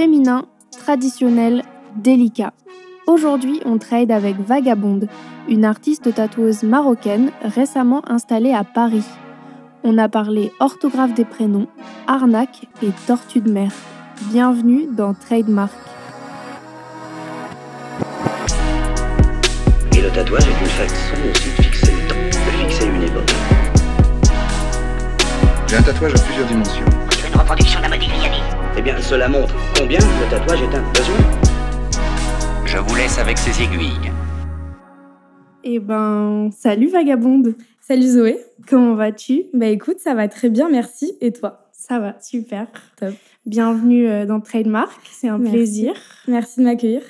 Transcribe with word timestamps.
féminin, 0.00 0.46
traditionnel, 0.78 1.62
délicat. 1.94 2.54
Aujourd'hui, 3.06 3.60
on 3.66 3.76
trade 3.76 4.10
avec 4.10 4.34
Vagabonde, 4.40 5.08
une 5.46 5.66
artiste 5.66 6.14
tatoueuse 6.14 6.62
marocaine 6.62 7.30
récemment 7.42 8.00
installée 8.10 8.54
à 8.54 8.64
Paris. 8.64 9.04
On 9.84 9.98
a 9.98 10.08
parlé 10.08 10.52
orthographe 10.58 11.12
des 11.12 11.26
prénoms, 11.26 11.66
arnaque 12.06 12.66
et 12.82 12.92
tortue 13.06 13.42
de 13.42 13.52
mer. 13.52 13.72
Bienvenue 14.30 14.86
dans 14.90 15.12
Trademark. 15.12 15.74
Et 19.94 20.00
le 20.00 20.08
tatouage 20.08 20.44
est 20.48 20.60
une 20.62 20.66
façon 20.66 21.16
aussi 21.30 21.50
de 21.50 21.62
fixer 21.62 21.92
le 21.92 22.08
temps, 22.08 22.14
de 22.30 22.64
fixer 22.64 22.86
une 22.86 23.02
époque. 23.02 23.34
J'ai 25.66 25.76
un 25.76 25.82
tatouage 25.82 26.14
à 26.14 26.24
plusieurs 26.24 26.46
dimensions. 26.46 26.86
Tu 27.10 27.18
veux 27.18 27.28
une 27.28 27.38
reproduction 27.38 27.80
de 27.80 27.84
la 27.84 27.90
Modigliani 27.90 28.40
Eh 28.78 28.80
bien, 28.80 28.98
cela 29.02 29.28
montre 29.28 29.54
combien 29.80 29.98
le 29.98 30.30
tatouage 30.30 30.60
est 30.60 30.74
un 30.74 30.92
besoin. 30.92 31.16
Je 32.66 32.76
vous 32.76 32.96
laisse 32.96 33.18
avec 33.18 33.38
ces 33.38 33.62
aiguilles. 33.62 34.12
Eh 35.64 35.78
ben, 35.78 36.50
salut 36.52 36.88
Vagabonde. 36.88 37.54
Salut 37.80 38.06
Zoé. 38.06 38.38
Comment 38.68 38.94
vas-tu? 38.94 39.44
Bah 39.54 39.66
écoute, 39.66 39.98
ça 39.98 40.14
va 40.14 40.28
très 40.28 40.50
bien, 40.50 40.68
merci. 40.68 41.16
Et 41.22 41.32
toi? 41.32 41.70
Ça 41.72 41.98
va, 41.98 42.20
super. 42.20 42.66
Top. 42.98 43.14
Bienvenue 43.46 44.06
euh, 44.06 44.26
dans 44.26 44.40
Trademark, 44.40 45.00
c'est 45.10 45.28
un 45.28 45.38
Merci. 45.38 45.56
plaisir. 45.56 45.94
Merci 46.28 46.60
de 46.60 46.64
m'accueillir. 46.66 47.02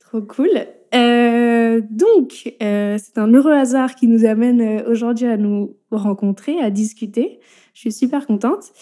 Trop 0.00 0.22
cool. 0.22 0.50
Euh, 0.94 1.80
donc, 1.88 2.52
euh, 2.62 2.98
c'est 2.98 3.16
un 3.16 3.32
heureux 3.32 3.52
hasard 3.52 3.94
qui 3.94 4.08
nous 4.08 4.24
amène 4.24 4.82
aujourd'hui 4.88 5.26
à 5.26 5.36
nous 5.36 5.76
rencontrer, 5.92 6.58
à 6.60 6.70
discuter. 6.70 7.38
Je 7.74 7.80
suis 7.80 7.92
super 7.92 8.26
contente. 8.26 8.72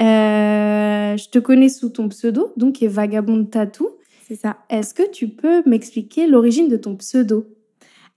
Euh, 0.00 1.16
je 1.16 1.28
te 1.28 1.38
connais 1.38 1.68
sous 1.68 1.88
ton 1.88 2.08
pseudo, 2.08 2.52
donc 2.56 2.76
qui 2.76 2.84
est 2.84 2.88
Vagabonde 2.88 3.50
Tattoo. 3.50 3.98
C'est 4.26 4.36
ça. 4.36 4.58
Est-ce 4.68 4.94
que 4.94 5.08
tu 5.10 5.28
peux 5.28 5.62
m'expliquer 5.66 6.26
l'origine 6.26 6.68
de 6.68 6.76
ton 6.76 6.96
pseudo? 6.96 7.46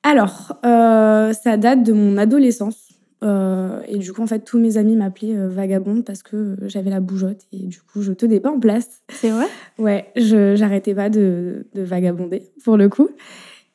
Alors, 0.04 0.58
euh, 0.66 1.32
ça 1.34 1.58
date 1.58 1.84
de 1.84 1.94
mon 1.94 2.18
adolescence. 2.18 2.90
Euh, 3.24 3.82
et 3.88 3.98
du 3.98 4.14
coup, 4.14 4.22
en 4.24 4.28
fait, 4.28 4.40
tous 4.40 4.58
mes 4.58 4.78
amis 4.78 4.96
m'appelaient 4.96 5.36
euh, 5.36 5.48
vagabonde 5.48 6.04
parce 6.04 6.24
que 6.24 6.36
euh, 6.36 6.56
j'avais 6.64 6.90
la 6.90 7.00
bougeotte 7.00 7.42
et 7.52 7.60
du 7.68 7.80
coup, 7.80 8.02
je 8.02 8.14
tenais 8.14 8.40
pas 8.40 8.50
en 8.50 8.60
place. 8.60 9.02
C'est 9.10 9.30
vrai? 9.30 9.46
Ouais, 9.78 10.08
je 10.16 10.56
j'arrêtais 10.56 10.96
pas 10.96 11.10
de, 11.10 11.68
de 11.76 11.82
vagabonder 11.84 12.44
pour 12.64 12.78
le 12.78 12.90
coup. 12.90 13.10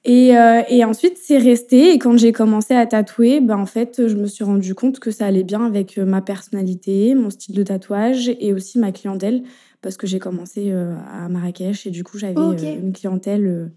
Et, 0.09 0.37
euh, 0.39 0.63
et 0.69 0.85
ensuite, 0.85 1.19
c'est 1.21 1.37
resté. 1.39 1.93
Et 1.93 1.99
quand 1.99 2.17
j'ai 2.17 2.31
commencé 2.33 2.75
à 2.75 2.87
tatouer, 2.87 3.41
ben, 3.41 3.59
en 3.59 3.67
fait, 3.67 4.07
je 4.07 4.15
me 4.15 4.27
suis 4.27 4.45
rendu 4.45 4.73
compte 4.75 5.01
que 5.01 5.11
ça 5.11 5.27
allait 5.27 5.43
bien 5.43 5.65
avec 5.65 5.99
euh, 5.99 6.05
ma 6.07 6.23
personnalité, 6.23 7.15
mon 7.17 7.29
style 7.29 7.57
de 7.57 7.63
tatouage 7.65 8.29
et 8.39 8.53
aussi 8.55 8.79
ma 8.79 8.93
clientèle. 8.93 9.43
Parce 9.83 9.97
que 9.97 10.07
j'ai 10.07 10.21
commencé 10.21 10.71
euh, 10.71 10.95
à 11.13 11.29
Marrakech 11.29 11.87
et 11.87 11.91
du 11.91 12.05
coup, 12.05 12.19
j'avais 12.19 12.35
une 12.75 12.93
clientèle 12.93 13.71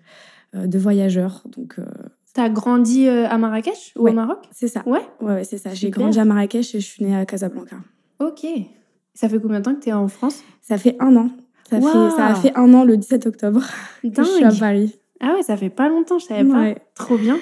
euh, 0.55 0.67
de 0.67 0.77
voyageurs. 0.79 1.43
Donc, 1.47 1.77
T'as 2.35 2.47
grandi 2.49 3.07
à 3.09 3.37
Marrakech 3.39 3.93
ou 3.97 4.03
Ouais. 4.03 4.11
au 4.11 4.13
Maroc? 4.13 4.37
c'est 4.51 4.67
ça. 4.67 4.83
Ouais. 4.85 5.01
Ouais, 5.19 5.33
ouais, 5.33 5.43
c'est 5.43 5.57
ça. 5.57 5.73
J'ai 5.73 5.89
grandi 5.89 6.19
à 6.19 6.25
Marrakech 6.25 6.75
et 6.75 6.79
je 6.79 6.85
suis 6.85 7.03
née 7.03 7.15
à 7.15 7.25
Casablanca. 7.25 7.77
Ok. 8.19 8.45
Ça 9.15 9.27
fait 9.27 9.39
combien 9.39 9.59
de 9.59 9.65
temps 9.65 9.73
que 9.73 9.79
t'es 9.81 9.91
en 9.93 10.07
France? 10.07 10.43
Ça 10.61 10.77
fait 10.77 10.95
un 10.99 11.15
an. 11.15 11.31
Ça, 11.69 11.79
Waouh. 11.79 11.91
fait, 12.11 12.15
ça 12.15 12.27
a 12.27 12.35
fait 12.35 12.51
un 12.55 12.71
an 12.75 12.83
le 12.83 12.97
17 12.97 13.25
octobre 13.25 13.61
que 14.03 14.09
je 14.15 14.23
suis 14.23 14.43
à 14.43 14.49
Dingue. 14.49 14.59
Paris. 14.59 14.95
Ah 15.21 15.33
ouais, 15.33 15.43
ça 15.43 15.57
fait 15.57 15.69
pas 15.69 15.89
longtemps, 15.89 16.19
je 16.19 16.25
savais 16.25 16.49
pas. 16.49 16.75
Trop 16.95 17.17
bien. 17.17 17.37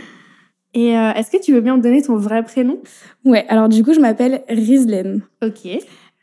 Et 0.74 0.98
euh, 0.98 1.12
est-ce 1.14 1.32
que 1.32 1.42
tu 1.42 1.54
veux 1.54 1.62
bien 1.62 1.78
me 1.78 1.82
donner 1.82 2.02
ton 2.02 2.18
vrai 2.18 2.44
prénom? 2.44 2.80
Ouais, 3.26 3.46
alors 3.50 3.70
du 3.70 3.84
coup, 3.84 3.94
je 3.94 4.00
m'appelle 4.00 4.44
Rizlen. 4.50 5.22
Ok. 5.44 5.68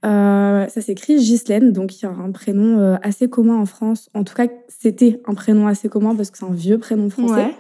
Euh, 0.05 0.67
ça 0.69 0.81
s'écrit 0.83 1.17
Ghislaine, 1.17 1.73
donc 1.73 1.97
il 1.97 2.05
y 2.05 2.07
a 2.07 2.11
un 2.11 2.31
prénom 2.31 2.79
euh, 2.79 2.97
assez 3.03 3.29
commun 3.29 3.57
en 3.57 3.65
France. 3.65 4.11
En 4.15 4.23
tout 4.23 4.35
cas, 4.35 4.47
c'était 4.69 5.21
un 5.27 5.35
prénom 5.35 5.67
assez 5.67 5.89
commun 5.89 6.15
parce 6.15 6.31
que 6.31 6.39
c'est 6.39 6.45
un 6.45 6.53
vieux 6.53 6.79
prénom 6.79 7.09
français. 7.09 7.35
Ouais. 7.35 7.57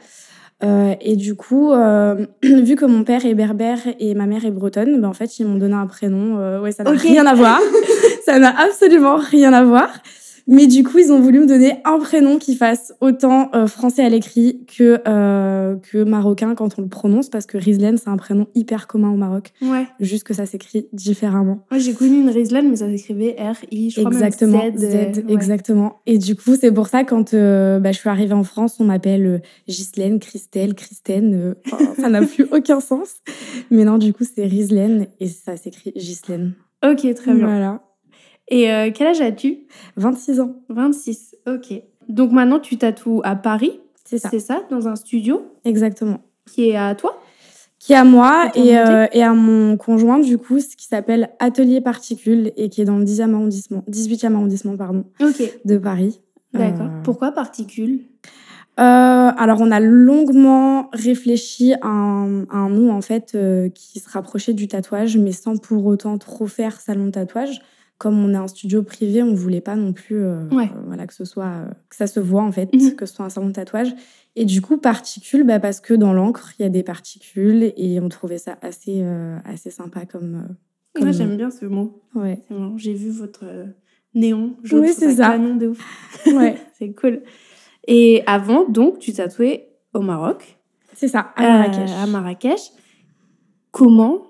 Euh, 0.62 0.94
et 1.00 1.16
du 1.16 1.36
coup, 1.36 1.70
vu 2.42 2.76
que 2.76 2.84
mon 2.84 3.02
père 3.04 3.24
est 3.24 3.34
berbère 3.34 3.78
et 3.98 4.14
ma 4.14 4.26
mère 4.26 4.44
est 4.44 4.50
bretonne, 4.50 5.00
ben 5.00 5.08
en 5.08 5.14
fait, 5.14 5.38
ils 5.38 5.46
m'ont 5.46 5.56
donné 5.56 5.74
un 5.74 5.86
prénom. 5.86 6.60
ouais, 6.60 6.72
ça 6.72 6.84
n'a 6.84 6.90
rien 6.90 7.26
à 7.26 7.34
voir. 7.34 7.60
ça 8.26 8.38
n'a 8.38 8.54
absolument 8.60 9.16
rien 9.16 9.52
à 9.52 9.64
voir. 9.64 9.88
Mais 10.46 10.66
du 10.66 10.82
coup, 10.84 10.98
ils 10.98 11.10
ont 11.10 11.20
voulu 11.20 11.40
me 11.40 11.46
donner 11.46 11.78
un 11.86 11.98
prénom 11.98 12.38
qui 12.38 12.54
fasse 12.54 12.92
autant 13.00 13.48
euh, 13.54 13.66
français 13.66 14.04
à 14.04 14.08
l'écrit 14.10 14.60
que, 14.66 15.00
euh, 15.08 15.76
que 15.76 16.04
marocain 16.04 16.54
quand 16.54 16.78
on 16.78 16.82
le 16.82 16.88
prononce, 16.88 17.30
parce 17.30 17.46
que 17.46 17.56
Rizlen, 17.56 17.96
c'est 17.96 18.10
un 18.10 18.16
prénom 18.18 18.46
hyper 18.54 18.86
commun 18.86 19.10
au 19.10 19.16
Maroc, 19.16 19.52
Ouais. 19.62 19.86
juste 20.00 20.24
que 20.24 20.34
ça 20.34 20.44
s'écrit 20.44 20.86
différemment. 20.92 21.64
Moi, 21.70 21.78
j'ai 21.80 21.94
connu 21.94 22.20
une 22.20 22.28
Rizlan, 22.28 22.62
mais 22.68 22.76
ça 22.76 22.88
s'écrivait 22.90 23.36
R-I, 23.38 23.90
je 23.90 24.00
crois 24.00 24.12
Exactement, 24.12 24.58
même 24.58 24.76
Z, 24.76 24.80
Z. 24.80 24.84
euh, 24.84 25.22
ouais. 25.22 25.32
exactement. 25.32 26.00
Et 26.04 26.18
du 26.18 26.36
coup, 26.36 26.56
c'est 26.60 26.72
pour 26.72 26.88
ça 26.88 27.04
quand 27.04 27.32
euh, 27.32 27.78
bah, 27.80 27.92
je 27.92 27.98
suis 27.98 28.10
arrivée 28.10 28.34
en 28.34 28.44
France, 28.44 28.76
on 28.80 28.84
m'appelle 28.84 29.40
Ghislaine, 29.66 30.18
Christelle, 30.20 30.74
Christine. 30.74 31.54
ça 31.98 32.10
n'a 32.10 32.20
plus 32.20 32.46
aucun 32.52 32.80
sens. 32.80 33.14
Mais 33.70 33.84
non, 33.84 33.96
du 33.96 34.12
coup, 34.12 34.24
c'est 34.24 34.44
Rizlen 34.44 35.06
et 35.20 35.26
ça 35.28 35.56
s'écrit 35.56 35.92
Ghislaine. 35.96 36.52
Ok, 36.84 36.98
très 37.14 37.32
bien. 37.32 37.46
Voilà. 37.46 37.80
Et 38.48 38.70
euh, 38.72 38.90
quel 38.94 39.06
âge 39.08 39.20
as-tu? 39.20 39.66
26 39.96 40.40
ans, 40.40 40.56
26. 40.68 41.36
Ok. 41.46 41.72
Donc 42.08 42.32
maintenant, 42.32 42.60
tu 42.60 42.76
tatoues 42.76 43.22
à 43.24 43.36
Paris, 43.36 43.80
c'est 44.04 44.18
ça. 44.18 44.28
c'est 44.30 44.38
ça, 44.40 44.62
dans 44.70 44.86
un 44.88 44.96
studio? 44.96 45.46
Exactement. 45.64 46.20
qui 46.46 46.68
est 46.68 46.76
à 46.76 46.94
toi? 46.94 47.18
Qui 47.78 47.92
est 47.92 47.96
à 47.96 48.04
moi 48.04 48.50
À 48.54 48.58
et, 48.58 48.78
euh, 48.78 49.06
et 49.12 49.22
à 49.22 49.32
mon 49.34 49.76
conjoint, 49.76 50.18
du 50.18 50.38
coup, 50.38 50.60
ce 50.60 50.76
qui 50.76 50.86
s'appelle 50.86 51.30
Atelier 51.38 51.80
Particules 51.80 52.52
et 52.56 52.68
qui 52.68 52.80
est 52.82 52.84
dans 52.86 52.98
le 52.98 53.04
10e 53.04 53.34
arrondissement, 53.34 53.82
18e 53.90 54.34
arrondissement, 54.34 54.76
pardon, 54.76 55.04
Ok. 55.20 55.42
de 55.64 55.76
Paris. 55.78 56.20
D'accord. 56.52 56.86
Euh, 56.86 57.02
Pourquoi 57.02 57.32
particules? 57.32 58.04
Euh, 58.80 58.82
alors, 58.82 59.60
on 59.60 59.70
a 59.70 59.80
longuement 59.80 60.88
réfléchi 60.92 61.74
à 61.80 61.86
un, 61.88 62.44
à 62.44 62.56
un 62.56 62.70
nom 62.70 62.90
en 62.92 63.00
fait 63.00 63.36
qui 63.74 64.00
se 64.00 64.08
rapprochait 64.10 64.52
du 64.52 64.66
tatouage, 64.66 65.16
mais 65.16 65.32
sans 65.32 65.56
pour 65.56 65.86
autant 65.86 66.18
trop 66.18 66.46
faire 66.46 66.80
salon 66.80 67.06
de 67.06 67.10
tatouage. 67.12 67.60
Comme 68.04 68.22
on 68.22 68.34
est 68.34 68.36
un 68.36 68.48
studio 68.48 68.82
privé, 68.82 69.22
on 69.22 69.32
voulait 69.32 69.62
pas 69.62 69.76
non 69.76 69.94
plus 69.94 70.22
euh, 70.22 70.46
Ouais. 70.50 70.64
euh, 70.76 70.80
voilà, 70.86 71.06
que 71.06 71.14
ce 71.14 71.24
soit 71.24 71.46
euh, 71.46 71.64
que 71.88 71.96
ça 71.96 72.06
se 72.06 72.20
voit 72.20 72.42
en 72.42 72.52
fait, 72.52 72.68
Mhm. 72.74 72.96
que 72.96 73.06
ce 73.06 73.14
soit 73.14 73.24
un 73.24 73.30
salon 73.30 73.46
de 73.46 73.52
tatouage. 73.52 73.94
Et 74.36 74.44
du 74.44 74.60
coup, 74.60 74.76
particules, 74.76 75.42
bah, 75.42 75.58
parce 75.58 75.80
que 75.80 75.94
dans 75.94 76.12
l'encre, 76.12 76.52
il 76.58 76.62
y 76.64 76.66
a 76.66 76.68
des 76.68 76.82
particules 76.82 77.72
et 77.78 78.00
on 78.00 78.10
trouvait 78.10 78.36
ça 78.36 78.58
assez, 78.60 79.02
assez 79.46 79.70
sympa 79.70 80.04
comme. 80.04 80.48
Moi, 81.00 81.12
j'aime 81.12 81.38
bien 81.38 81.50
ce 81.50 81.64
mot. 81.64 82.02
Ouais. 82.14 82.42
J'ai 82.76 82.92
vu 82.92 83.08
votre 83.08 83.44
néon. 84.14 84.54
Oui, 84.70 84.90
c'est 84.92 85.14
ça. 85.14 85.30
canon 85.30 85.54
de 85.56 85.68
ouf. 85.68 85.80
ouais, 86.26 86.56
C'est 86.78 86.92
cool. 86.92 87.22
Et 87.88 88.22
avant, 88.26 88.68
donc, 88.68 88.98
tu 88.98 89.14
tatouais 89.14 89.70
au 89.94 90.00
Maroc, 90.00 90.58
c'est 90.92 91.08
ça, 91.08 91.32
à 91.36 91.42
Marrakech. 91.42 91.90
à 91.90 92.06
Marrakech. 92.06 92.60
Comment 93.70 94.26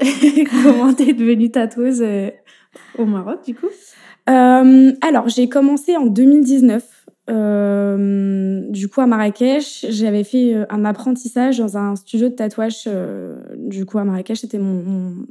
Comment 0.62 0.94
t'es 0.94 1.12
devenue 1.12 1.50
tatoueuse 1.50 2.02
au 2.98 3.04
Maroc, 3.04 3.44
du 3.44 3.54
coup 3.54 3.66
Euh, 4.28 4.92
alors, 5.00 5.28
j'ai 5.28 5.48
commencé 5.48 5.96
en 5.96 6.06
2019. 6.06 6.84
euh, 7.30 8.60
du 8.70 8.88
coup, 8.88 9.00
à 9.00 9.06
Marrakech, 9.06 9.86
j'avais 9.88 10.24
fait 10.24 10.54
euh, 10.54 10.64
un 10.70 10.84
apprentissage 10.84 11.58
dans 11.58 11.76
un 11.76 11.96
studio 11.96 12.28
de 12.28 12.34
tatouage. 12.34 12.84
euh, 12.86 13.36
du 13.56 13.84
coup, 13.86 13.98
à 13.98 14.04
Marrakech, 14.04 14.38
c'était 14.40 14.58
mon, 14.58 14.82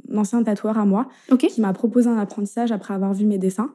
mon 0.08 0.18
ancien 0.18 0.42
tatoueur 0.42 0.78
à 0.78 0.84
moi 0.86 1.08
Ok. 1.30 1.46
qui 1.46 1.60
m'a 1.60 1.72
proposé 1.72 2.08
un 2.08 2.18
apprentissage 2.18 2.72
après 2.72 2.94
avoir 2.94 3.12
vu 3.14 3.26
mes 3.26 3.38
dessins. 3.38 3.70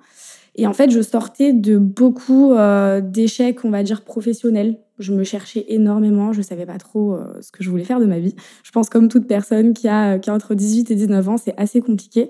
Et 0.57 0.67
en 0.67 0.73
fait, 0.73 0.89
je 0.89 1.01
sortais 1.01 1.51
de 1.51 1.77
beaucoup 1.77 2.53
d'échecs, 3.01 3.65
on 3.65 3.69
va 3.71 3.83
dire, 3.83 4.05
professionnels. 4.05 4.77
Je 4.99 5.11
me 5.13 5.25
cherchais 5.25 5.65
énormément, 5.67 6.31
je 6.31 6.41
savais 6.41 6.65
pas 6.65 6.77
trop 6.77 7.17
ce 7.41 7.51
que 7.51 7.61
je 7.61 7.69
voulais 7.69 7.83
faire 7.83 7.99
de 7.99 8.05
ma 8.05 8.19
vie. 8.19 8.35
Je 8.63 8.71
pense 8.71 8.89
comme 8.89 9.09
toute 9.09 9.27
personne 9.27 9.73
qui 9.73 9.89
a, 9.89 10.17
qui 10.17 10.29
a 10.29 10.33
entre 10.33 10.55
18 10.55 10.91
et 10.91 10.95
19 10.95 11.27
ans, 11.27 11.35
c'est 11.35 11.53
assez 11.57 11.81
compliqué. 11.81 12.29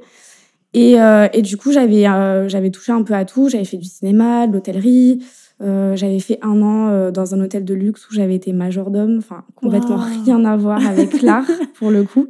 Et, 0.75 0.99
euh, 0.99 1.27
et 1.31 1.41
du 1.41 1.55
coup, 1.55 1.71
j'avais 1.71 2.05
euh, 2.05 2.49
j'avais 2.49 2.69
touché 2.69 2.91
un 2.91 3.01
peu 3.03 3.13
à 3.13 3.23
tout. 3.23 3.47
J'avais 3.47 3.63
fait 3.63 3.77
du 3.77 3.87
cinéma, 3.87 4.45
de 4.45 4.53
l'hôtellerie. 4.53 5.23
euh, 5.61 5.95
j'avais 5.95 6.19
fait 6.19 6.37
un 6.41 6.61
an 6.61 7.11
dans 7.11 7.33
un 7.33 7.39
hôtel 7.39 7.63
de 7.63 7.73
luxe 7.73 8.09
où 8.09 8.13
j'avais 8.13 8.35
été 8.35 8.51
majordome. 8.51 9.17
Enfin, 9.17 9.45
complètement 9.55 9.95
Wow. 9.95 10.23
rien 10.25 10.43
à 10.43 10.57
voir 10.57 10.85
avec 10.85 11.21
l'art, 11.21 11.47
pour 11.75 11.91
le 11.91 12.03
coup. 12.03 12.27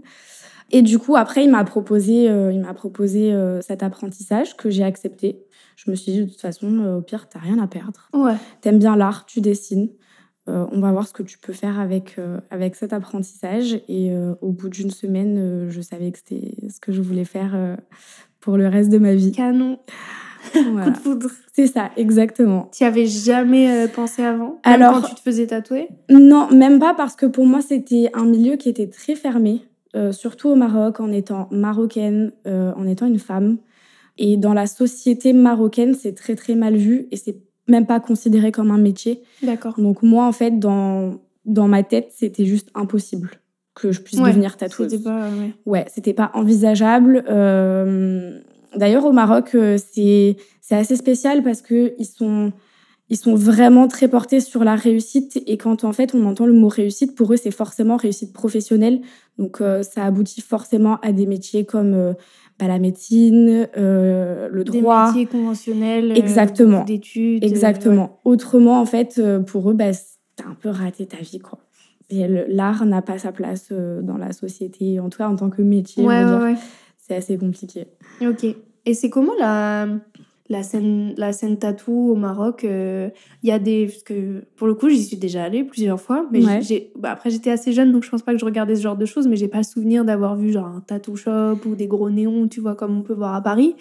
Et 0.69 0.83
du 0.83 0.99
coup, 0.99 1.15
après, 1.15 1.43
il 1.43 1.49
m'a 1.49 1.63
proposé, 1.63 2.25
il 2.25 2.59
m'a 2.59 2.73
proposé 2.75 3.35
cet 3.61 3.81
apprentissage 3.81 4.55
que 4.57 4.69
j'ai 4.69 4.83
accepté. 4.83 5.43
Je 5.75 5.89
me 5.89 5.95
suis 5.95 6.11
dit, 6.11 6.19
de 6.25 6.29
toute 6.29 6.39
façon, 6.41 6.97
au 6.97 7.01
pire, 7.01 7.27
t'as 7.27 7.39
rien 7.39 7.57
à 7.57 7.67
perdre. 7.67 8.09
Ouais. 8.13 8.35
T'aimes 8.61 8.79
bien 8.79 8.95
l'art, 8.95 9.25
tu 9.25 9.41
dessines. 9.41 9.89
Euh, 10.47 10.65
on 10.71 10.79
va 10.79 10.91
voir 10.91 11.07
ce 11.07 11.13
que 11.13 11.23
tu 11.23 11.39
peux 11.39 11.53
faire 11.53 11.79
avec, 11.79 12.15
euh, 12.19 12.39
avec 12.51 12.75
cet 12.75 12.93
apprentissage. 12.93 13.73
Et 13.87 14.11
euh, 14.11 14.35
au 14.41 14.51
bout 14.51 14.69
d'une 14.69 14.91
semaine, 14.91 15.69
je 15.69 15.81
savais 15.81 16.11
que 16.11 16.19
c'était 16.19 16.53
ce 16.69 16.79
que 16.79 16.91
je 16.91 17.01
voulais 17.01 17.25
faire 17.25 17.77
pour 18.45 18.57
le 18.57 18.67
reste 18.67 18.91
de 18.91 18.99
ma 18.99 19.13
vie. 19.15 19.31
Canon. 19.33 19.79
Voilà. 20.53 20.85
Coup 20.85 20.91
de 20.91 20.97
foudre. 20.97 21.29
C'est 21.53 21.65
ça, 21.65 21.89
exactement. 21.97 22.69
Tu 22.71 22.83
avais 22.83 23.07
jamais 23.07 23.67
euh, 23.71 23.87
pensé 23.87 24.23
avant? 24.23 24.59
Même 24.63 24.81
Alors- 24.83 25.01
quand 25.01 25.07
tu 25.09 25.15
te 25.15 25.19
faisais 25.19 25.47
tatouer? 25.47 25.87
Non, 26.11 26.47
même 26.51 26.79
pas 26.79 26.93
parce 26.93 27.15
que 27.15 27.25
pour 27.25 27.47
moi, 27.47 27.61
c'était 27.61 28.11
un 28.13 28.25
milieu 28.25 28.55
qui 28.55 28.69
était 28.69 28.87
très 28.87 29.15
fermé, 29.15 29.63
euh, 29.95 30.11
surtout 30.11 30.49
au 30.49 30.55
Maroc, 30.55 30.99
en 30.99 31.11
étant 31.11 31.47
marocaine, 31.51 32.31
euh, 32.45 32.71
en 32.77 32.85
étant 32.87 33.07
une 33.07 33.17
femme. 33.17 33.57
Et 34.19 34.37
dans 34.37 34.53
la 34.53 34.67
société 34.67 35.33
marocaine, 35.33 35.95
c'est 35.95 36.13
très 36.13 36.35
très 36.35 36.53
mal 36.53 36.75
vu 36.77 37.07
et 37.11 37.17
c'est 37.17 37.37
même 37.67 37.87
pas 37.87 37.99
considéré 37.99 38.51
comme 38.51 38.69
un 38.69 38.77
métier. 38.77 39.23
D'accord. 39.41 39.73
Donc 39.79 40.03
moi, 40.03 40.25
en 40.27 40.31
fait, 40.31 40.59
dans, 40.59 41.15
dans 41.45 41.67
ma 41.67 41.81
tête, 41.81 42.11
c'était 42.15 42.45
juste 42.45 42.69
impossible 42.75 43.31
que 43.75 43.91
je 43.91 44.01
puisse 44.01 44.19
Ouais, 44.19 44.29
devenir 44.29 44.57
tatoueuse. 44.57 44.89
C'était 44.89 45.03
pas. 45.03 45.27
ouais. 45.29 45.53
Ouais, 45.65 45.85
c'était 45.93 46.13
pas 46.13 46.31
envisageable. 46.33 47.23
Euh, 47.29 48.39
D'ailleurs, 48.75 49.05
au 49.05 49.11
Maroc, 49.13 49.51
euh, 49.55 49.77
c'est 49.77 50.35
c'est 50.61 50.75
assez 50.75 50.95
spécial 50.97 51.43
parce 51.43 51.61
que 51.61 51.93
ils 51.97 52.05
sont 52.05 52.51
ils 53.09 53.15
sont 53.17 53.35
vraiment 53.35 53.87
très 53.87 54.07
portés 54.07 54.39
sur 54.39 54.63
la 54.63 54.75
réussite 54.75 55.41
et 55.45 55.57
quand 55.57 55.83
en 55.83 55.93
fait 55.93 56.15
on 56.15 56.25
entend 56.25 56.45
le 56.45 56.53
mot 56.53 56.67
réussite, 56.67 57.15
pour 57.15 57.31
eux 57.31 57.37
c'est 57.37 57.51
forcément 57.51 57.95
réussite 57.97 58.33
professionnelle. 58.33 58.99
Donc 59.37 59.61
euh, 59.61 59.83
ça 59.83 60.03
aboutit 60.03 60.41
forcément 60.41 60.97
à 61.01 61.11
des 61.13 61.25
métiers 61.27 61.65
comme 61.65 61.93
euh, 61.93 62.13
bah, 62.59 62.67
la 62.67 62.79
médecine, 62.79 63.67
euh, 63.77 64.49
le 64.51 64.63
Des 64.63 64.81
droit. 64.81 65.07
métiers 65.07 65.25
conventionnels. 65.27 66.11
Exactement. 66.17 66.83
D'études. 66.83 67.43
Exactement. 67.45 68.19
Autrement, 68.25 68.81
en 68.81 68.85
fait, 68.85 69.21
pour 69.45 69.69
eux, 69.69 69.73
bah, 69.73 69.91
t'as 70.35 70.45
un 70.49 70.55
peu 70.55 70.69
raté 70.69 71.05
ta 71.05 71.17
vie, 71.17 71.39
quoi. 71.39 71.59
L'art 72.11 72.85
n'a 72.85 73.01
pas 73.01 73.17
sa 73.17 73.31
place 73.31 73.69
euh, 73.71 74.01
dans 74.01 74.17
la 74.17 74.31
société, 74.31 74.99
en 74.99 75.09
tout 75.09 75.17
cas 75.17 75.27
en 75.27 75.35
tant 75.35 75.49
que 75.49 75.61
métier. 75.61 76.05
Ouais, 76.05 76.23
ouais, 76.23 76.37
ouais. 76.37 76.55
C'est 76.97 77.15
assez 77.15 77.37
compliqué. 77.37 77.87
Ok. 78.21 78.45
Et 78.85 78.93
c'est 78.93 79.09
comment 79.09 79.33
la, 79.39 79.87
la, 80.49 80.63
scène, 80.63 81.13
la 81.17 81.33
scène 81.33 81.57
tatou 81.57 82.11
au 82.11 82.15
Maroc 82.15 82.63
Il 82.63 83.11
y 83.43 83.51
a 83.51 83.59
des. 83.59 83.87
Parce 83.87 84.03
que 84.03 84.43
pour 84.55 84.67
le 84.67 84.75
coup, 84.75 84.89
j'y 84.89 85.03
suis 85.03 85.17
déjà 85.17 85.43
allée 85.43 85.63
plusieurs 85.63 85.99
fois. 85.99 86.27
Mais 86.31 86.61
j'ai, 86.61 86.91
bah, 86.97 87.11
après, 87.11 87.29
j'étais 87.29 87.51
assez 87.51 87.73
jeune, 87.73 87.91
donc 87.91 88.03
je 88.03 88.09
pense 88.09 88.21
pas 88.21 88.33
que 88.33 88.39
je 88.39 88.45
regardais 88.45 88.75
ce 88.75 88.81
genre 88.81 88.97
de 88.97 89.05
choses. 89.05 89.27
Mais 89.27 89.35
j'ai 89.35 89.47
pas 89.47 89.59
le 89.59 89.63
souvenir 89.63 90.05
d'avoir 90.05 90.35
vu 90.35 90.51
genre 90.51 90.67
un 90.67 90.81
tattoo 90.81 91.15
shop 91.15 91.57
ou 91.65 91.75
des 91.75 91.87
gros 91.87 92.09
néons, 92.09 92.47
tu 92.47 92.59
vois, 92.59 92.75
comme 92.75 92.97
on 92.97 93.01
peut 93.01 93.13
voir 93.13 93.33
à 93.33 93.41
Paris. 93.41 93.75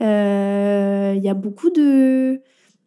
Euh, 0.00 1.14
Il 1.16 1.22
y 1.22 1.28
a 1.28 1.34
beaucoup 1.34 1.70
de, 1.70 2.40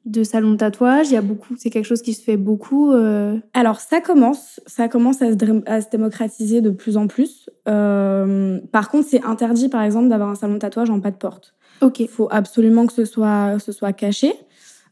de 0.08 0.24
salons 0.24 0.52
de 0.52 0.58
tatouage. 0.58 1.08
Il 1.10 1.14
y 1.14 1.18
a 1.18 1.22
beaucoup. 1.22 1.56
C'est 1.58 1.70
quelque 1.70 1.86
chose 1.86 2.02
qui 2.02 2.14
se 2.14 2.24
fait 2.24 2.38
beaucoup. 2.38 2.92
euh, 2.92 3.38
Alors, 3.54 3.80
ça 3.80 4.02
commence, 4.02 4.60
ça 4.66 4.88
commence 4.88 5.22
à 5.22 5.32
se, 5.32 5.36
dr- 5.36 5.64
à 5.68 5.82
se 5.82 5.90
démocratiser 5.90 6.62
de 6.62 6.70
plus 6.72 6.98
en 6.98 7.08
plus. 7.08 7.50
Euh, 7.68 8.60
par 8.72 8.90
contre, 8.90 9.08
c'est 9.10 9.24
interdit, 9.24 9.70
par 9.70 9.82
exemple, 9.84 10.10
d'avoir 10.10 10.30
un 10.30 10.36
salon 10.36 10.54
de 10.56 10.60
tatouage 10.60 10.90
en 10.90 11.00
pas 11.00 11.12
de 11.12 11.18
porte. 11.18 11.54
Ok. 11.82 12.00
Il 12.00 12.08
faut 12.08 12.28
absolument 12.32 12.88
que 12.88 12.94
ce 12.94 13.06
soit, 13.06 13.54
que 13.58 13.62
ce 13.62 13.72
soit 13.72 13.94
caché. 13.94 14.34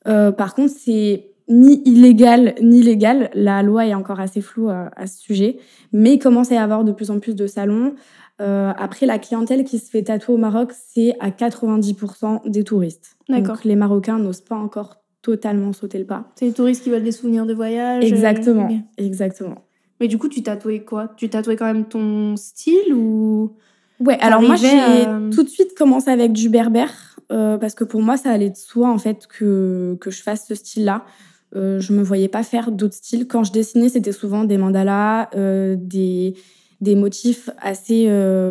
Euh, 0.07 0.31
par 0.31 0.53
contre, 0.53 0.73
c'est 0.77 1.31
ni 1.47 1.81
illégal 1.85 2.55
ni 2.61 2.81
légal. 2.83 3.29
La 3.33 3.63
loi 3.63 3.85
est 3.87 3.93
encore 3.93 4.19
assez 4.19 4.41
floue 4.41 4.69
à, 4.69 4.89
à 4.95 5.07
ce 5.07 5.19
sujet. 5.19 5.57
Mais 5.93 6.13
il 6.13 6.19
commence 6.19 6.51
à 6.51 6.55
y 6.55 6.57
avoir 6.57 6.83
de 6.83 6.91
plus 6.91 7.09
en 7.11 7.19
plus 7.19 7.35
de 7.35 7.47
salons. 7.47 7.95
Euh, 8.41 8.73
après, 8.77 9.05
la 9.05 9.17
clientèle 9.17 9.63
qui 9.63 9.79
se 9.79 9.89
fait 9.89 10.03
tatouer 10.03 10.35
au 10.35 10.37
Maroc, 10.37 10.73
c'est 10.73 11.15
à 11.21 11.29
90% 11.29 12.49
des 12.49 12.63
touristes. 12.65 13.15
D'accord. 13.29 13.55
Donc, 13.55 13.63
les 13.65 13.75
Marocains 13.77 14.19
n'osent 14.19 14.41
pas 14.41 14.57
encore 14.57 14.97
totalement 15.25 15.73
sauter 15.73 15.97
le 15.97 16.05
pas. 16.05 16.29
C'est 16.35 16.45
les 16.45 16.53
touristes 16.53 16.83
qui 16.83 16.91
veulent 16.91 17.03
des 17.03 17.11
souvenirs 17.11 17.47
de 17.47 17.53
voyage. 17.53 18.03
euh, 18.03 18.07
Exactement, 18.07 18.69
exactement. 18.97 19.63
Mais 19.99 20.07
du 20.07 20.17
coup, 20.19 20.29
tu 20.29 20.43
tatouais 20.43 20.81
quoi? 20.83 21.11
Tu 21.17 21.29
tatouais 21.29 21.55
quand 21.55 21.65
même 21.65 21.85
ton 21.85 22.35
style 22.35 22.93
ou 22.93 23.53
Ouais, 23.99 24.17
alors 24.19 24.41
moi 24.41 24.55
j'ai 24.57 24.67
à- 25.05 25.19
tout 25.33 25.43
de 25.43 25.47
suite 25.49 25.73
commencé 25.75 26.11
avec 26.11 26.33
du 26.33 26.49
berbère 26.49 27.17
euh, 27.31 27.57
parce 27.57 27.73
que 27.75 27.85
pour 27.85 28.01
moi 28.01 28.17
ça 28.17 28.29
allait 28.29 28.49
de 28.49 28.57
soi 28.57 28.89
en 28.89 28.97
fait 28.97 29.25
que, 29.25 29.97
que 30.01 30.11
je 30.11 30.21
fasse 30.21 30.45
ce 30.47 30.53
style-là. 30.53 31.05
Euh, 31.55 31.79
je 31.79 31.93
me 31.93 32.03
voyais 32.03 32.27
pas 32.27 32.43
faire 32.43 32.71
d'autres 32.73 32.95
styles. 32.95 33.25
Quand 33.27 33.45
je 33.45 33.53
dessinais, 33.53 33.87
c'était 33.89 34.11
souvent 34.11 34.43
des 34.43 34.57
mandalas, 34.57 35.29
euh, 35.35 35.77
des, 35.79 36.35
des 36.81 36.95
motifs 36.95 37.49
assez 37.59 38.07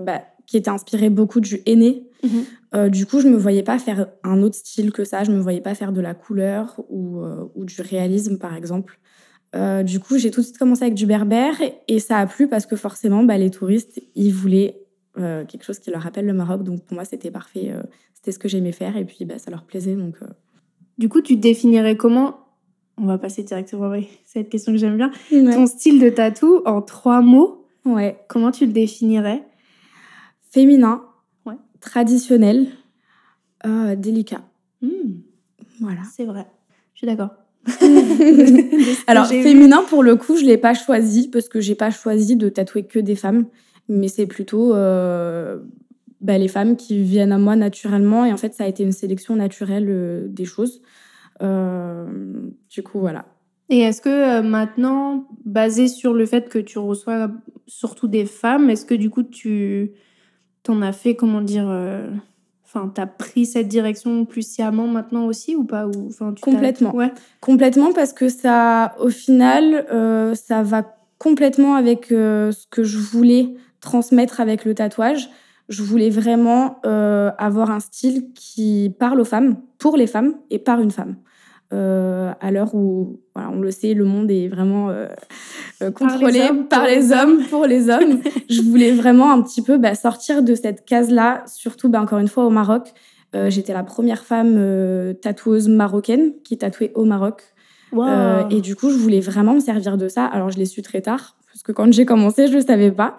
bah, 0.07 0.23
qui 0.47 0.57
étaient 0.57 0.71
inspirés 0.71 1.11
beaucoup 1.11 1.41
du 1.41 1.61
henné. 1.67 2.05
Euh, 2.75 2.89
du 2.89 3.07
coup, 3.07 3.21
je 3.21 3.29
me 3.29 3.37
voyais 3.37 3.63
pas 3.63 3.79
faire 3.79 4.09
un 4.25 4.43
autre 4.43 4.57
style 4.57 4.91
que 4.93 5.05
ça. 5.05 5.23
Je 5.25 5.31
me 5.33 5.39
voyais 5.41 5.61
pas 5.61 5.75
faire 5.75 5.93
de 5.93 6.01
la 6.01 6.15
couleur 6.15 6.81
ou, 6.89 7.21
euh, 7.21 7.45
ou 7.55 7.65
du 7.65 7.81
réalisme, 7.81 8.39
par 8.39 8.55
exemple. 8.57 8.99
Euh, 9.55 9.83
du 9.85 10.01
coup, 10.01 10.19
j'ai 10.19 10.31
tout 10.33 10.41
de 10.41 10.47
suite 10.47 10.59
commencé 10.59 10.83
avec 10.83 10.95
du 10.95 11.07
berbère 11.07 11.55
et 11.87 12.01
ça 12.01 12.19
a 12.19 12.27
plu 12.27 12.49
parce 12.49 12.67
que 12.67 12.75
forcément, 12.75 13.23
bah, 13.23 13.39
les 13.39 13.51
touristes, 13.51 14.01
ils 14.15 14.33
voulaient 14.33 14.81
quelque 15.17 15.63
chose 15.63 15.79
qui 15.79 15.93
leur 15.93 16.03
rappelle 16.03 16.27
le 16.27 16.33
Maroc. 16.33 16.65
Donc 16.65 16.83
pour 16.85 16.97
moi, 16.97 17.05
c'était 17.05 17.31
parfait. 17.31 17.73
c'était 18.15 18.33
ce 18.33 18.39
que 18.41 18.49
j'aimais 18.49 18.73
faire 18.73 18.97
et 18.97 19.05
puis 19.05 19.25
bah, 19.25 19.39
ça 19.39 19.49
leur 19.53 19.63
plaisait. 19.65 19.95
Donc 19.95 20.17
Du 20.99 21.09
coup, 21.09 21.21
tu 21.23 21.37
définirais 21.37 21.97
comment? 21.97 22.41
On 22.99 23.07
va 23.07 23.17
passer 23.19 23.45
directement 23.45 23.93
à 23.93 23.99
cette 24.25 24.49
question 24.49 24.73
que 24.73 24.79
j'aime 24.79 24.97
bien. 24.97 25.13
ouais. 25.31 25.55
Ton 25.55 25.67
style 25.67 26.01
de 26.01 26.09
tatou 26.11 26.63
en 26.67 26.83
trois 26.83 27.21
mots, 27.21 27.65
Ouais. 27.85 28.19
comment 28.29 28.51
tu 28.51 28.67
le 28.67 28.73
définirais? 28.73 29.45
Féminin. 30.51 31.05
Traditionnel, 31.85 32.67
euh, 33.67 33.95
délicat. 33.95 34.43
Hmm, 34.83 35.21
Voilà. 35.81 36.01
C'est 36.17 36.25
vrai. 36.25 36.47
Je 36.95 36.99
suis 36.99 37.07
d'accord. 37.07 37.31
Alors, 39.07 39.27
vu. 39.27 39.43
féminin, 39.43 39.83
pour 39.89 40.03
le 40.03 40.17
coup, 40.17 40.37
je 40.37 40.45
l'ai 40.45 40.59
pas 40.59 40.75
choisi 40.75 41.29
parce 41.29 41.49
que 41.49 41.61
j'ai 41.61 41.75
pas 41.75 41.91
choisi 41.91 42.37
de 42.37 42.49
tatouer 42.49 42.85
que 42.85 42.99
des 42.99 43.17
femmes, 43.17 43.47
mais 43.89 44.09
c'est 44.09 44.27
plutôt 44.27 44.75
euh, 44.75 45.59
bah, 46.21 46.37
les 46.39 46.49
femmes 46.49 46.77
qui 46.77 47.03
viennent 47.03 47.33
à 47.33 47.39
moi 47.39 47.57
naturellement. 47.57 48.25
Et 48.25 48.33
en 48.33 48.37
fait, 48.37 48.55
ça 48.55 48.65
a 48.65 48.67
été 48.67 48.83
une 48.83 48.93
sélection 48.93 49.37
naturelle 49.37 49.87
euh, 49.89 50.27
des 50.29 50.45
choses. 50.45 50.83
Du 51.41 52.83
coup, 52.83 53.01
voilà. 53.01 53.27
Et 53.71 53.81
est-ce 53.81 54.01
que 54.01 54.41
maintenant, 54.43 55.27
basé 55.45 55.89
sur 55.89 56.13
le 56.13 56.27
fait 56.27 56.49
que 56.49 56.59
tu 56.59 56.79
reçois 56.79 57.31
surtout 57.67 58.09
des 58.09 58.27
femmes, 58.27 58.71
est-ce 58.71 58.85
que 58.85 58.95
du 58.95 59.11
coup 59.11 59.23
tu 59.23 59.93
t'en 60.65 60.83
as 60.83 60.93
fait, 60.93 61.15
comment 61.15 61.41
dire, 61.41 61.67
euh, 61.69 62.09
enfin, 62.65 62.91
t'as 62.93 63.07
pris 63.07 63.47
cette 63.47 63.69
direction 63.69 64.25
plus 64.25 64.43
sciemment 64.43 64.89
maintenant 64.89 65.27
aussi 65.27 65.55
ou 65.55 65.65
pas 65.65 65.87
ou, 65.87 66.11
tu 66.11 66.41
Complètement. 66.41 66.95
Ouais. 66.95 67.13
Complètement 67.41 67.93
parce 67.93 68.13
que 68.13 68.29
ça, 68.29 68.97
au 68.99 69.11
final, 69.11 69.87
euh, 69.93 70.35
ça 70.35 70.63
va 70.63 70.97
complètement 71.19 71.75
avec 71.75 72.11
euh, 72.11 72.51
ce 72.51 72.67
que 72.69 72.83
je 72.83 72.99
voulais 72.99 73.55
transmettre 73.81 74.41
avec 74.41 74.65
le 74.65 74.75
tatouage. 74.75 75.31
Je 75.69 75.83
voulais 75.83 76.11
vraiment 76.11 76.81
euh, 76.85 77.31
avoir 77.39 77.71
un 77.71 77.81
style 77.81 78.33
qui 78.35 78.93
parle 78.99 79.21
aux 79.21 79.25
femmes, 79.25 79.57
pour 79.79 79.97
les 79.97 80.07
femmes 80.07 80.35
et 80.51 80.59
par 80.59 80.81
une 80.81 80.91
femme. 80.91 81.17
Euh, 81.75 82.33
à 82.41 82.51
l'heure 82.51 82.75
où, 82.75 83.19
voilà, 83.35 83.51
on 83.51 83.61
le 83.61 83.71
sait, 83.71 83.95
le 83.95 84.05
monde 84.05 84.31
est 84.31 84.47
vraiment 84.49 84.91
euh, 84.91 85.09
euh, 85.83 85.91
Par 85.91 86.09
les 86.09 86.15
contrôlé 86.15 86.41
hommes, 86.43 86.69
par 86.69 86.81
pour 86.81 86.89
les 86.89 87.13
hommes, 87.13 87.43
pour 87.51 87.67
les 87.67 87.91
hommes. 87.91 88.21
je 88.51 88.63
voulais 88.63 88.93
vraiment 88.93 89.33
un 89.33 89.43
petit 89.43 89.61
peu 89.61 89.77
bah, 89.77 89.95
sortir 89.95 90.43
de 90.43 90.55
cette 90.55 90.85
case-là, 90.85 91.43
surtout 91.47 91.89
bah, 91.89 92.01
encore 92.01 92.21
une 92.21 92.29
fois 92.29 92.45
au 92.45 92.51
Maroc. 92.51 92.93
Euh, 93.35 93.51
J'étais 93.51 93.73
la 93.73 93.83
première 93.83 94.25
femme 94.25 95.15
tatoueuse 95.21 95.69
marocaine 95.69 96.35
qui 96.45 96.57
tatouait 96.57 96.93
au 96.95 97.05
Maroc. 97.05 97.43
Wow. 97.93 98.49
Et 98.51 98.61
du 98.61 98.77
coup, 98.77 98.91
je 98.91 98.97
voulais 98.97 99.21
vraiment 99.21 99.55
me 99.55 99.61
servir 99.61 99.97
de 99.97 100.09
ça. 100.09 100.25
Alors, 100.27 100.51
je 100.51 100.59
l'ai 100.59 100.67
su 100.67 100.83
très 100.83 101.01
tard, 101.01 101.37
parce 101.53 101.63
que 101.63 101.73
quand 101.73 101.93
j'ai 101.93 102.05
commencé, 102.05 102.47
je 102.47 102.53
ne 102.53 102.59
le 102.59 102.65
savais 102.65 102.93
pas. 102.93 103.17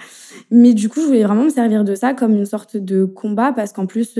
Mais 0.51 0.73
du 0.73 0.87
coup, 0.87 1.01
je 1.01 1.07
voulais 1.07 1.23
vraiment 1.23 1.43
me 1.43 1.49
servir 1.49 1.83
de 1.83 1.95
ça 1.95 2.13
comme 2.13 2.35
une 2.35 2.45
sorte 2.45 2.77
de 2.77 3.05
combat, 3.05 3.51
parce 3.53 3.73
qu'en 3.73 3.85
plus, 3.85 4.17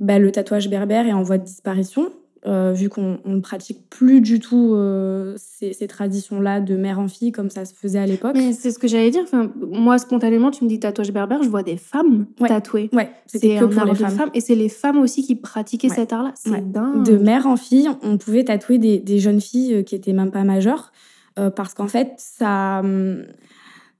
bah, 0.00 0.18
le 0.18 0.32
tatouage 0.32 0.68
berbère 0.68 1.06
est 1.06 1.12
en 1.12 1.22
voie 1.22 1.38
de 1.38 1.44
disparition, 1.44 2.10
euh, 2.46 2.72
vu 2.74 2.88
qu'on 2.88 3.18
on 3.26 3.32
ne 3.34 3.40
pratique 3.40 3.88
plus 3.90 4.22
du 4.22 4.40
tout 4.40 4.72
euh, 4.74 5.34
ces, 5.36 5.74
ces 5.74 5.86
traditions-là 5.86 6.60
de 6.62 6.74
mère 6.74 6.98
en 6.98 7.06
fille, 7.06 7.32
comme 7.32 7.50
ça 7.50 7.66
se 7.66 7.74
faisait 7.74 7.98
à 7.98 8.06
l'époque. 8.06 8.32
Mais 8.34 8.52
c'est 8.54 8.70
ce 8.70 8.78
que 8.78 8.88
j'allais 8.88 9.10
dire. 9.10 9.22
Enfin, 9.24 9.50
moi, 9.60 9.98
spontanément, 9.98 10.50
tu 10.50 10.64
me 10.64 10.68
dis 10.70 10.80
tatouage 10.80 11.12
berbère, 11.12 11.42
je 11.42 11.48
vois 11.50 11.62
des 11.62 11.76
femmes 11.76 12.26
Ouais. 12.40 12.48
tatouées. 12.48 12.88
Ouais, 12.94 13.10
C'est 13.26 13.38
c'était 13.40 13.58
que 13.58 13.64
pour 13.66 13.78
art 13.78 13.84
les 13.84 13.92
de 13.92 13.96
femmes. 13.98 14.10
femmes. 14.10 14.30
Et 14.32 14.40
c'est 14.40 14.54
les 14.54 14.70
femmes 14.70 14.98
aussi 14.98 15.22
qui 15.22 15.34
pratiquaient 15.36 15.90
Ouais. 15.90 15.94
cet 15.96 16.12
art-là. 16.14 16.32
C'est 16.34 16.50
Ouais. 16.50 16.62
dingue. 16.62 17.04
de 17.04 17.18
mère 17.18 17.46
en 17.46 17.56
fille, 17.58 17.88
on 18.02 18.16
pouvait 18.16 18.44
tatouer 18.44 18.78
des, 18.78 18.98
des 18.98 19.18
jeunes 19.18 19.40
filles 19.42 19.74
euh, 19.74 19.82
qui 19.82 19.94
étaient 19.94 20.14
même 20.14 20.30
pas 20.30 20.42
majeures, 20.44 20.92
euh, 21.38 21.50
parce 21.50 21.74
qu'en 21.74 21.88
fait, 21.88 22.12
ça, 22.16 22.80
hum, 22.82 23.24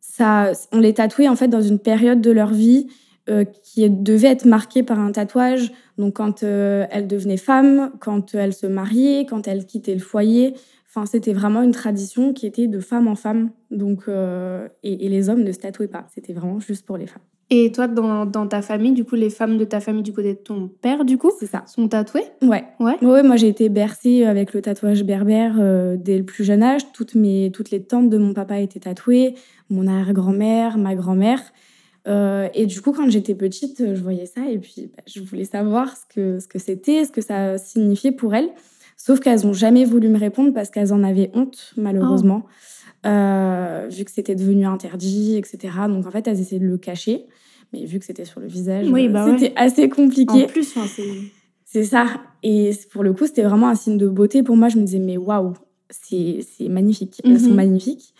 ça, 0.00 0.52
on 0.72 0.78
les 0.80 0.94
tatouait 0.94 1.28
en 1.28 1.36
fait 1.36 1.48
dans 1.48 1.62
une 1.62 1.78
période 1.78 2.20
de 2.20 2.30
leur 2.30 2.52
vie 2.52 2.86
qui 3.62 3.88
devait 3.88 4.26
être 4.26 4.44
marquée 4.44 4.82
par 4.82 4.98
un 4.98 5.12
tatouage. 5.12 5.70
Donc 6.00 6.14
quand 6.14 6.42
euh, 6.42 6.86
elles 6.90 7.06
devenaient 7.06 7.36
femmes, 7.36 7.92
quand 8.00 8.34
elles 8.34 8.54
se 8.54 8.66
mariaient, 8.66 9.26
quand 9.28 9.46
elles 9.46 9.66
quittaient 9.66 9.94
le 9.94 10.00
foyer. 10.00 10.54
Enfin, 10.88 11.06
c'était 11.06 11.32
vraiment 11.32 11.62
une 11.62 11.70
tradition 11.70 12.32
qui 12.32 12.46
était 12.46 12.66
de 12.66 12.80
femme 12.80 13.06
en 13.06 13.14
femme. 13.14 13.50
Donc, 13.70 14.04
euh, 14.08 14.66
et, 14.82 15.06
et 15.06 15.08
les 15.08 15.28
hommes 15.28 15.44
ne 15.44 15.52
se 15.52 15.58
tatouaient 15.58 15.86
pas. 15.86 16.06
C'était 16.12 16.32
vraiment 16.32 16.58
juste 16.58 16.84
pour 16.84 16.96
les 16.96 17.06
femmes. 17.06 17.22
Et 17.52 17.72
toi, 17.72 17.88
dans, 17.88 18.26
dans 18.26 18.46
ta 18.46 18.62
famille, 18.62 18.92
du 18.92 19.04
coup, 19.04 19.16
les 19.16 19.30
femmes 19.30 19.58
de 19.58 19.64
ta 19.64 19.80
famille 19.80 20.04
du 20.04 20.12
côté 20.12 20.34
de 20.34 20.38
ton 20.38 20.68
père, 20.68 21.04
du 21.04 21.18
coup, 21.18 21.32
ça. 21.40 21.64
sont 21.66 21.88
tatouées? 21.88 22.24
Ouais. 22.42 22.64
Ouais. 22.78 22.96
Ouais, 23.02 23.22
moi 23.24 23.34
j'ai 23.36 23.48
été 23.48 23.68
bercée 23.68 24.24
avec 24.24 24.54
le 24.54 24.62
tatouage 24.62 25.02
berbère 25.02 25.56
euh, 25.58 25.96
dès 25.98 26.16
le 26.16 26.24
plus 26.24 26.44
jeune 26.44 26.62
âge. 26.62 26.82
Toutes, 26.92 27.16
mes, 27.16 27.50
toutes 27.52 27.72
les 27.72 27.82
tantes 27.82 28.08
de 28.08 28.18
mon 28.18 28.34
papa 28.34 28.60
étaient 28.60 28.80
tatouées, 28.80 29.34
mon 29.68 29.88
arrière-grand-mère, 29.88 30.78
ma 30.78 30.94
grand-mère. 30.94 31.40
Euh, 32.10 32.48
et 32.54 32.66
du 32.66 32.80
coup, 32.82 32.92
quand 32.92 33.08
j'étais 33.08 33.34
petite, 33.34 33.80
euh, 33.80 33.94
je 33.94 34.02
voyais 34.02 34.26
ça 34.26 34.48
et 34.50 34.58
puis 34.58 34.90
bah, 34.96 35.02
je 35.06 35.20
voulais 35.20 35.44
savoir 35.44 35.96
ce 35.96 36.02
que 36.12 36.40
ce 36.40 36.48
que 36.48 36.58
c'était, 36.58 37.04
ce 37.04 37.12
que 37.12 37.20
ça 37.20 37.56
signifiait 37.58 38.12
pour 38.12 38.34
elles. 38.34 38.50
Sauf 38.96 39.20
qu'elles 39.20 39.46
n'ont 39.46 39.52
jamais 39.54 39.84
voulu 39.84 40.08
me 40.08 40.18
répondre 40.18 40.52
parce 40.52 40.70
qu'elles 40.70 40.92
en 40.92 41.02
avaient 41.04 41.30
honte, 41.34 41.72
malheureusement, 41.76 42.44
Euh, 43.06 43.86
vu 43.90 44.04
que 44.04 44.10
c'était 44.10 44.34
devenu 44.34 44.66
interdit, 44.66 45.36
etc. 45.36 45.58
Donc 45.88 46.06
en 46.06 46.10
fait, 46.10 46.26
elles 46.28 46.38
essayaient 46.38 46.60
de 46.60 46.66
le 46.66 46.76
cacher. 46.76 47.24
Mais 47.72 47.84
vu 47.86 47.98
que 47.98 48.04
c'était 48.04 48.26
sur 48.26 48.40
le 48.40 48.46
visage, 48.48 48.88
Oui, 48.90 49.08
bah 49.08 49.24
ouais. 49.24 49.38
c'était 49.38 49.54
assez 49.56 49.84
En 49.84 49.88
compliqué. 49.88 50.46
plus, 50.46 50.68
enfin, 50.76 50.86
c'est. 50.94 51.04
C'est 51.64 51.84
ça. 51.84 52.06
Et 52.42 52.72
pour 52.92 53.02
le 53.04 53.12
coup, 53.14 53.26
c'était 53.26 53.42
vraiment 53.44 53.68
un 53.68 53.74
signe 53.76 53.96
de 53.96 54.08
beauté. 54.08 54.42
Pour 54.42 54.56
moi, 54.56 54.68
je 54.68 54.76
me 54.76 54.82
disais, 54.84 54.98
mais 54.98 55.16
waouh, 55.16 55.54
c'est 55.88 56.40
c'est 56.56 56.68
magnifique. 56.68 57.20
Elles 57.24 57.40
sont 57.40 57.50
Mhm. 57.50 57.54
magnifiques. 57.56 58.12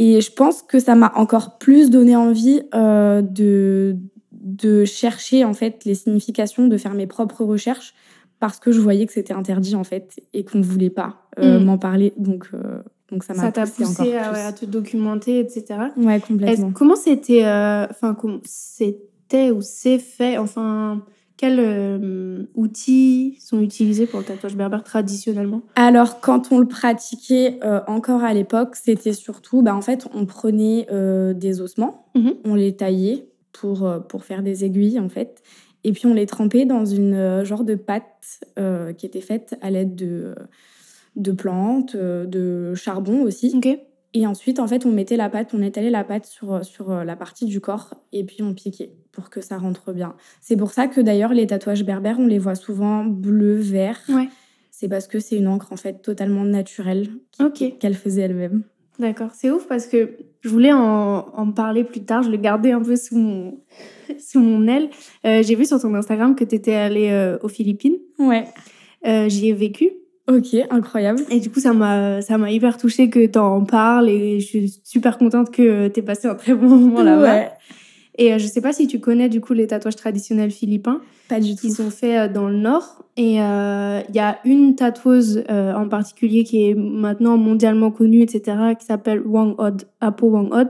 Et 0.00 0.20
je 0.20 0.30
pense 0.32 0.62
que 0.62 0.78
ça 0.78 0.94
m'a 0.94 1.12
encore 1.16 1.58
plus 1.58 1.90
donné 1.90 2.14
envie 2.14 2.62
euh, 2.74 3.20
de, 3.20 3.96
de 4.32 4.84
chercher 4.84 5.44
en 5.44 5.54
fait 5.54 5.84
les 5.84 5.94
significations, 5.96 6.68
de 6.68 6.76
faire 6.78 6.94
mes 6.94 7.08
propres 7.08 7.44
recherches 7.44 7.94
parce 8.38 8.60
que 8.60 8.70
je 8.70 8.80
voyais 8.80 9.04
que 9.06 9.12
c'était 9.12 9.34
interdit 9.34 9.74
en 9.74 9.82
fait 9.82 10.22
et 10.32 10.44
qu'on 10.44 10.58
ne 10.58 10.62
voulait 10.64 10.88
pas 10.90 11.28
euh, 11.40 11.58
Mm. 11.58 11.64
m'en 11.64 11.78
parler. 11.78 12.12
Donc, 12.16 12.46
euh, 12.54 12.80
donc 13.10 13.24
ça 13.24 13.34
m'a 13.34 13.42
Ça 13.42 13.50
t'a 13.52 13.66
poussé 13.66 14.16
à, 14.16 14.22
plus. 14.30 14.32
ouais, 14.38 14.44
à 14.44 14.52
te 14.52 14.64
documenter, 14.66 15.40
etc. 15.40 15.64
Ouais, 15.96 16.16
Est-ce- 16.16 16.26
complètement. 16.26 16.70
comment 16.72 16.94
c'était, 16.96 17.42
enfin, 17.44 18.14
comment 18.14 18.38
c'était 18.44 19.50
ou 19.50 19.60
c'est 19.62 19.98
fait, 19.98 20.38
enfin, 20.38 21.02
quels 21.38 21.60
euh, 21.60 22.42
outils 22.54 23.38
sont 23.40 23.60
utilisés 23.62 24.06
pour 24.06 24.18
le 24.18 24.26
tatouage 24.26 24.56
berbère 24.56 24.82
traditionnellement? 24.84 25.62
Alors, 25.76 26.20
quand 26.20 26.52
on 26.52 26.58
le 26.58 26.66
pratiquait 26.66 27.58
euh, 27.64 27.80
encore 27.86 28.22
à 28.24 28.34
l'époque, 28.34 28.76
c'était 28.76 29.14
surtout, 29.14 29.62
bah, 29.62 29.74
en 29.74 29.80
fait, 29.80 30.06
on 30.12 30.26
prenait 30.26 30.86
euh, 30.92 31.32
des 31.32 31.62
ossements, 31.62 32.10
Mhm. 32.14 32.34
on 32.44 32.54
les 32.54 32.76
taillait 32.76 33.28
pour, 33.52 33.88
pour 34.08 34.24
faire 34.24 34.42
des 34.42 34.64
aiguilles, 34.64 34.98
en 35.00 35.08
fait, 35.08 35.42
et 35.84 35.92
puis 35.92 36.06
on 36.06 36.12
les 36.14 36.26
trempait 36.26 36.66
dans 36.66 36.84
une 36.84 37.44
genre 37.44 37.64
de 37.64 37.76
pâte 37.76 38.40
qui 38.98 39.06
était 39.06 39.20
faite 39.20 39.56
à 39.62 39.70
l'aide 39.70 39.94
de, 39.94 40.34
de 41.16 41.32
plantes, 41.32 41.96
de 41.96 42.74
charbon 42.74 43.22
aussi. 43.22 43.52
Ok. 43.56 43.78
Et 44.14 44.26
ensuite, 44.26 44.58
en 44.58 44.66
fait, 44.66 44.86
on 44.86 44.90
mettait 44.90 45.16
la 45.16 45.28
pâte, 45.28 45.50
on 45.54 45.62
étalait 45.62 45.90
la 45.90 46.02
pâte 46.02 46.26
sur, 46.26 46.64
sur 46.64 46.92
la 47.04 47.14
partie 47.16 47.44
du 47.46 47.60
corps 47.60 47.94
et 48.12 48.24
puis 48.24 48.42
on 48.42 48.54
piquait 48.54 48.92
pour 49.18 49.30
que 49.30 49.40
ça 49.40 49.58
rentre 49.58 49.92
bien. 49.92 50.14
C'est 50.40 50.56
pour 50.56 50.70
ça 50.70 50.86
que 50.86 51.00
d'ailleurs, 51.00 51.34
les 51.34 51.46
tatouages 51.48 51.84
berbères, 51.84 52.16
on 52.20 52.26
les 52.28 52.38
voit 52.38 52.54
souvent 52.54 53.04
bleu, 53.04 53.56
vert. 53.56 53.98
Ouais. 54.08 54.28
C'est 54.70 54.86
parce 54.88 55.08
que 55.08 55.18
c'est 55.18 55.36
une 55.36 55.48
encre 55.48 55.72
en 55.72 55.76
fait 55.76 56.02
totalement 56.02 56.44
naturelle 56.44 57.08
qui- 57.32 57.42
Ok. 57.42 57.78
qu'elle 57.80 57.94
faisait 57.94 58.22
elle-même. 58.22 58.62
D'accord, 59.00 59.30
c'est 59.34 59.50
ouf 59.50 59.66
parce 59.66 59.86
que 59.86 60.16
je 60.40 60.48
voulais 60.48 60.72
en, 60.72 61.26
en 61.32 61.50
parler 61.52 61.82
plus 61.84 62.04
tard, 62.04 62.22
je 62.22 62.30
l'ai 62.30 62.38
gardé 62.38 62.70
un 62.72 62.80
peu 62.82 62.94
sous 62.96 63.16
mon, 63.16 63.60
sous 64.20 64.38
mon 64.40 64.66
aile. 64.68 64.88
Euh, 65.26 65.42
J'ai 65.42 65.54
vu 65.56 65.64
sur 65.64 65.80
ton 65.80 65.94
Instagram 65.94 66.34
que 66.36 66.44
tu 66.44 66.54
étais 66.54 66.74
allée 66.74 67.08
euh, 67.10 67.38
aux 67.42 67.48
Philippines. 67.48 67.96
Ouais. 68.20 68.44
Euh, 69.06 69.28
J'y 69.28 69.48
ai 69.48 69.52
vécu 69.52 69.90
Ok, 70.30 70.54
incroyable. 70.70 71.22
et 71.30 71.40
du 71.40 71.48
coup 71.50 71.58
ça 71.60 71.72
m'a 71.72 72.20
ça 72.20 72.36
m'a 72.36 72.50
hyper 72.52 72.76
touchée 72.76 73.08
que 73.08 73.24
tu 73.24 73.38
en 73.38 73.64
parles 73.64 74.10
et 74.10 74.40
je 74.40 74.46
suis 74.46 74.80
super 74.84 75.16
contente 75.16 75.50
que 75.50 75.88
tu 75.88 76.00
aies 76.00 76.02
passé 76.02 76.28
un 76.28 76.34
très 76.34 76.54
bon 76.54 76.68
moment 76.68 77.02
là-bas. 77.02 77.22
Ouais. 77.34 77.50
Et 78.20 78.32
euh, 78.32 78.38
je 78.38 78.46
sais 78.46 78.60
pas 78.60 78.72
si 78.72 78.86
tu 78.88 78.98
connais 79.00 79.28
du 79.28 79.40
coup 79.40 79.52
les 79.52 79.66
tatouages 79.68 79.94
traditionnels 79.96 80.50
philippins 80.50 81.00
Pas 81.28 81.38
du 81.40 81.54
tout. 81.54 81.60
qui 81.62 81.70
sont 81.70 81.90
faits 81.90 82.30
euh, 82.30 82.32
dans 82.32 82.48
le 82.48 82.56
nord. 82.56 83.04
Et 83.16 83.40
euh, 83.40 84.00
il 84.08 84.14
y 84.14 84.18
a 84.18 84.38
une 84.44 84.74
tatoueuse 84.74 85.44
euh, 85.50 85.72
en 85.74 85.88
particulier 85.88 86.42
qui 86.44 86.68
est 86.68 86.74
maintenant 86.74 87.36
mondialement 87.36 87.90
connue, 87.92 88.22
etc., 88.22 88.56
qui 88.78 88.84
s'appelle 88.86 89.22
Wang 89.24 89.54
Od, 89.58 89.84
Apo 90.00 90.28
Wang 90.28 90.52
Od. 90.52 90.68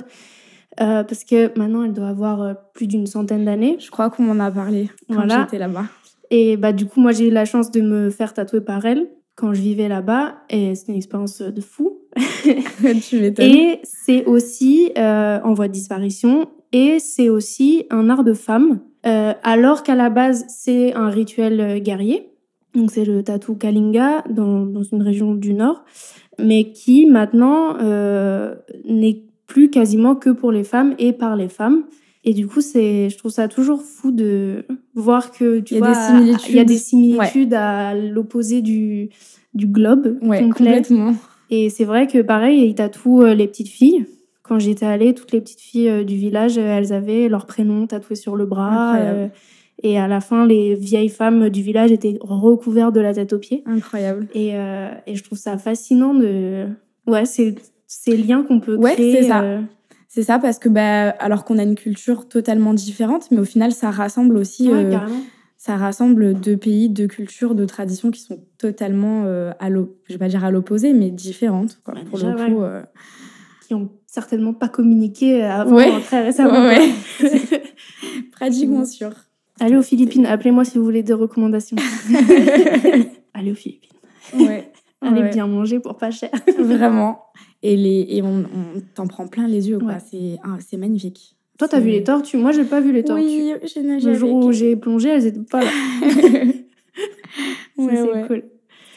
Euh, 0.81 1.03
parce 1.03 1.25
que 1.25 1.59
maintenant, 1.59 1.83
elle 1.85 1.93
doit 1.93 2.09
avoir 2.09 2.41
euh, 2.43 2.53
plus 2.75 2.87
d'une 2.87 3.07
centaine 3.07 3.45
d'années. 3.45 3.77
Je 3.81 3.91
crois 3.91 4.11
qu'on 4.11 4.23
m'en 4.23 4.45
a 4.45 4.51
parlé 4.51 4.89
quand 5.09 5.15
Voilà. 5.17 5.41
j'étais 5.43 5.59
là-bas. 5.59 5.87
Et 6.31 6.57
bah, 6.59 6.73
du 6.73 6.87
coup, 6.87 7.01
moi, 7.01 7.13
j'ai 7.13 7.29
eu 7.29 7.31
la 7.33 7.47
chance 7.47 7.71
de 7.71 7.81
me 7.81 8.11
faire 8.11 8.33
tatouer 8.35 8.61
par 8.61 8.85
elle 8.85 9.09
quand 9.35 9.55
je 9.55 9.61
vivais 9.63 9.89
là-bas. 9.89 10.37
Et 10.51 10.75
c'était 10.75 10.93
une 10.93 10.99
expérience 10.99 11.41
de 11.43 11.61
fou. 11.61 11.99
tu 13.09 13.21
m'étonnes. 13.21 13.47
Et 13.47 13.81
c'est 13.83 14.25
aussi 14.27 14.93
euh, 14.99 15.41
en 15.43 15.55
voie 15.55 15.67
de 15.69 15.73
disparition. 15.73 16.49
Et 16.73 16.99
c'est 16.99 17.29
aussi 17.29 17.85
un 17.91 18.11
art 18.11 18.25
de 18.25 18.35
femme. 18.35 18.81
Euh, 19.07 19.33
alors 19.43 19.83
qu'à 19.83 19.95
la 19.95 20.11
base, 20.11 20.45
c'est 20.49 20.93
un 20.95 21.09
rituel 21.09 21.61
euh, 21.61 21.79
guerrier. 21.79 22.29
Donc 22.75 22.91
c'est 22.91 23.05
le 23.05 23.23
tatou 23.23 23.55
Kalinga 23.55 24.25
dans, 24.31 24.67
dans 24.67 24.83
une 24.83 25.03
région 25.03 25.35
du 25.35 25.55
nord. 25.55 25.85
Mais 26.39 26.73
qui 26.73 27.07
maintenant 27.07 27.77
euh, 27.81 28.55
n'est 28.85 29.23
plus 29.47 29.71
quasiment 29.71 30.15
que 30.15 30.31
pour 30.31 30.53
les 30.53 30.65
femmes 30.65 30.95
et 30.99 31.13
par 31.13 31.37
les 31.37 31.49
femmes. 31.49 31.85
Et 32.25 32.35
du 32.35 32.47
coup, 32.47 32.61
c'est, 32.61 33.09
je 33.09 33.17
trouve 33.17 33.31
ça 33.31 33.49
toujours 33.49 33.81
fou 33.83 34.11
de 34.11 34.67
voir 34.95 35.31
que 35.33 35.61
tu 35.61 35.75
Il 35.75 35.79
y 35.79 35.83
a 35.83 35.87
vois, 35.87 35.89
des 35.95 35.95
similitudes. 36.19 36.51
il 36.51 36.57
y 36.57 36.61
a 36.61 36.65
des 36.65 36.77
similitudes 36.77 37.55
à 37.55 37.95
l'opposé 37.95 38.61
du, 38.61 39.09
du 39.55 39.67
globe 39.67 40.19
Ouais, 40.21 40.43
complet. 40.43 40.67
complètement. 40.83 41.15
Et 41.51 41.71
c'est 41.71 41.85
vrai 41.87 42.07
que 42.07 42.21
pareil, 42.21 42.61
ils 42.69 42.75
tatouent 42.75 43.23
euh, 43.23 43.35
les 43.35 43.47
petites 43.49 43.69
filles. 43.69 44.05
Quand 44.49 44.59
j'étais 44.59 44.87
allée, 44.87 45.15
toutes 45.15 45.33
les 45.33 45.41
petites 45.41 45.61
filles 45.61 45.89
euh, 45.89 46.05
du 46.05 46.17
village, 46.17 46.57
euh, 46.59 46.63
elles 46.79 46.93
avaient 46.93 47.29
leur 47.29 47.45
prénom 47.47 47.87
tatoué 47.87 48.17
sur 48.17 48.35
le 48.37 48.47
bras. 48.47 48.97
Euh, 48.99 49.29
et 49.83 49.99
à 49.99 50.09
la 50.09 50.21
fin, 50.21 50.47
les 50.47 50.75
vieilles 50.75 51.09
femmes 51.11 51.51
du 51.51 51.63
village 51.63 51.93
étaient 51.93 52.19
recouvertes 52.21 52.95
de 52.95 53.01
la 53.01 53.15
tête 53.15 53.33
aux 53.33 53.39
pieds. 53.39 53.63
Incroyable. 53.67 54.27
Et, 54.35 54.57
euh, 54.57 54.89
et 55.07 55.15
je 55.15 55.23
trouve 55.23 55.39
ça 55.39 55.59
fascinant 55.59 56.15
de... 56.15 56.67
Ouais, 57.07 57.25
c'est 57.27 57.55
ces 57.87 58.17
liens 58.17 58.43
qu'on 58.43 58.59
peut 58.61 58.77
Ouais, 58.77 58.95
créer. 58.95 59.23
c'est 59.23 59.29
ça. 59.29 59.43
euh, 59.43 59.61
C'est 60.09 60.23
ça 60.23 60.39
parce 60.39 60.59
que 60.59 60.69
bah, 60.69 61.11
alors 61.11 61.45
qu'on 61.45 61.59
a 61.59 61.63
une 61.63 61.75
culture 61.77 62.27
totalement 62.29 62.75
différente, 62.75 63.31
mais 63.31 63.39
au 63.39 63.45
final 63.45 63.73
ça 63.73 63.91
rassemble 63.91 64.37
aussi, 64.37 64.69
ouais, 64.73 64.85
euh, 64.95 64.99
ça 65.57 65.77
rassemble 65.77 66.35
deux 66.35 66.57
pays, 66.57 66.89
deux 66.89 67.07
cultures, 67.07 67.55
deux 67.55 67.67
traditions 67.67 68.11
qui 68.11 68.21
sont 68.23 68.39
totalement 68.59 69.25
à 69.61 69.69
l'op- 69.71 69.97
je 70.07 70.15
vais 70.15 70.19
pas 70.19 70.29
dire 70.29 70.45
à 70.45 70.51
l'opposé, 70.51 70.93
mais 70.93 71.11
différentes. 71.11 71.79
quoi. 71.85 71.95
Bah, 71.95 72.01
pour 72.09 72.19
déjà, 72.19 72.33
le 72.33 72.55
coup, 72.55 72.63
Qui 73.67 73.75
ont 73.75 73.91
certainement 74.09 74.55
pas 74.55 74.69
communiqué 74.69 75.43
avant, 75.43 75.77
Ouais. 75.77 76.01
très 76.01 76.25
récemment. 76.25 76.67
Ouais, 76.67 76.91
quoi. 77.21 77.29
pratiquement 78.33 78.85
sûr. 78.85 79.11
Allez 79.61 79.77
aux 79.77 79.83
Philippines, 79.83 80.25
appelez-moi 80.27 80.65
si 80.65 80.79
vous 80.79 80.85
voulez 80.85 81.03
des 81.03 81.13
recommandations. 81.13 81.77
Allez 83.35 83.53
aux 83.53 83.57
Philippines. 83.57 83.91
Ouais. 84.39 84.71
Allez 85.03 85.23
Ouais. 85.23 85.31
bien 85.31 85.47
manger 85.47 85.79
pour 85.79 85.97
pas 85.99 86.11
cher. 86.11 86.31
Vraiment. 86.59 87.21
Et, 87.63 87.77
les, 87.77 88.07
et 88.09 88.23
on, 88.23 88.39
on 88.45 88.81
t'en 88.95 89.07
prend 89.07 89.27
plein 89.27 89.47
les 89.47 89.69
yeux, 89.69 89.79
quoi. 89.79 89.93
Ouais. 89.95 89.99
C'est 90.11 90.37
ah, 90.45 90.57
c'est 90.67 90.77
magnifique. 90.77 91.37
Toi, 91.59 91.67
t'as 91.69 91.81
vu 91.81 91.91
les 91.91 92.05
tortues? 92.05 92.37
Moi, 92.37 92.53
j'ai 92.53 92.65
pas 92.65 92.81
vu 92.81 92.93
les 92.93 93.03
tortues. 93.05 93.23
Oui, 93.25 93.53
j'ai 93.65 93.83
nagé 93.83 94.07
Le 94.11 94.15
jour 94.15 94.31
avec. 94.39 94.45
où 94.49 94.53
j'ai 94.53 94.77
plongé, 94.77 95.09
elles 95.11 95.27
étaient 95.27 95.41
pas 95.41 95.61
là. 95.65 95.71
Ouais, 97.77 97.97
c'est 97.97 98.03
ouais. 98.03 98.25
cool. 98.27 98.43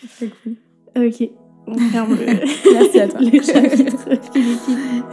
C'est 0.09 0.29
cool. 0.43 0.53
Ok, 0.95 1.29
on 1.67 1.77
ferme 1.77 2.15
le, 2.15 2.25
Merci 2.73 2.99
à 2.99 3.07
toi. 3.07 3.19
le 3.21 3.41
chapitre 3.41 4.31
Philippines. 4.33 5.03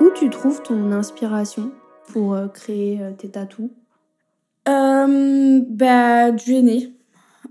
Où 0.00 0.10
tu 0.14 0.30
trouves 0.30 0.62
ton 0.62 0.92
inspiration 0.92 1.72
pour 2.12 2.34
euh, 2.34 2.48
créer 2.48 3.00
euh, 3.00 3.12
tes 3.12 3.30
tatous? 3.30 3.70
Euh, 4.68 5.60
bah, 5.68 6.32
du 6.32 6.54
aîné, 6.54 6.92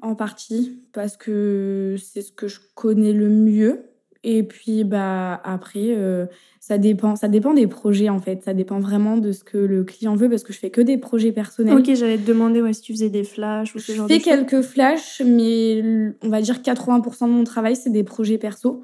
en 0.01 0.15
partie, 0.15 0.83
parce 0.91 1.15
que 1.15 1.95
c'est 1.97 2.21
ce 2.21 2.31
que 2.31 2.47
je 2.47 2.59
connais 2.75 3.13
le 3.13 3.29
mieux. 3.29 3.94
Et 4.27 4.41
puis, 4.41 4.83
bah, 4.83 5.39
après, 5.43 5.89
euh, 5.95 6.25
ça, 6.59 6.79
dépend, 6.79 7.15
ça 7.15 7.27
dépend 7.27 7.53
des 7.53 7.67
projets, 7.67 8.09
en 8.09 8.19
fait. 8.19 8.41
Ça 8.43 8.55
dépend 8.55 8.79
vraiment 8.79 9.17
de 9.17 9.31
ce 9.31 9.43
que 9.43 9.59
le 9.59 9.83
client 9.83 10.15
veut, 10.15 10.27
parce 10.27 10.43
que 10.43 10.51
je 10.51 10.57
fais 10.57 10.71
que 10.71 10.81
des 10.81 10.97
projets 10.97 11.31
personnels. 11.31 11.77
Ok, 11.77 11.93
j'allais 11.93 12.17
te 12.17 12.25
demander 12.27 12.59
ouais, 12.59 12.73
si 12.73 12.81
tu 12.81 12.91
faisais 12.91 13.11
des 13.11 13.23
flashs 13.23 13.75
ou 13.75 13.79
ce 13.79 13.91
Je 13.91 13.97
genre 13.97 14.07
fais 14.07 14.17
de 14.17 14.23
choses. 14.23 14.33
quelques 14.33 14.61
flashs, 14.63 15.21
mais 15.23 15.83
on 16.23 16.29
va 16.29 16.41
dire 16.41 16.55
80% 16.63 17.27
de 17.27 17.33
mon 17.33 17.43
travail, 17.43 17.75
c'est 17.75 17.91
des 17.91 18.03
projets 18.03 18.39
perso. 18.39 18.81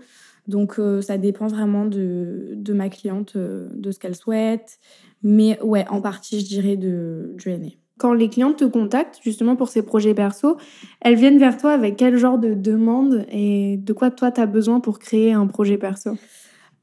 Donc, 0.47 0.77
euh, 0.77 1.01
ça 1.01 1.17
dépend 1.17 1.47
vraiment 1.47 1.85
de, 1.85 2.51
de 2.53 2.73
ma 2.73 2.89
cliente, 2.89 3.33
euh, 3.35 3.67
de 3.73 3.89
ce 3.89 3.97
qu'elle 3.97 4.15
souhaite. 4.15 4.77
Mais 5.23 5.59
ouais, 5.63 5.85
en 5.89 6.01
partie, 6.01 6.39
je 6.39 6.45
dirais 6.45 6.77
de, 6.77 7.33
du 7.35 7.49
aîné. 7.49 7.79
Quand 8.01 8.13
les 8.13 8.29
clientes 8.29 8.57
te 8.57 8.65
contactent 8.65 9.19
justement 9.23 9.55
pour 9.55 9.69
ces 9.69 9.83
projets 9.83 10.15
perso, 10.15 10.57
elles 11.01 11.13
viennent 11.13 11.37
vers 11.37 11.55
toi 11.55 11.71
avec 11.71 11.97
quel 11.97 12.17
genre 12.17 12.39
de 12.39 12.55
demande 12.55 13.27
et 13.31 13.77
de 13.77 13.93
quoi 13.93 14.09
toi 14.09 14.31
tu 14.31 14.41
as 14.41 14.47
besoin 14.47 14.79
pour 14.79 14.97
créer 14.97 15.33
un 15.33 15.45
projet 15.45 15.77
perso? 15.77 16.09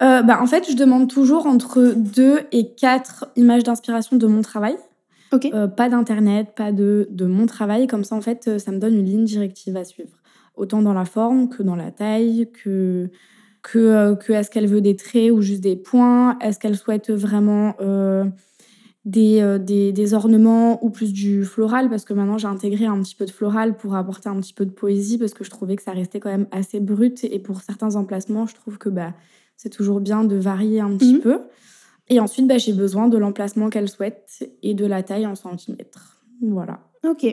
Euh, 0.00 0.22
bah, 0.22 0.38
en 0.40 0.46
fait, 0.46 0.70
je 0.70 0.76
demande 0.76 1.10
toujours 1.10 1.46
entre 1.46 1.92
deux 1.96 2.42
et 2.52 2.72
quatre 2.72 3.26
images 3.34 3.64
d'inspiration 3.64 4.16
de 4.16 4.26
mon 4.28 4.42
travail. 4.42 4.76
Ok. 5.32 5.48
Euh, 5.52 5.66
pas 5.66 5.88
d'internet, 5.88 6.52
pas 6.54 6.70
de, 6.70 7.08
de 7.10 7.26
mon 7.26 7.46
travail. 7.46 7.88
Comme 7.88 8.04
ça, 8.04 8.14
en 8.14 8.20
fait, 8.20 8.46
euh, 8.46 8.60
ça 8.60 8.70
me 8.70 8.78
donne 8.78 8.94
une 8.94 9.06
ligne 9.06 9.24
directive 9.24 9.76
à 9.76 9.82
suivre. 9.82 10.16
Autant 10.54 10.82
dans 10.82 10.94
la 10.94 11.04
forme 11.04 11.48
que 11.48 11.64
dans 11.64 11.74
la 11.74 11.90
taille, 11.90 12.48
que, 12.62 13.10
que, 13.62 14.14
que 14.14 14.32
est-ce 14.32 14.52
qu'elle 14.52 14.68
veut 14.68 14.80
des 14.80 14.94
traits 14.94 15.32
ou 15.32 15.42
juste 15.42 15.62
des 15.62 15.74
points. 15.74 16.38
Est-ce 16.38 16.60
qu'elle 16.60 16.76
souhaite 16.76 17.10
vraiment 17.10 17.74
euh, 17.80 18.24
des, 19.08 19.40
euh, 19.40 19.58
des, 19.58 19.90
des 19.92 20.12
ornements 20.14 20.84
ou 20.84 20.90
plus 20.90 21.12
du 21.12 21.44
floral 21.44 21.88
Parce 21.88 22.04
que 22.04 22.12
maintenant, 22.12 22.36
j'ai 22.38 22.46
intégré 22.46 22.84
un 22.86 23.00
petit 23.02 23.14
peu 23.14 23.24
de 23.24 23.30
floral 23.30 23.76
pour 23.76 23.94
apporter 23.94 24.28
un 24.28 24.38
petit 24.40 24.52
peu 24.52 24.66
de 24.66 24.70
poésie 24.70 25.16
parce 25.18 25.32
que 25.34 25.44
je 25.44 25.50
trouvais 25.50 25.76
que 25.76 25.82
ça 25.82 25.92
restait 25.92 26.20
quand 26.20 26.30
même 26.30 26.46
assez 26.50 26.78
brut. 26.78 27.24
Et 27.24 27.38
pour 27.38 27.60
certains 27.62 27.96
emplacements, 27.96 28.46
je 28.46 28.54
trouve 28.54 28.76
que 28.78 28.88
bah, 28.90 29.14
c'est 29.56 29.70
toujours 29.70 30.00
bien 30.00 30.24
de 30.24 30.36
varier 30.36 30.80
un 30.80 30.94
petit 30.96 31.14
Mhm. 31.14 31.20
peu. 31.20 31.38
Et 32.10 32.20
ensuite, 32.20 32.46
bah, 32.46 32.58
j'ai 32.58 32.72
besoin 32.74 33.08
de 33.08 33.16
l'emplacement 33.18 33.70
qu'elle 33.70 33.88
souhaite 33.88 34.48
et 34.62 34.74
de 34.74 34.84
la 34.86 35.02
taille 35.02 35.26
en 35.26 35.34
centimètres. 35.34 36.22
Voilà. 36.42 36.80
Ok. 37.08 37.24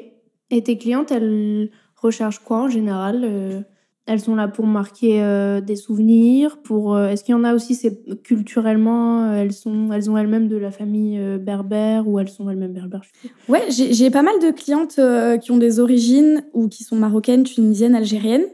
Et 0.52 0.64
tes 0.64 0.78
clientes, 0.78 1.12
elles 1.12 1.70
recherchent 1.96 2.40
quoi 2.40 2.64
en 2.64 2.70
général 2.70 3.22
euh, 3.24 3.62
elles 4.06 4.20
sont 4.20 4.36
là 4.36 4.48
pour 4.48 4.66
marquer 4.66 5.24
euh, 5.24 5.62
des 5.62 5.76
souvenirs. 5.76 6.58
Pour 6.64 6.96
euh, 6.96 7.10
est-ce 7.10 7.24
qu'il 7.24 7.34
y 7.34 7.36
en 7.36 7.44
a 7.44 7.54
aussi 7.54 7.76
c'est 7.76 8.22
culturellement 8.24 9.34
elles 9.34 9.54
sont 9.54 9.92
elles 9.92 10.10
ont 10.10 10.18
elles-mêmes 10.18 10.48
de 10.48 10.58
la 10.58 10.72
famille 10.72 11.18
euh, 11.20 11.38
berbère 11.38 12.08
ou 12.08 12.20
elles 12.20 12.30
sont 12.30 12.50
elles-mêmes 12.50 12.74
berbères. 12.74 13.02
je. 13.24 13.30
Ouais, 13.52 13.64
j'ai 13.70 14.10
pas 14.10 14.22
mal 14.22 14.36
de 14.42 14.52
clientes 14.52 15.00
euh, 15.00 15.38
qui 15.38 15.52
ont 15.52 15.58
des 15.58 15.80
origines 15.80 16.44
ou 16.54 16.68
qui 16.68 16.84
sont 16.84 16.96
marocaines, 16.96 17.44
tunisiennes, 17.44 17.96
algériennes, 17.96 18.46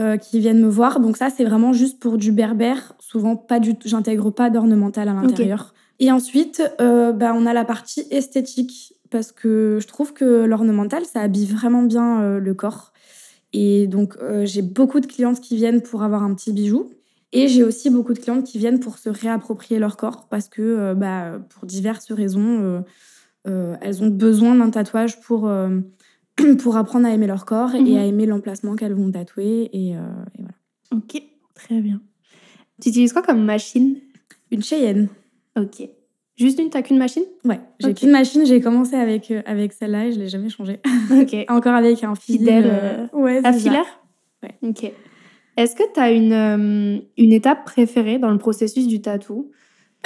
euh, 0.00 0.16
qui 0.16 0.38
viennent 0.38 0.60
me 0.60 0.68
voir. 0.68 1.00
Donc 1.00 1.16
ça, 1.16 1.28
c'est 1.28 1.44
vraiment 1.44 1.72
juste 1.72 1.98
pour 1.98 2.18
du 2.18 2.30
berbère. 2.30 2.94
Souvent, 3.00 3.34
pas 3.34 3.58
du 3.58 3.74
tout. 3.74 3.88
J'intègre 3.88 4.30
pas 4.30 4.48
d'ornemental 4.48 5.08
à 5.08 5.12
l'intérieur. 5.12 5.74
Et 5.98 6.12
ensuite, 6.12 6.62
euh, 6.80 7.10
bah, 7.10 7.32
on 7.34 7.46
a 7.46 7.52
la 7.52 7.64
partie 7.64 8.04
esthétique 8.12 8.94
parce 9.10 9.32
que 9.32 9.78
je 9.80 9.86
trouve 9.88 10.12
que 10.12 10.44
l'ornemental, 10.44 11.04
ça 11.04 11.20
habille 11.20 11.46
vraiment 11.46 11.82
bien 11.82 12.20
euh, 12.20 12.38
le 12.38 12.54
corps. 12.54 12.92
Et 13.52 13.86
donc, 13.86 14.16
euh, 14.22 14.44
j'ai 14.46 14.62
beaucoup 14.62 15.00
de 15.00 15.06
clientes 15.06 15.40
qui 15.40 15.56
viennent 15.56 15.80
pour 15.82 16.02
avoir 16.02 16.22
un 16.22 16.34
petit 16.34 16.52
bijou. 16.52 16.90
Et 17.32 17.46
j'ai 17.48 17.62
aussi 17.62 17.90
beaucoup 17.90 18.14
de 18.14 18.18
clientes 18.18 18.44
qui 18.44 18.58
viennent 18.58 18.80
pour 18.80 18.96
se 18.98 19.08
réapproprier 19.10 19.78
leur 19.78 19.96
corps 19.96 20.28
parce 20.28 20.48
que, 20.48 20.62
euh, 20.62 20.94
bah, 20.94 21.38
pour 21.50 21.66
diverses 21.66 22.10
raisons, 22.12 22.82
euh, 23.46 23.76
elles 23.80 24.02
ont 24.02 24.08
besoin 24.08 24.54
d'un 24.54 24.70
tatouage 24.70 25.20
pour, 25.20 25.50
pour 26.58 26.76
apprendre 26.76 27.06
à 27.06 27.10
aimer 27.10 27.26
leur 27.26 27.44
corps 27.44 27.74
Mhm. 27.74 27.86
et 27.86 27.98
à 27.98 28.04
aimer 28.06 28.26
l'emplacement 28.26 28.76
qu'elles 28.76 28.94
vont 28.94 29.10
tatouer. 29.10 29.68
Et, 29.72 29.90
et 29.90 29.96
voilà. 30.38 30.54
Ok, 30.92 31.22
très 31.54 31.80
bien. 31.80 32.00
Tu 32.80 32.88
utilises 32.90 33.12
quoi 33.12 33.22
comme 33.22 33.44
machine? 33.44 33.96
Une 34.50 34.62
Cheyenne. 34.62 35.08
Ok. 35.58 35.88
Juste 36.38 36.60
une, 36.60 36.70
t'as 36.70 36.82
qu'une 36.82 36.98
machine? 36.98 37.24
Ouais, 37.44 37.58
j'ai 37.80 37.94
qu'une 37.94 38.10
machine, 38.12 38.46
j'ai 38.46 38.60
commencé 38.60 38.94
avec, 38.94 39.30
euh, 39.30 39.42
avec 39.44 39.72
celle-là 39.72 40.06
et 40.06 40.12
je 40.12 40.18
l'ai 40.20 40.28
jamais 40.28 40.48
changée. 40.48 40.80
Ok. 41.20 41.34
Encore 41.48 41.74
avec 41.74 42.02
un 42.04 42.14
fil. 42.14 42.38
Fidèle, 42.38 42.64
euh, 42.66 43.06
ouais, 43.12 43.40
c'est 43.44 43.52
ça. 43.52 43.58
filaire? 43.58 44.00
Ouais. 44.42 44.54
Ok. 44.62 44.92
Est-ce 45.56 45.74
que 45.74 45.82
tu 45.92 45.98
as 45.98 46.12
une, 46.12 46.32
euh, 46.32 46.98
une 47.16 47.32
étape 47.32 47.64
préférée 47.64 48.18
dans 48.18 48.30
le 48.30 48.38
processus 48.38 48.86
du 48.86 49.00
tatou? 49.02 49.50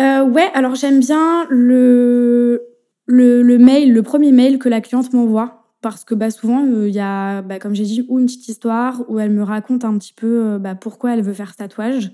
Euh, 0.00 0.24
ouais, 0.24 0.48
alors 0.54 0.74
j'aime 0.74 1.00
bien 1.00 1.44
le, 1.50 2.62
le, 3.04 3.42
le 3.42 3.58
mail, 3.58 3.92
le 3.92 4.02
premier 4.02 4.32
mail 4.32 4.58
que 4.58 4.70
la 4.70 4.80
cliente 4.80 5.12
m'envoie. 5.12 5.58
Parce 5.82 6.04
que 6.04 6.14
bah, 6.14 6.30
souvent, 6.30 6.64
euh, 6.64 6.88
il 6.88 6.94
y 6.94 7.00
a, 7.00 7.42
bah, 7.42 7.58
comme 7.58 7.74
j'ai 7.74 7.82
dit, 7.84 8.06
ou 8.08 8.20
une 8.20 8.26
petite 8.26 8.48
histoire, 8.48 9.02
où 9.08 9.18
elle 9.18 9.32
me 9.32 9.42
raconte 9.42 9.84
un 9.84 9.98
petit 9.98 10.14
peu 10.14 10.46
euh, 10.46 10.58
bah, 10.58 10.76
pourquoi 10.76 11.12
elle 11.12 11.22
veut 11.22 11.32
faire 11.32 11.50
ce 11.50 11.56
tatouage, 11.56 12.12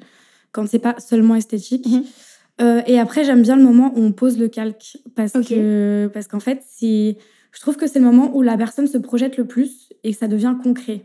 quand 0.52 0.66
c'est 0.66 0.78
pas 0.78 0.98
seulement 0.98 1.34
esthétique. 1.34 1.87
Euh, 2.60 2.82
et 2.86 2.98
après, 2.98 3.24
j'aime 3.24 3.42
bien 3.42 3.56
le 3.56 3.62
moment 3.62 3.92
où 3.94 4.00
on 4.00 4.12
pose 4.12 4.38
le 4.38 4.48
calque. 4.48 4.98
Parce 5.14 5.32
que 5.32 6.10
parce 6.12 6.26
qu'en 6.26 6.40
fait, 6.40 6.62
c'est, 6.68 7.16
je 7.52 7.60
trouve 7.60 7.76
que 7.76 7.86
c'est 7.86 7.98
le 7.98 8.04
moment 8.04 8.34
où 8.36 8.42
la 8.42 8.56
personne 8.56 8.86
se 8.86 8.98
projette 8.98 9.36
le 9.36 9.46
plus 9.46 9.92
et 10.04 10.12
que 10.12 10.18
ça 10.18 10.28
devient 10.28 10.56
concret. 10.62 11.04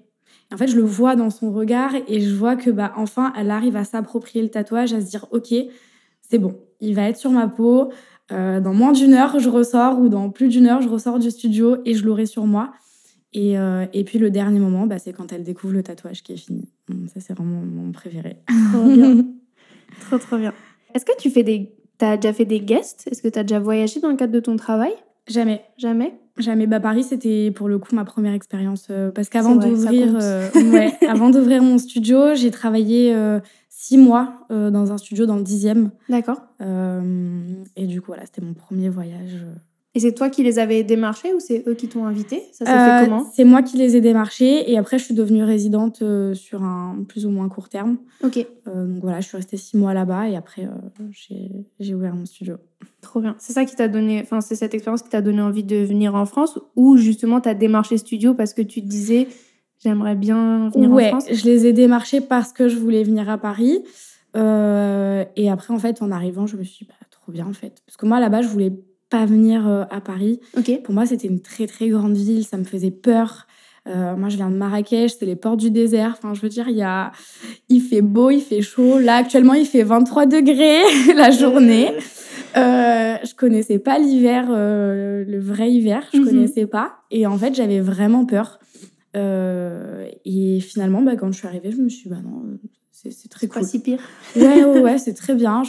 Et 0.52 0.54
en 0.54 0.58
fait, 0.58 0.68
je 0.68 0.76
le 0.76 0.84
vois 0.84 1.16
dans 1.16 1.30
son 1.30 1.52
regard 1.52 1.92
et 2.08 2.22
je 2.22 2.34
vois 2.34 2.56
que 2.56 2.70
bah, 2.70 2.94
enfin, 2.96 3.34
elle 3.38 3.52
arrive 3.52 3.76
à 3.76 3.84
s'approprier 3.84 4.44
le 4.44 4.50
tatouage, 4.50 4.94
à 4.94 5.02
se 5.02 5.10
dire, 5.10 5.28
OK, 5.32 5.54
c'est 6.22 6.38
bon, 6.40 6.56
il 6.80 6.96
va 6.96 7.04
être 7.10 7.18
sur 7.18 7.32
ma 7.32 7.48
peau. 7.48 7.92
Euh, 8.32 8.60
dans 8.60 8.74
moins 8.74 8.94
d'une 8.94 9.14
heure, 9.14 9.40
je 9.40 9.50
ressors, 9.50 10.00
ou 10.00 10.10
dans 10.10 10.30
plus 10.30 10.48
d'une 10.48 10.66
heure, 10.66 10.82
je 10.82 10.90
ressors 10.90 11.20
du 11.20 11.30
studio 11.30 11.78
et 11.86 11.94
je 11.94 12.06
l'aurai 12.06 12.26
sur 12.26 12.46
moi. 12.46 12.72
Et, 13.34 13.58
euh, 13.58 13.86
et 13.94 14.04
puis 14.04 14.20
le 14.20 14.30
dernier 14.30 14.60
moment, 14.60 14.88
bah, 14.88 15.00
c'est 15.00 15.14
quand 15.14 15.32
elle 15.34 15.44
découvre 15.44 15.74
le 15.74 15.84
tatouage 15.84 16.24
qui 16.24 16.34
est 16.34 16.38
fini. 16.38 16.70
Hum, 16.90 17.08
Ça, 17.08 17.20
c'est 17.20 17.34
vraiment 17.34 17.62
mon 17.62 17.92
préféré. 17.92 18.38
Trop 18.72 18.84
bien. 18.86 19.26
trop, 20.02 20.18
trop 20.18 20.38
bien. 20.38 20.54
Est-ce 20.94 21.06
que 21.06 21.18
tu 21.20 21.30
fais 21.30 21.44
des. 21.44 21.76
T'as 21.98 22.18
déjà 22.18 22.34
fait 22.34 22.46
des 22.46 22.60
guests? 22.60 23.08
Est-ce 23.10 23.22
que 23.22 23.28
t'as 23.28 23.44
déjà 23.44 23.60
voyagé 23.60 24.00
dans 24.00 24.10
le 24.10 24.16
cadre 24.16 24.34
de 24.34 24.40
ton 24.40 24.56
travail? 24.56 24.94
Jamais. 25.28 25.62
Jamais? 25.78 26.14
Jamais. 26.38 26.68
Bah, 26.68 26.80
Paris, 26.80 27.04
c'était 27.04 27.52
pour 27.52 27.68
le 27.68 27.78
coup 27.78 27.96
ma 27.96 28.06
première 28.06 28.34
expérience. 28.34 28.88
euh, 28.90 29.12
parce 29.12 29.30
qu'avant 29.30 29.56
d'ouvrir, 29.56 30.16
euh, 30.20 30.50
ouais, 30.72 30.92
avant 31.08 31.30
d'ouvrir 31.30 31.62
mon 31.62 31.78
studio, 31.78 32.34
j'ai 32.34 32.52
travaillé 32.52 33.14
euh, 33.14 33.40
six 33.70 33.98
mois 33.98 34.46
dans 34.50 34.92
un 34.92 34.98
studio 34.98 35.26
dans 35.26 35.36
le 35.36 35.44
dixième. 35.44 35.92
D'accord. 36.10 36.42
Et 37.76 37.86
du 37.86 38.02
coup, 38.02 38.08
voilà, 38.08 38.26
c'était 38.26 38.42
mon 38.42 38.54
premier 38.54 38.90
voyage. 38.90 39.46
Euh. 39.96 39.98
Et 39.98 40.00
c'est 40.00 40.14
toi 40.14 40.30
qui 40.30 40.42
les 40.44 40.58
avais 40.60 40.84
démarchés 40.84 41.34
ou 41.34 41.40
c'est 41.40 41.64
eux 41.68 41.76
qui 41.76 41.88
t'ont 41.88 42.06
invité? 42.06 42.42
Ça 42.52 42.66
s'est 42.66 42.72
Euh, 42.72 43.00
fait 43.00 43.06
comment? 43.06 43.26
C'est 43.36 43.44
moi 43.44 43.62
qui 43.62 43.78
les 43.78 43.96
ai 43.96 44.02
démarchés 44.02 44.72
et 44.72 44.78
après, 44.78 44.98
je 44.98 45.06
suis 45.06 45.14
devenue 45.14 45.44
résidente 45.44 46.02
euh, 46.02 46.34
sur 46.34 46.64
un 46.64 47.04
plus 47.08 47.26
ou 47.26 47.30
moins 47.30 47.48
court 47.50 47.70
terme. 47.70 47.98
Ok, 48.24 48.38
Euh, 48.68 48.86
donc 48.88 49.02
voilà, 49.04 49.20
je 49.22 49.28
suis 49.28 49.38
restée 49.38 49.58
six 49.58 49.78
mois 49.78 49.94
là-bas 49.94 50.30
et 50.30 50.36
après, 50.36 50.66
euh, 50.66 51.04
j'ai 51.80 51.94
ouvert 51.94 52.16
mon 52.16 52.26
studio. 52.26 52.56
trop 53.02 53.20
bien. 53.22 53.36
C'est 53.38 53.54
ça 53.54 53.66
qui 53.66 53.76
t'a 53.76 53.88
donné. 53.88 54.20
Enfin, 54.22 54.42
c'est 54.42 54.56
cette 54.56 54.74
expérience 54.74 55.02
qui 55.04 55.10
t'a 55.10 55.22
donné 55.22 55.42
envie 55.42 55.64
de 55.64 55.78
venir 55.78 56.16
en 56.16 56.26
France 56.26 56.58
ou 56.76 56.98
justement 56.98 57.40
t'as 57.42 57.54
démarché 57.54 57.98
studio 57.98 58.34
parce 58.34 58.54
que 58.54 58.62
tu 58.62 58.82
te 58.82 58.88
disais 58.88 59.28
j'aimerais 59.84 60.16
bien 60.16 60.70
venir 60.74 60.90
ouais, 60.92 61.08
en 61.08 61.20
France? 61.20 61.26
je 61.32 61.44
les 61.46 61.66
ai 61.68 61.74
démarchés 61.74 62.22
parce 62.22 62.52
que 62.54 62.68
je 62.70 62.78
voulais 62.78 63.04
venir 63.04 63.30
à 63.30 63.38
Paris. 63.38 63.84
Euh, 64.36 65.26
et 65.36 65.50
après, 65.52 65.74
en 65.74 65.80
fait, 65.80 66.02
en 66.02 66.10
arrivant, 66.12 66.48
je 66.48 66.58
me 66.58 66.64
suis 66.64 66.86
dit, 66.86 66.90
bah, 66.90 67.06
trop 67.12 67.32
bien, 67.32 67.46
en 67.48 67.54
fait. 67.54 67.82
Parce 67.86 67.98
que 67.98 68.06
moi, 68.06 68.20
là-bas, 68.20 68.42
je 68.42 68.48
voulais 68.48 68.72
pas 69.14 69.26
venir 69.28 69.68
euh, 69.68 69.84
à 69.92 70.02
Paris. 70.02 70.40
Pour 70.84 70.94
moi, 70.96 71.06
c'était 71.06 71.28
une 71.28 71.40
très, 71.42 71.68
très 71.68 71.88
grande 71.90 72.18
ville. 72.18 72.44
Ça 72.46 72.58
me 72.58 72.64
faisait 72.64 72.90
peur. 72.90 73.46
Euh, 73.88 74.16
moi, 74.16 74.30
je 74.30 74.38
viens 74.38 74.50
de 74.50 74.56
Marrakech, 74.56 75.12
c'est 75.20 75.26
les 75.28 75.36
portes 75.36 75.60
du 75.60 75.70
désert. 75.70 76.16
Enfin, 76.18 76.34
je 76.34 76.42
veux 76.42 76.50
dire, 76.50 76.68
il, 76.68 76.78
y 76.78 76.82
a... 76.82 77.12
il 77.70 77.80
fait 77.82 78.02
beau, 78.02 78.32
il 78.32 78.42
fait 78.42 78.62
chaud. 78.62 78.98
Là, 78.98 79.18
actuellement, 79.18 79.54
il 79.54 79.66
fait 79.68 79.84
23 79.84 80.26
degrés 80.26 80.82
la 81.16 81.30
journée. 81.30 81.92
Euh, 82.58 83.16
je 83.24 83.36
connaissais 83.36 83.78
pas 83.80 84.00
l'hiver, 84.00 84.48
euh, 84.50 85.24
le 85.28 85.40
vrai 85.40 85.72
hiver, 85.72 86.04
je 86.14 86.20
Mhm. 86.20 86.26
connaissais 86.26 86.66
pas. 86.66 86.96
Et 87.12 87.28
en 87.28 87.38
fait, 87.38 87.54
j'avais 87.54 87.82
vraiment 87.82 88.26
peur. 88.26 88.60
Euh, 89.16 90.08
et 90.26 90.60
finalement, 90.60 91.02
bah, 91.04 91.16
quand 91.16 91.32
je 91.32 91.38
suis 91.38 91.48
arrivée, 91.48 91.72
je 91.72 91.78
me 91.82 91.90
suis 91.90 92.04
dit, 92.04 92.10
bah 92.10 92.22
non, 92.24 92.42
euh, 92.48 92.58
c'est 93.12 93.30
très 93.30 93.42
C'est 93.42 93.48
pas 93.54 93.60
cool. 93.60 93.68
si 93.70 93.80
pire. 93.80 94.00
Ouais, 94.36 94.64
ouais, 94.64 94.80
ouais, 94.82 94.98
c'est 94.98 95.14
très 95.14 95.36
bien. 95.36 95.64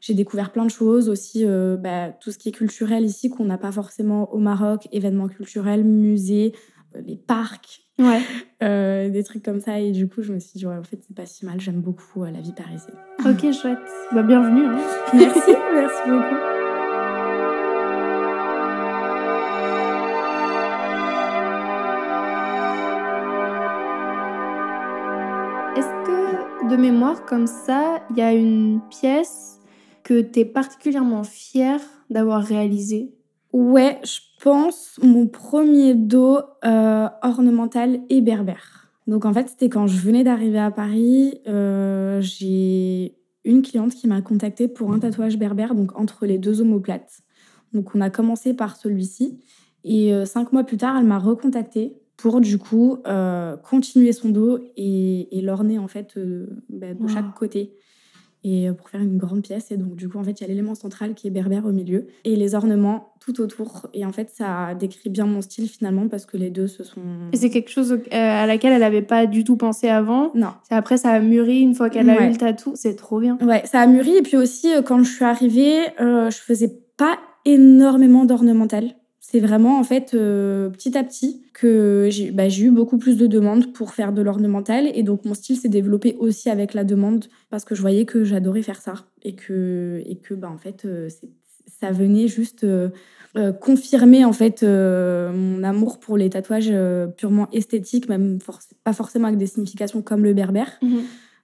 J'ai 0.00 0.14
découvert 0.14 0.50
plein 0.52 0.64
de 0.64 0.70
choses 0.70 1.08
aussi, 1.08 1.44
euh, 1.44 1.76
bah, 1.76 2.10
tout 2.10 2.30
ce 2.30 2.38
qui 2.38 2.48
est 2.48 2.52
culturel 2.52 3.04
ici 3.04 3.28
qu'on 3.30 3.44
n'a 3.44 3.58
pas 3.58 3.72
forcément 3.72 4.32
au 4.32 4.38
Maroc, 4.38 4.88
événements 4.92 5.28
culturels, 5.28 5.84
musées, 5.84 6.52
euh, 6.96 7.00
les 7.04 7.16
parcs, 7.16 7.82
Ouais. 7.98 8.20
euh, 8.62 9.08
des 9.08 9.22
trucs 9.24 9.42
comme 9.42 9.60
ça. 9.60 9.80
Et 9.80 9.90
du 9.90 10.06
coup, 10.08 10.22
je 10.22 10.32
me 10.34 10.38
suis 10.38 10.58
dit, 10.58 10.66
ouais, 10.66 10.76
en 10.76 10.82
fait, 10.84 10.98
c'est 11.06 11.16
pas 11.16 11.24
si 11.26 11.44
mal. 11.46 11.60
J'aime 11.60 11.80
beaucoup 11.80 12.24
euh, 12.24 12.30
la 12.30 12.40
vie 12.40 12.52
parisienne. 12.52 12.96
Ok, 13.24 13.52
chouette. 13.52 13.78
Bah, 14.12 14.22
bienvenue. 14.22 14.66
hein. 14.66 14.78
Merci, 15.14 15.40
merci 15.74 16.02
beaucoup. 16.10 16.55
Mémoire, 26.76 27.24
comme 27.24 27.46
ça, 27.46 28.02
il 28.10 28.18
y 28.18 28.22
a 28.22 28.32
une 28.32 28.80
pièce 28.90 29.60
que 30.02 30.20
tu 30.20 30.40
es 30.40 30.44
particulièrement 30.44 31.24
fière 31.24 31.80
d'avoir 32.10 32.42
réalisée 32.42 33.12
Ouais, 33.52 33.98
je 34.04 34.20
pense 34.42 34.98
mon 35.02 35.26
premier 35.26 35.94
dos 35.94 36.38
euh, 36.64 37.08
ornemental 37.22 38.00
et 38.10 38.20
berbère. 38.20 38.90
Donc 39.06 39.24
en 39.24 39.32
fait, 39.32 39.48
c'était 39.48 39.68
quand 39.68 39.86
je 39.86 39.98
venais 39.98 40.24
d'arriver 40.24 40.58
à 40.58 40.70
Paris. 40.70 41.40
euh, 41.46 42.20
j'ai 42.20 43.16
une 43.44 43.62
cliente 43.62 43.94
qui 43.94 44.08
m'a 44.08 44.20
contactée 44.20 44.68
pour 44.68 44.92
un 44.92 44.98
tatouage 44.98 45.38
berbère, 45.38 45.74
donc 45.74 45.98
entre 45.98 46.26
les 46.26 46.36
deux 46.36 46.60
omoplates. 46.60 47.20
Donc 47.72 47.94
on 47.94 48.00
a 48.00 48.10
commencé 48.10 48.54
par 48.54 48.76
celui-ci. 48.76 49.40
Et 49.84 50.12
euh, 50.12 50.24
cinq 50.24 50.52
mois 50.52 50.64
plus 50.64 50.76
tard, 50.76 50.96
elle 50.98 51.06
m'a 51.06 51.18
recontactée 51.18 51.96
pour 52.16 52.40
du 52.40 52.58
coup 52.58 52.98
euh, 53.06 53.56
continuer 53.56 54.12
son 54.12 54.30
dos 54.30 54.58
et, 54.76 55.36
et 55.38 55.42
l'orner 55.42 55.78
en 55.78 55.88
fait 55.88 56.14
euh, 56.16 56.46
bah, 56.70 56.94
de 56.94 57.02
Wow. 57.02 57.08
chaque 57.08 57.34
côté 57.34 57.74
et 58.44 58.68
euh, 58.68 58.74
pour 58.74 58.88
faire 58.88 59.00
une 59.02 59.18
grande 59.18 59.42
pièce. 59.42 59.72
Et 59.72 59.76
donc, 59.76 59.96
du 59.96 60.08
coup, 60.08 60.18
en 60.18 60.22
fait, 60.22 60.38
il 60.40 60.42
y 60.42 60.44
a 60.44 60.48
l'élément 60.48 60.76
central 60.76 61.14
qui 61.14 61.26
est 61.26 61.30
berbère 61.30 61.66
au 61.66 61.72
milieu 61.72 62.06
et 62.24 62.36
les 62.36 62.54
ornements 62.54 63.12
tout 63.18 63.40
autour. 63.40 63.88
Et 63.92 64.06
en 64.06 64.12
fait, 64.12 64.30
ça 64.30 64.74
décrit 64.78 65.10
bien 65.10 65.26
mon 65.26 65.40
style 65.40 65.68
finalement 65.68 66.06
parce 66.06 66.26
que 66.26 66.36
les 66.36 66.50
deux 66.50 66.68
se 66.68 66.84
sont. 66.84 67.00
Et 67.32 67.36
c'est 67.36 67.50
quelque 67.50 67.70
chose 67.70 67.98
à 68.12 68.46
laquelle 68.46 68.72
elle 68.72 68.80
n'avait 68.82 69.02
pas 69.02 69.26
du 69.26 69.42
tout 69.42 69.56
pensé 69.56 69.88
avant. 69.88 70.30
Non. 70.36 70.50
Après, 70.70 70.96
ça 70.96 71.10
a 71.10 71.18
mûri 71.18 71.58
une 71.58 71.74
fois 71.74 71.90
qu'elle 71.90 72.08
a 72.08 72.16
Ouais. 72.16 72.26
eu 72.28 72.30
le 72.30 72.36
tatou. 72.36 72.72
C'est 72.76 72.94
trop 72.94 73.18
bien. 73.18 73.36
Ouais, 73.42 73.62
ça 73.66 73.80
a 73.80 73.86
mûri. 73.88 74.16
Et 74.16 74.22
puis 74.22 74.36
aussi, 74.36 74.68
quand 74.86 75.02
je 75.02 75.10
suis 75.12 75.24
arrivée, 75.24 75.80
euh, 76.00 76.30
je 76.30 76.38
faisais 76.38 76.78
pas 76.96 77.18
énormément 77.44 78.24
d'ornemental. 78.26 78.94
C'est 79.28 79.40
vraiment, 79.40 79.80
en 79.80 79.82
fait, 79.82 80.14
euh, 80.14 80.70
petit 80.70 80.96
à 80.96 81.02
petit 81.02 81.42
que 81.52 82.06
j'ai 82.12 82.30
bah, 82.30 82.48
j'ai 82.48 82.66
eu 82.66 82.70
beaucoup 82.70 82.96
plus 82.96 83.16
de 83.16 83.26
demandes 83.26 83.72
pour 83.72 83.92
faire 83.92 84.12
de 84.12 84.22
l'ornemental. 84.22 84.88
Et 84.94 85.02
donc, 85.02 85.24
mon 85.24 85.34
style 85.34 85.56
s'est 85.56 85.68
développé 85.68 86.14
aussi 86.20 86.48
avec 86.48 86.74
la 86.74 86.84
demande 86.84 87.24
parce 87.50 87.64
que 87.64 87.74
je 87.74 87.80
voyais 87.80 88.04
que 88.04 88.22
j'adorais 88.22 88.62
faire 88.62 88.80
ça. 88.80 88.94
Et 89.24 89.34
que, 89.34 90.00
et 90.06 90.14
que 90.14 90.32
bah, 90.32 90.48
en 90.48 90.58
fait, 90.58 90.84
euh, 90.84 91.08
ça 91.66 91.90
venait 91.90 92.28
juste 92.28 92.62
euh, 92.62 92.90
confirmer, 93.60 94.24
en 94.24 94.32
fait, 94.32 94.62
mon 94.62 95.64
amour 95.64 95.98
pour 95.98 96.16
les 96.16 96.30
tatouages 96.30 96.72
purement 97.16 97.48
esthétiques, 97.50 98.08
même 98.08 98.38
pas 98.84 98.92
forcément 98.92 99.26
avec 99.26 99.40
des 99.40 99.48
significations 99.48 100.02
comme 100.02 100.22
le 100.22 100.34
berbère. 100.34 100.78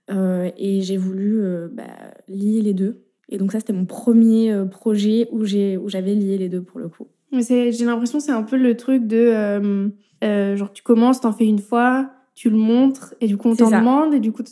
Euh, 0.08 0.50
et 0.56 0.82
j'ai 0.82 0.98
voulu 0.98 1.42
bah, 1.72 1.82
lier 2.28 2.62
les 2.62 2.74
deux. 2.74 3.02
Et 3.28 3.38
donc 3.38 3.50
ça, 3.50 3.58
c'était 3.58 3.72
mon 3.72 3.86
premier 3.86 4.54
projet 4.70 5.26
où 5.32 5.44
j'ai 5.44 5.76
où 5.78 5.88
j'avais 5.88 6.14
lié 6.14 6.38
les 6.38 6.48
deux 6.48 6.62
pour 6.62 6.78
le 6.78 6.88
coup. 6.88 7.08
Mais 7.32 7.42
c'est- 7.42 7.72
j'ai 7.72 7.84
l'impression 7.84 8.18
que 8.18 8.24
c'est 8.24 8.32
un 8.32 8.42
peu 8.42 8.56
le 8.56 8.76
truc 8.76 9.06
de. 9.06 9.16
euh, 9.18 9.88
euh, 10.24 10.56
genre, 10.56 10.72
tu 10.72 10.82
commences, 10.82 11.20
t'en 11.20 11.32
fais 11.32 11.46
une 11.46 11.58
fois, 11.58 12.10
tu 12.34 12.48
le 12.50 12.56
montres 12.56 13.14
et 13.20 13.26
du 13.26 13.36
coup 13.36 13.48
on 13.48 13.56
t'en 13.56 13.70
demande 13.80 14.14
et 14.14 14.20
du 14.20 14.32
coup 14.32 14.42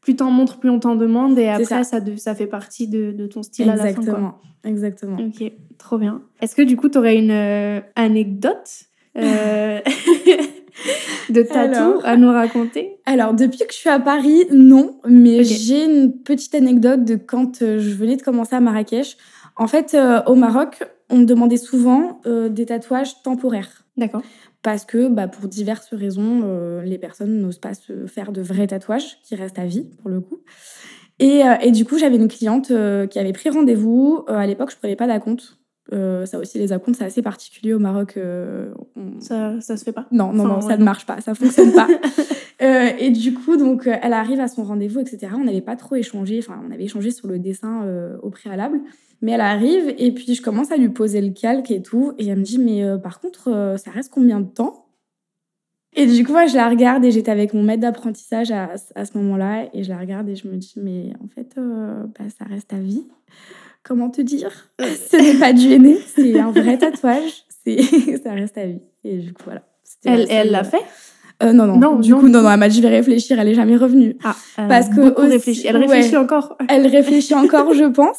plus 0.00 0.16
t'en 0.16 0.30
montres, 0.30 0.58
plus 0.58 0.70
on 0.70 0.78
t'en 0.80 0.96
demande 0.96 1.38
et 1.38 1.48
après 1.48 1.64
ça. 1.66 1.84
ça, 1.84 2.00
de- 2.00 2.16
ça 2.16 2.34
fait 2.34 2.46
partie 2.46 2.88
de, 2.88 3.12
de 3.12 3.26
ton 3.26 3.42
style 3.42 3.68
à 3.70 3.76
la 3.76 3.82
fin. 3.88 3.92
quoi. 3.92 4.00
Exactement. 4.02 4.38
Exactement. 4.64 5.16
Ok, 5.18 5.52
trop 5.78 5.98
bien. 5.98 6.22
Est-ce 6.40 6.54
que 6.56 6.62
du 6.62 6.76
coup, 6.76 6.88
tu 6.88 6.98
aurais 6.98 7.16
une 7.16 7.30
euh, 7.30 7.80
anecdote 7.96 8.84
euh, 9.18 9.80
de 11.30 11.42
tatou 11.42 12.00
à 12.04 12.16
nous 12.16 12.30
raconter? 12.30 12.96
Alors, 13.06 13.34
depuis 13.34 13.58
que 13.58 13.72
je 13.72 13.76
suis 13.78 13.88
à 13.90 13.98
Paris, 14.00 14.44
non, 14.52 14.98
mais 15.06 15.38
j'ai 15.44 15.84
une 15.84 16.12
petite 16.22 16.54
anecdote 16.54 17.04
de 17.04 17.16
quand 17.16 17.58
je 17.60 17.94
venais 17.94 18.16
de 18.16 18.22
commencer 18.22 18.54
à 18.56 18.60
Marrakech. 18.60 19.16
En 19.56 19.66
fait, 19.66 19.94
euh, 19.94 20.22
au 20.26 20.34
Maroc, 20.34 20.82
on 21.10 21.18
me 21.18 21.24
demandait 21.24 21.56
souvent 21.56 22.20
euh, 22.26 22.48
des 22.48 22.66
tatouages 22.66 23.22
temporaires. 23.22 23.84
D'accord. 23.96 24.22
Parce 24.62 24.84
que, 24.84 25.08
bah, 25.08 25.28
pour 25.28 25.48
diverses 25.48 25.92
raisons, 25.92 26.42
euh, 26.44 26.82
les 26.82 26.98
personnes 26.98 27.40
n'osent 27.40 27.58
pas 27.58 27.74
se 27.74 28.06
faire 28.06 28.32
de 28.32 28.42
vrais 28.42 28.66
tatouages 28.66 29.20
qui 29.22 29.34
restent 29.34 29.58
à 29.58 29.66
vie, 29.66 29.86
pour 30.00 30.10
le 30.10 30.20
coup. 30.20 30.40
Et, 31.18 31.44
euh, 31.44 31.54
et 31.60 31.70
du 31.70 31.84
coup, 31.84 31.98
j'avais 31.98 32.16
une 32.16 32.28
cliente 32.28 32.68
qui 33.10 33.18
avait 33.18 33.32
pris 33.32 33.50
rendez-vous. 33.50 34.24
À 34.28 34.46
l'époque, 34.46 34.70
je 34.70 34.76
prenais 34.76 34.96
pas 34.96 35.06
d'acompte. 35.06 35.59
Euh, 35.92 36.24
ça 36.26 36.38
aussi, 36.38 36.58
les 36.58 36.72
acomptes, 36.72 36.96
c'est 36.98 37.04
assez 37.04 37.22
particulier 37.22 37.74
au 37.74 37.78
Maroc. 37.78 38.14
euh, 38.16 38.72
on- 38.96 39.20
Ça, 39.20 39.60
ça 39.60 39.76
se 39.76 39.84
fait 39.84 39.92
pas 39.92 40.06
non, 40.12 40.32
non, 40.32 40.44
Enfin, 40.44 40.54
non, 40.54 40.60
ça 40.60 40.66
ouais. 40.68 40.78
ne 40.78 40.84
marche 40.84 41.04
pas, 41.06 41.20
ça 41.20 41.34
fonctionne 41.34 41.72
pas. 41.72 41.86
Euh, 42.62 42.90
et 42.98 43.08
du 43.10 43.32
coup, 43.32 43.56
donc, 43.56 43.86
elle 43.86 44.12
arrive 44.12 44.38
à 44.38 44.46
son 44.46 44.64
rendez-vous, 44.64 45.00
etc. 45.00 45.32
On 45.34 45.44
n'avait 45.44 45.62
pas 45.62 45.76
trop 45.76 45.94
échangé, 45.94 46.40
enfin, 46.46 46.60
on 46.62 46.70
avait 46.70 46.84
échangé 46.84 47.10
sur 47.10 47.26
le 47.26 47.38
dessin 47.38 47.86
au 48.22 48.28
préalable. 48.28 48.80
Mais 49.22 49.32
elle 49.32 49.40
arrive, 49.40 49.94
et 49.96 50.12
puis 50.12 50.34
je 50.34 50.42
commence 50.42 50.70
à 50.70 50.76
lui 50.76 50.90
poser 50.90 51.22
le 51.22 51.30
calque 51.32 51.70
et 51.70 51.80
tout. 51.80 52.12
Et 52.18 52.26
elle 52.26 52.38
me 52.38 52.42
dit, 52.44 52.58
mais 52.58 52.84
par 53.02 53.18
contre, 53.20 53.76
ça 53.78 53.90
reste 53.90 54.12
combien 54.12 54.40
de 54.40 54.46
temps? 54.46 54.84
Et 55.96 56.04
du 56.04 56.22
coup, 56.22 56.32
moi, 56.32 56.44
je 56.46 56.54
la 56.54 56.68
regarde, 56.68 57.02
et 57.02 57.10
j'étais 57.10 57.30
avec 57.30 57.54
mon 57.54 57.62
maître 57.62 57.80
d'apprentissage 57.80 58.50
à, 58.50 58.68
à 58.94 59.04
ce 59.06 59.16
moment-là. 59.16 59.70
Et 59.72 59.82
je 59.82 59.88
la 59.88 59.96
regarde, 59.98 60.28
et 60.28 60.36
je 60.36 60.46
me 60.46 60.56
dis, 60.56 60.74
mais 60.76 61.14
en 61.24 61.28
fait, 61.28 61.56
bah, 61.56 62.26
ça 62.38 62.44
reste 62.44 62.74
à 62.74 62.78
vie. 62.78 63.06
Comment 63.82 64.10
te 64.10 64.20
dire? 64.20 64.50
Ce 64.80 65.16
n'est 65.16 65.38
pas 65.38 65.52
du 65.52 65.72
henné, 65.72 65.98
c'est 66.14 66.38
un 66.38 66.50
vrai 66.50 66.78
tatouage. 66.78 67.44
C'est 67.64 67.80
ça 68.22 68.32
reste 68.32 68.56
à 68.58 68.66
vie. 68.66 68.80
Et 69.04 69.16
du 69.18 69.32
coup, 69.32 69.42
voilà. 69.44 69.62
Elle 70.04 70.26
la 70.26 70.32
elle 70.34 70.50
l'a 70.50 70.64
fait? 70.64 70.82
Euh, 71.42 71.52
non, 71.52 71.66
non, 71.66 71.78
Non, 71.78 71.96
Du 71.96 72.10
non, 72.10 72.20
coup, 72.20 72.28
non, 72.28 72.42
non, 72.42 72.50
elle 72.50 72.58
m'a 72.58 72.68
dit, 72.68 72.76
je 72.76 72.82
vais 72.82 72.88
réfléchir. 72.90 73.40
Elle 73.40 73.48
est 73.48 73.54
jamais 73.54 73.76
revenue. 73.76 74.16
Ah, 74.22 74.36
Parce 74.68 74.88
que 74.90 75.00
beaucoup 75.08 75.22
aussi- 75.22 75.32
réfléchi. 75.32 75.66
Elle 75.66 75.76
ouais. 75.76 75.86
réfléchit 75.86 76.16
encore. 76.16 76.56
Elle 76.68 76.86
réfléchit 76.86 77.34
encore, 77.34 77.72
je 77.74 77.84
pense. 77.84 78.18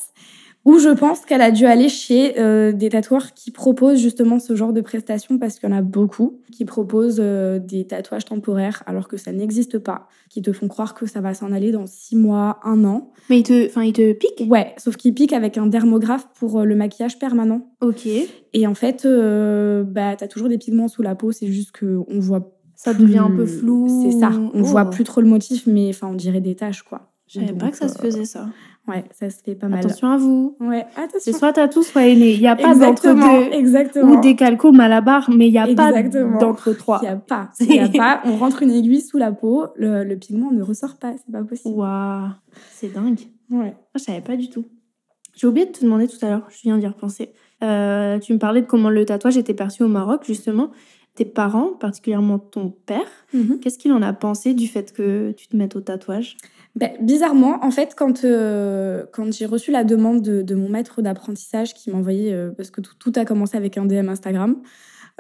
Ou 0.64 0.78
je 0.78 0.90
pense 0.90 1.22
qu'elle 1.26 1.42
a 1.42 1.50
dû 1.50 1.66
aller 1.66 1.90
chez 1.90 2.40
euh, 2.40 2.72
des 2.72 2.90
tatoueurs 2.90 3.34
qui 3.34 3.50
proposent 3.50 4.00
justement 4.00 4.38
ce 4.40 4.56
genre 4.56 4.74
de 4.74 4.82
prestations 4.82 5.40
parce 5.40 5.58
qu'il 5.58 5.68
y 5.68 5.74
en 5.74 5.76
a 5.76 5.82
beaucoup 5.82 6.40
qui 6.52 6.66
proposent 6.66 7.18
euh, 7.20 7.58
des 7.58 7.88
tatouages 7.88 8.26
temporaires 8.26 8.84
alors 8.86 9.08
que 9.08 9.18
ça 9.18 9.32
n'existe 9.32 9.80
pas, 9.80 10.08
qui 10.30 10.44
te 10.44 10.52
font 10.52 10.68
croire 10.68 10.94
que 10.94 11.08
ça 11.08 11.20
va 11.20 11.34
s'en 11.34 11.52
aller 11.52 11.72
dans 11.72 11.88
six 11.88 12.16
mois, 12.16 12.60
un 12.64 12.86
an. 12.86 13.12
Mais 13.30 13.40
il 13.40 13.44
te, 13.44 13.66
enfin, 13.66 13.82
il 13.84 13.94
te 13.94 14.14
pique 14.14 14.48
Ouais, 14.52 14.76
sauf 14.78 14.98
qu'ils 14.98 15.16
piquent 15.16 15.34
avec 15.34 15.58
un 15.58 15.66
dermographe 15.66 16.28
pour 16.38 16.60
euh, 16.60 16.64
le 16.66 16.76
maquillage 16.76 17.18
permanent. 17.18 17.72
Ok. 17.82 18.08
Et 18.54 18.68
en 18.68 18.76
fait, 18.76 19.04
euh, 19.06 19.84
bah, 19.84 20.16
t'as 20.16 20.28
toujours 20.28 20.48
des 20.50 20.60
pigments 20.60 20.88
sous 20.88 21.02
la 21.02 21.16
peau, 21.16 21.32
c'est 21.32 21.48
juste 21.48 21.72
qu'on 21.76 22.20
voit 22.20 22.52
Ça 22.76 22.94
devient 22.94 23.18
un 23.18 23.32
peu 23.32 23.48
flou. 23.48 23.88
C'est 24.04 24.20
ça, 24.20 24.30
on 24.54 24.62
Oh. 24.62 24.64
voit 24.64 24.90
plus 24.92 25.06
trop 25.06 25.22
le 25.22 25.28
motif, 25.28 25.66
mais 25.66 25.90
enfin, 25.90 26.08
on 26.12 26.16
dirait 26.16 26.42
des 26.42 26.56
taches, 26.56 26.84
quoi. 26.84 27.08
Je 27.28 27.40
savais 27.40 27.54
pas 27.54 27.70
que 27.72 27.78
ça 27.78 27.88
se 27.88 27.98
faisait 27.98 28.26
ça. 28.26 28.50
Ouais, 28.88 29.06
ça 29.12 29.30
se 29.30 29.42
fait 29.44 29.54
pas 29.56 29.68
mal. 29.68 29.80
Attention 29.80 30.10
à 30.10 30.18
vous. 30.18 30.58
Ouais, 30.60 30.86
C'est 30.96 31.02
attention. 31.02 31.34
soit 31.34 31.54
tatou, 31.54 31.84
soit 31.84 32.08
aîné. 32.08 32.32
Il 32.34 32.40
n'y 32.40 32.48
a 32.48 32.56
pas 32.56 32.72
exactement, 32.72 33.26
d'entre-deux. 33.28 33.56
exactement. 33.56 34.12
Ou 34.14 34.22
des 34.22 34.36
calcos 34.36 34.72
malabar, 34.72 35.30
mais 35.30 35.48
il 35.48 35.52
n'y 35.52 35.58
a 35.60 35.68
pas 35.76 35.92
Exactement. 35.92 36.40
d'entre-trois. 36.40 37.00
Il 37.04 37.06
y 37.06 37.10
a 37.10 37.16
pas, 37.16 37.50
il 37.60 37.76
y 37.76 37.80
a 37.80 37.88
pas. 37.90 38.22
On 38.26 38.38
rentre 38.38 38.64
une 38.64 38.72
aiguille 38.72 39.02
sous 39.02 39.18
la 39.18 39.32
peau, 39.32 39.68
le, 39.76 40.04
le 40.04 40.18
pigment 40.18 40.52
ne 40.52 40.64
ressort 40.64 40.98
pas, 40.98 41.14
c'est 41.16 41.32
pas 41.32 41.44
possible. 41.44 41.76
Waouh, 41.76 42.30
c'est 42.72 42.92
dingue. 42.94 43.20
Ouais. 43.52 43.58
Moi, 43.60 43.74
je 43.96 44.02
savais 44.04 44.22
pas 44.22 44.36
du 44.36 44.50
tout. 44.50 44.66
J'ai 45.36 45.48
oublié 45.48 45.66
de 45.68 45.72
te 45.72 45.82
demander 45.84 46.08
tout 46.08 46.18
à 46.26 46.30
l'heure, 46.30 46.48
je 46.50 46.58
viens 46.64 46.78
d'y 46.78 46.88
repenser. 46.88 47.32
Euh, 47.64 48.18
tu 48.20 48.34
me 48.34 48.40
parlais 48.40 48.62
de 48.62 48.66
comment 48.68 48.90
le 48.90 49.06
tatouage 49.06 49.38
était 49.38 49.54
perçu 49.54 49.84
au 49.84 49.88
Maroc, 49.88 50.24
justement. 50.26 50.72
Tes 51.16 51.26
parents, 51.26 51.74
particulièrement 51.80 52.40
ton 52.40 52.70
père, 52.70 53.06
Mhm. 53.34 53.60
qu'est-ce 53.60 53.78
qu'il 53.78 53.92
en 53.94 54.02
a 54.02 54.14
pensé 54.14 54.54
du 54.54 54.68
fait 54.68 54.92
que 54.94 55.32
tu 55.32 55.48
te 55.48 55.56
mettes 55.56 55.76
au 55.76 55.82
tatouage? 55.82 56.38
Ben, 56.76 56.92
bizarrement, 57.02 57.64
en 57.64 57.72
fait, 57.72 57.96
quand, 57.98 58.24
euh, 58.24 59.04
quand 59.12 59.32
j'ai 59.34 59.46
reçu 59.46 59.72
la 59.72 59.84
demande 59.84 60.22
de, 60.22 60.56
mon 60.56 60.70
maître 60.70 61.02
d'apprentissage 61.02 61.74
qui 61.74 61.92
m'a 61.92 61.98
envoyé, 61.98 62.34
euh, 62.34 62.52
parce 62.52 62.72
que 62.72 62.80
tout, 62.82 63.12
a 63.16 63.26
commencé 63.26 63.58
avec 63.58 63.78
un 63.78 63.86
DM 63.86 64.10
Instagram, 64.10 64.56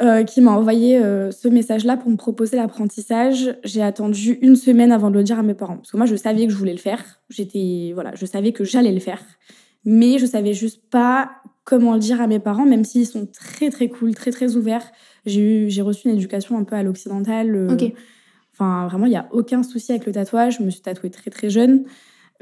euh, 0.01 0.23
qui 0.23 0.39
m'a 0.41 0.51
envoyé 0.51 0.99
ce 1.31 1.47
message-là 1.47 1.97
pour 1.97 2.09
me 2.09 2.15
proposer 2.15 2.55
l'apprentissage, 2.55 3.55
j'ai 3.63 3.81
attendu 3.81 4.39
une 4.41 4.55
semaine 4.55 4.91
avant 4.91 5.11
de 5.11 5.17
le 5.17 5.23
dire 5.23 5.37
à 5.37 5.43
mes 5.43 5.53
parents. 5.53 5.75
Parce 5.77 5.91
que 5.91 5.97
moi, 5.97 6.05
je 6.05 6.15
savais 6.15 6.47
que 6.47 6.53
je 6.53 6.57
voulais 6.57 6.71
le 6.71 6.79
faire. 6.79 7.03
J'étais, 7.29 7.91
voilà, 7.93 8.11
je 8.15 8.25
savais 8.25 8.53
que 8.53 8.63
j'allais 8.63 8.93
le 8.93 8.99
faire. 8.99 9.21
Mais 9.83 10.19
je 10.19 10.25
savais 10.25 10.53
juste 10.53 10.89
pas 10.89 11.31
comment 11.63 11.93
le 11.93 11.99
dire 11.99 12.21
à 12.21 12.27
mes 12.27 12.39
parents, 12.39 12.65
même 12.65 12.83
s'ils 12.83 13.05
sont 13.05 13.27
très, 13.27 13.69
très 13.69 13.89
cool, 13.89 14.15
très, 14.15 14.31
très 14.31 14.55
ouverts. 14.55 14.91
J'ai 15.25 15.81
reçu 15.81 16.07
une 16.07 16.15
éducation 16.15 16.57
un 16.57 16.63
peu 16.63 16.75
à 16.75 16.83
l'occidentale. 16.83 17.55
euh, 17.55 17.73
Ok. 17.73 17.93
Enfin, 18.61 18.87
vraiment, 18.87 19.07
il 19.07 19.09
n'y 19.09 19.15
a 19.17 19.27
aucun 19.31 19.63
souci 19.63 19.91
avec 19.91 20.05
le 20.05 20.11
tatouage. 20.11 20.57
Je 20.59 20.63
me 20.63 20.69
suis 20.69 20.81
tatouée 20.81 21.09
très 21.09 21.31
très 21.31 21.49
jeune. 21.49 21.83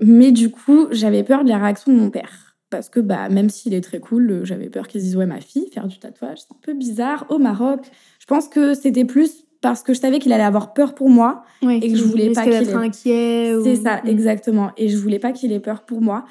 Mais 0.01 0.31
du 0.31 0.49
coup, 0.51 0.87
j'avais 0.91 1.23
peur 1.23 1.43
de 1.45 1.49
la 1.49 1.57
réaction 1.57 1.93
de 1.93 1.97
mon 1.97 2.09
père. 2.09 2.55
Parce 2.69 2.89
que 2.89 2.99
bah, 2.99 3.29
même 3.29 3.49
s'il 3.49 3.73
est 3.73 3.81
très 3.81 3.99
cool, 3.99 4.29
euh, 4.29 4.45
j'avais 4.45 4.69
peur 4.69 4.87
qu'il 4.87 4.99
se 5.01 5.05
dise 5.05 5.15
Ouais, 5.17 5.25
ma 5.25 5.39
fille, 5.41 5.67
faire 5.73 5.87
du 5.87 5.97
tatouage, 5.97 6.39
c'est 6.39 6.53
un 6.53 6.57
peu 6.61 6.73
bizarre. 6.73 7.25
Au 7.29 7.39
Maroc, 7.39 7.79
je 8.19 8.25
pense 8.25 8.47
que 8.49 8.73
c'était 8.73 9.05
plus 9.05 9.45
parce 9.61 9.81
que 9.81 9.93
je 9.93 9.99
savais 9.99 10.19
qu'il 10.19 10.31
allait 10.33 10.43
avoir 10.43 10.73
peur 10.73 10.93
pour 10.93 11.09
moi. 11.09 11.43
Ouais, 11.63 11.77
Et 11.77 11.91
que 11.91 11.97
je 11.97 12.03
voulais 12.03 12.31
pas 12.31 12.43
qu'il 12.43 12.53
ait- 12.53 12.73
inquiet. 12.73 13.55
ou- 13.55 13.63
C'est 13.63 13.75
ça, 13.77 14.01
Mm. 14.03 14.07
exactement. 14.09 14.71
Et 14.77 14.87
je 14.89 14.97
voulais 14.97 15.19
pas 15.19 15.31
qu'il 15.31 15.51
ait 15.53 15.59
peur 15.59 15.81
pour 15.85 16.01
moi. 16.01 16.25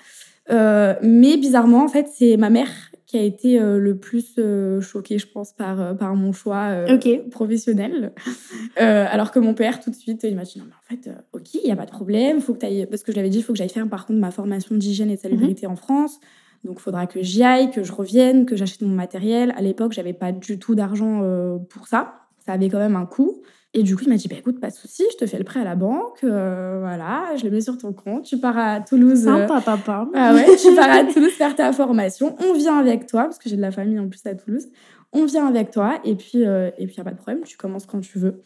Euh, 0.50 0.94
mais 1.02 1.36
bizarrement, 1.36 1.82
en 1.84 1.88
fait, 1.88 2.06
c'est 2.14 2.36
ma 2.36 2.48
mère 2.50 2.68
qui 3.08 3.16
a 3.16 3.22
été 3.22 3.58
euh, 3.58 3.78
le 3.78 3.96
plus 3.96 4.34
euh, 4.38 4.82
choquée, 4.82 5.18
je 5.18 5.26
pense, 5.26 5.52
par, 5.54 5.80
euh, 5.80 5.94
par 5.94 6.14
mon 6.14 6.32
choix 6.32 6.66
euh, 6.68 6.98
professionnel. 7.30 8.12
Alors 8.76 9.30
que 9.32 9.38
mon 9.38 9.54
père, 9.54 9.80
tout 9.80 9.88
de 9.90 9.94
suite, 9.96 10.24
il 10.24 10.36
m'a 10.36 10.44
dit 10.44 10.58
non, 10.58 10.66
mais 10.66 10.74
en 10.74 11.02
fait, 11.02 11.10
ok, 11.32 11.54
il 11.54 11.62
n'y 11.64 11.72
a 11.72 11.76
pas 11.76 11.86
de 11.86 11.90
problème. 11.90 12.40
Faut 12.42 12.52
que 12.52 12.58
t'ailles... 12.58 12.86
Parce 12.86 13.02
que 13.02 13.10
je 13.10 13.16
l'avais 13.16 13.30
dit, 13.30 13.38
il 13.38 13.42
faut 13.42 13.54
que 13.54 13.58
j'aille 13.58 13.70
faire 13.70 13.88
par 13.88 14.04
contre 14.06 14.20
ma 14.20 14.30
formation 14.30 14.76
d'hygiène 14.76 15.10
et 15.10 15.16
de 15.16 15.20
salubrité 15.20 15.66
Mhm. 15.66 15.72
en 15.72 15.76
France. 15.76 16.20
Donc, 16.64 16.76
il 16.78 16.82
faudra 16.82 17.06
que 17.06 17.22
j'y 17.22 17.42
aille, 17.42 17.70
que 17.70 17.82
je 17.82 17.92
revienne, 17.92 18.44
que 18.44 18.56
j'achète 18.56 18.82
mon 18.82 18.94
matériel. 18.94 19.54
À 19.56 19.62
l'époque, 19.62 19.92
j'avais 19.92 20.12
pas 20.12 20.30
du 20.32 20.58
tout 20.58 20.74
d'argent 20.74 21.22
pour 21.70 21.86
ça. 21.88 22.26
Ça 22.44 22.52
avait 22.52 22.68
quand 22.68 22.78
même 22.78 22.96
un 22.96 23.06
coût. 23.06 23.42
Et 23.74 23.82
du 23.82 23.94
coup, 23.96 24.02
il 24.06 24.08
m'a 24.08 24.16
dit, 24.16 24.28
bah, 24.28 24.36
écoute, 24.38 24.60
pas 24.60 24.70
de 24.70 24.74
souci, 24.74 25.04
je 25.12 25.16
te 25.18 25.26
fais 25.26 25.36
le 25.38 25.44
prêt 25.44 25.60
à 25.60 25.64
la 25.64 25.76
banque. 25.76 26.24
euh, 26.24 26.78
voilà, 26.80 27.36
je 27.36 27.44
le 27.44 27.50
mets 27.50 27.60
sur 27.60 27.76
ton 27.76 27.92
compte. 27.92 28.24
Tu 28.24 28.38
pars 28.38 28.56
à 28.56 28.80
Toulouse. 28.80 29.26
euh, 29.28 29.46
Sympa, 29.46 29.60
papa. 29.60 30.08
ah 30.14 30.34
ouais, 30.34 30.46
tu 30.56 30.74
pars 30.74 30.90
à 30.90 31.04
Toulouse 31.04 31.32
faire 31.32 31.54
ta 31.54 31.72
formation. 31.72 32.34
On 32.40 32.54
vient 32.54 32.78
avec 32.78 33.06
toi, 33.06 33.24
parce 33.24 33.38
que 33.38 33.48
j'ai 33.48 33.56
de 33.56 33.60
la 33.60 33.70
famille 33.70 33.98
en 33.98 34.08
plus 34.08 34.24
à 34.26 34.34
Toulouse. 34.34 34.68
On 35.12 35.24
vient 35.26 35.46
avec 35.46 35.70
toi, 35.70 36.00
et 36.04 36.14
puis, 36.16 36.46
euh, 36.46 36.70
et 36.78 36.86
puis 36.86 36.96
y 36.96 37.00
a 37.00 37.04
pas 37.04 37.10
de 37.12 37.16
problème, 37.16 37.42
tu 37.44 37.56
commences 37.58 37.86
quand 37.86 38.00
tu 38.00 38.18
veux. 38.18 38.40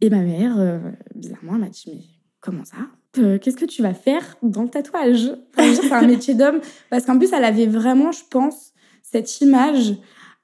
Et 0.00 0.08
ma 0.10 0.20
mère, 0.20 0.54
euh, 0.58 0.78
bizarrement, 1.14 1.52
elle 1.54 1.60
m'a 1.60 1.68
dit, 1.68 1.84
mais 1.88 2.00
comment 2.40 2.64
ça? 2.64 2.76
Qu'est-ce 3.14 3.56
que 3.58 3.66
tu 3.66 3.82
vas 3.82 3.92
faire 3.92 4.36
dans 4.42 4.62
le 4.62 4.68
tatouage? 4.70 5.30
Enfin, 5.58 5.74
C'est 5.74 5.92
un 5.92 6.06
métier 6.06 6.32
d'homme. 6.34 6.60
Parce 6.88 7.04
qu'en 7.04 7.18
plus, 7.18 7.30
elle 7.34 7.44
avait 7.44 7.66
vraiment, 7.66 8.10
je 8.10 8.22
pense, 8.30 8.72
cette 9.02 9.42
image 9.42 9.92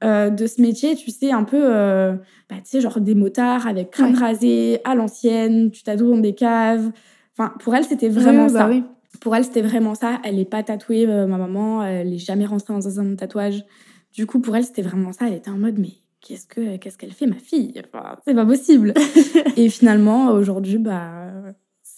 euh, 0.05 0.31
de 0.31 0.47
ce 0.47 0.61
métier, 0.63 0.95
tu 0.95 1.11
sais, 1.11 1.31
un 1.33 1.45
peu, 1.45 1.61
euh, 1.61 2.13
bah, 2.49 2.57
tu 2.63 2.71
sais, 2.71 2.81
genre 2.81 3.01
des 3.01 3.15
motards 3.15 3.67
avec 3.67 3.91
crâne 3.91 4.13
Ouais. 4.15 4.19
rasé, 4.19 4.81
à 4.85 4.95
l'ancienne, 4.95 5.71
tu 5.71 5.83
tatoues 5.83 6.11
dans 6.11 6.19
des 6.19 6.35
caves. 6.35 6.91
Enfin, 7.37 7.53
pour 7.61 7.75
elle, 7.75 7.85
c'était 7.85 8.09
vraiment 8.09 8.49
ça. 8.49 8.65
bah 8.65 8.69
oui. 8.71 8.85
Pour 9.21 9.35
elle, 9.35 9.45
c'était 9.45 9.63
vraiment 9.63 9.95
ça. 9.95 10.21
Elle 10.25 10.37
n'est 10.37 10.45
pas 10.45 10.63
tatouée, 10.63 11.07
euh, 11.09 11.27
ma 11.27 11.37
maman. 11.39 11.83
Elle 11.85 12.11
n'est 12.11 12.19
jamais 12.19 12.47
rentrée 12.47 12.73
dans 12.75 12.87
un 12.87 12.91
salon 12.91 13.11
de 13.11 13.17
tatouage. 13.17 13.65
Du 14.13 14.27
coup, 14.27 14.41
pour 14.41 14.55
elle, 14.57 14.65
c'était 14.65 14.83
vraiment 14.83 15.13
ça. 15.13 15.27
Elle 15.27 15.35
était 15.35 15.51
en 15.51 15.59
mode, 15.59 15.79
mais 15.79 15.91
qu'est-ce 16.21 16.47
que 16.47 16.77
qu'est-ce 16.77 16.97
qu'elle 16.99 17.13
fait, 17.13 17.27
ma 17.27 17.37
fille? 17.37 17.73
Enfin, 17.93 18.17
C'est 18.27 18.35
pas 18.35 18.47
possible. 18.47 18.95
et 19.57 19.69
finalement, 19.69 20.29
aujourd'hui, 20.31 20.79
bah, 20.79 21.27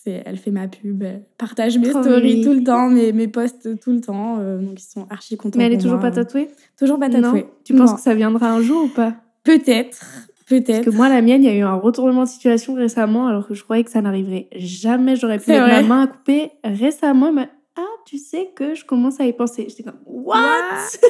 elle 0.07 0.39
fait 0.39 0.51
ma 0.51 0.67
pub, 0.69 1.03
elle 1.03 1.25
partage 1.37 1.77
mes 1.79 1.91
Trop 1.91 2.03
stories 2.03 2.43
tout 2.43 2.53
le 2.55 2.65
temps, 2.65 2.89
mes, 2.89 3.13
mes 3.13 3.29
posts 3.29 3.79
tout 3.81 3.93
le 3.93 4.01
temps. 4.01 4.39
euh, 4.41 4.59
donc, 4.59 4.81
ils 4.81 4.87
sont 4.87 5.07
archi 5.11 5.37
contents. 5.37 5.59
Mais 5.59 5.67
elle 5.67 5.75
est 5.75 5.79
toujours 5.79 5.99
moi. 5.99 6.09
pas 6.09 6.11
tatouée? 6.11 6.49
Toujours 6.79 6.99
pas 6.99 7.11
tatouée. 7.11 7.43
Non? 7.43 7.51
Tu 7.65 7.75
penses 7.75 7.93
que 7.95 8.01
ça 8.01 8.15
viendra 8.15 8.51
un 8.51 8.63
jour 8.63 8.85
ou 8.85 8.89
pas? 8.89 9.15
Peut-être. 9.45 9.99
Parce 9.99 10.63
Peut-être. 10.63 10.85
que 10.85 10.91
moi, 10.91 11.09
la 11.09 11.23
mienne, 11.23 11.45
il 11.45 11.47
y 11.47 11.53
a 11.53 11.57
eu 11.57 11.63
un 11.63 11.75
retournement 11.75 12.25
de 12.25 12.29
situation 12.29 12.75
récemment, 12.75 13.27
alors 13.29 13.47
que 13.47 13.55
je 13.55 13.63
croyais 13.63 13.85
que 13.85 13.91
ça 13.91 14.01
n'arriverait 14.01 14.49
jamais. 14.57 15.15
J'aurais 15.17 15.39
pu 15.39 15.51
mettre 15.51 15.67
ma 15.67 15.83
main 15.83 16.03
à 16.03 16.07
couper 16.09 16.51
récemment. 16.65 17.29
elle 17.29 17.35
m'a 17.35 17.45
dit, 17.45 17.51
ah, 17.77 17.83
tu 18.05 18.19
sais 18.19 18.51
que 18.57 18.75
je 18.75 18.85
commence 18.85 19.21
à 19.21 19.27
y 19.27 19.33
penser. 19.33 19.67
J'étais 19.69 19.85
comme, 19.85 20.01
what? 20.07 20.37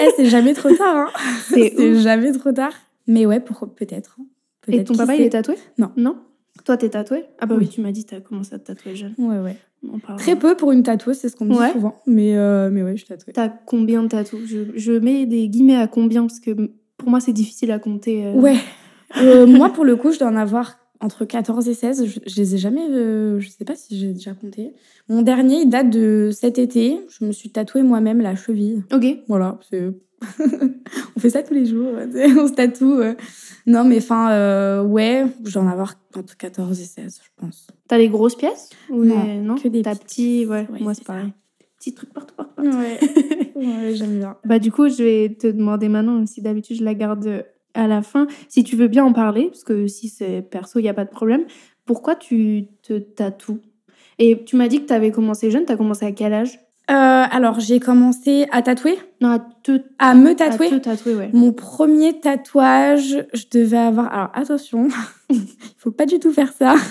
Eh, 0.00 0.08
c'est 0.16 0.26
jamais 0.26 0.52
trop 0.52 0.70
tard. 0.74 0.96
Hein. 0.96 1.08
C'est 1.48 1.94
jamais 2.00 2.32
trop 2.32 2.52
tard. 2.52 2.72
Mais 3.06 3.24
ouais, 3.24 3.40
peut-être. 3.40 4.16
hein. 4.20 4.24
Et 4.68 4.84
ton 4.84 4.94
papa, 4.94 5.14
il 5.14 5.22
est 5.22 5.30
tatoué? 5.30 5.54
Non. 5.78 5.90
Non? 5.96 6.16
Toi, 6.64 6.76
t'es 6.76 6.90
tatoué? 6.90 7.24
Ah 7.38 7.46
bah 7.46 7.54
oui, 7.56 7.64
Oui. 7.64 7.68
tu 7.70 7.80
m'as 7.80 7.92
dit 7.92 8.04
que 8.04 8.10
t'as 8.10 8.20
commencé 8.20 8.54
à 8.54 8.58
te 8.58 8.66
tatouer 8.66 8.94
jeune. 8.96 9.14
Ouais, 9.18 9.38
ouais. 9.38 9.56
Parlera. 10.02 10.16
Très 10.16 10.36
peu 10.36 10.56
pour 10.56 10.72
une 10.72 10.82
tatoueuse, 10.82 11.16
c'est 11.16 11.28
ce 11.30 11.36
qu'on 11.36 11.46
me 11.46 11.54
Ouais. 11.56 11.68
dit 11.68 11.72
souvent. 11.72 11.96
Mais, 12.06 12.36
euh, 12.36 12.68
mais 12.70 12.82
ouais, 12.82 12.92
je 12.92 12.98
suis 12.98 13.06
tatouée. 13.08 13.32
T'as 13.32 13.48
combien 13.48 14.02
de 14.02 14.08
tatous 14.08 14.40
je, 14.46 14.58
je 14.74 14.92
mets 14.92 15.24
des 15.26 15.48
guillemets 15.48 15.76
à 15.76 15.86
combien? 15.86 16.22
Parce 16.26 16.38
que 16.40 16.50
pour 16.98 17.08
moi, 17.08 17.20
c'est 17.20 17.32
difficile 17.32 17.70
à 17.70 17.78
compter. 17.78 18.26
euh. 18.26 18.32
Ouais. 18.34 18.56
Euh, 19.22 19.46
moi, 19.46 19.70
pour 19.72 19.84
le 19.84 19.96
coup, 19.96 20.12
je 20.12 20.18
dois 20.18 20.28
en 20.28 20.36
avoir 20.36 20.76
entre 21.00 21.24
14 21.24 21.66
et 21.66 21.72
16. 21.74 22.04
Je, 22.04 22.20
je 22.26 22.36
les 22.36 22.54
ai 22.56 22.58
jamais, 22.58 22.86
euh, 22.90 23.40
je 23.40 23.48
sais 23.48 23.64
pas 23.64 23.74
si 23.74 23.98
j'ai 23.98 24.12
déjà 24.12 24.34
compté. 24.34 24.74
Mon 25.08 25.22
dernier, 25.22 25.62
il 25.62 25.70
date 25.70 25.88
de 25.88 26.28
cet 26.30 26.58
été. 26.58 27.00
Je 27.08 27.24
me 27.24 27.32
suis 27.32 27.48
tatoué 27.50 27.82
moi-même 27.82 28.20
la 28.20 28.34
cheville. 28.36 28.82
Ok. 28.92 29.06
Voilà, 29.28 29.58
c'est. 29.70 29.90
on 31.16 31.20
fait 31.20 31.30
ça 31.30 31.42
tous 31.42 31.54
les 31.54 31.66
jours, 31.66 31.92
on 31.96 32.48
se 32.48 32.52
tatoue. 32.52 33.00
euh. 33.00 33.14
Non, 33.66 33.84
mais 33.84 33.98
enfin, 33.98 34.30
euh, 34.32 34.82
ouais, 34.82 35.26
je 35.44 35.52
dois 35.52 35.62
en 35.62 35.68
avoir 35.68 35.94
entre 36.16 36.36
14 36.36 36.80
et 36.80 36.84
16, 36.84 37.20
je 37.22 37.28
pense. 37.36 37.66
T'as 37.88 37.98
des 37.98 38.08
grosses 38.08 38.34
pièces 38.36 38.70
Ou 38.90 39.04
Non, 39.04 39.24
des- 39.24 39.34
non? 39.40 39.54
que 39.56 39.68
des 39.68 39.82
T'as 39.82 39.94
petites. 39.94 40.04
petit, 40.06 40.46
ouais, 40.46 40.66
Ouais, 40.70 40.80
moi 40.80 40.94
c'est 40.94 41.04
pareil. 41.04 41.32
Petit 41.78 41.94
truc 41.94 42.12
partout, 42.12 42.34
partout. 42.34 42.54
partout. 42.62 42.76
Ouais, 42.78 42.98
ouais 43.54 43.94
j'aime 43.94 44.18
bien. 44.18 44.36
Bah 44.44 44.58
du 44.58 44.70
coup, 44.70 44.88
je 44.88 45.02
vais 45.02 45.34
te 45.34 45.46
demander 45.46 45.88
maintenant, 45.88 46.24
si 46.26 46.42
d'habitude 46.42 46.76
je 46.78 46.84
la 46.84 46.94
garde 46.94 47.44
à 47.74 47.86
la 47.86 48.02
fin, 48.02 48.26
si 48.48 48.64
tu 48.64 48.76
veux 48.76 48.88
bien 48.88 49.04
en 49.04 49.12
parler, 49.12 49.46
parce 49.46 49.64
que 49.64 49.86
si 49.86 50.08
c'est 50.08 50.42
perso, 50.42 50.78
il 50.78 50.82
n'y 50.82 50.88
a 50.88 50.94
pas 50.94 51.04
de 51.04 51.10
problème. 51.10 51.44
Pourquoi 51.86 52.16
tu 52.16 52.66
te 52.82 52.98
tatoues? 52.98 53.60
Et 54.18 54.44
tu 54.44 54.56
m'as 54.56 54.68
dit 54.68 54.82
que 54.82 54.86
tu 54.86 54.92
avais 54.92 55.10
commencé 55.10 55.50
jeune, 55.50 55.64
tu 55.64 55.72
as 55.72 55.76
commencé 55.76 56.04
à 56.04 56.12
quel 56.12 56.32
âge? 56.34 56.58
Euh, 56.90 56.92
alors, 57.30 57.60
j'ai 57.60 57.78
commencé 57.78 58.46
à 58.50 58.62
tatouer, 58.62 58.98
Non, 59.20 59.28
à 59.30 59.38
te 59.38 59.80
à 60.00 60.14
me 60.14 60.30
à 60.30 60.34
tatouer. 60.34 60.70
te 60.70 60.74
tatouer, 60.76 61.14
ouais. 61.14 61.30
Mon 61.32 61.52
premier 61.52 62.18
tatouage, 62.18 63.24
je 63.32 63.44
devais 63.52 63.76
avoir. 63.78 64.12
Alors, 64.12 64.30
attention, 64.34 64.88
il 65.30 65.40
faut 65.76 65.92
pas 65.92 66.06
du 66.06 66.18
tout 66.18 66.32
faire 66.32 66.52
ça. 66.52 66.74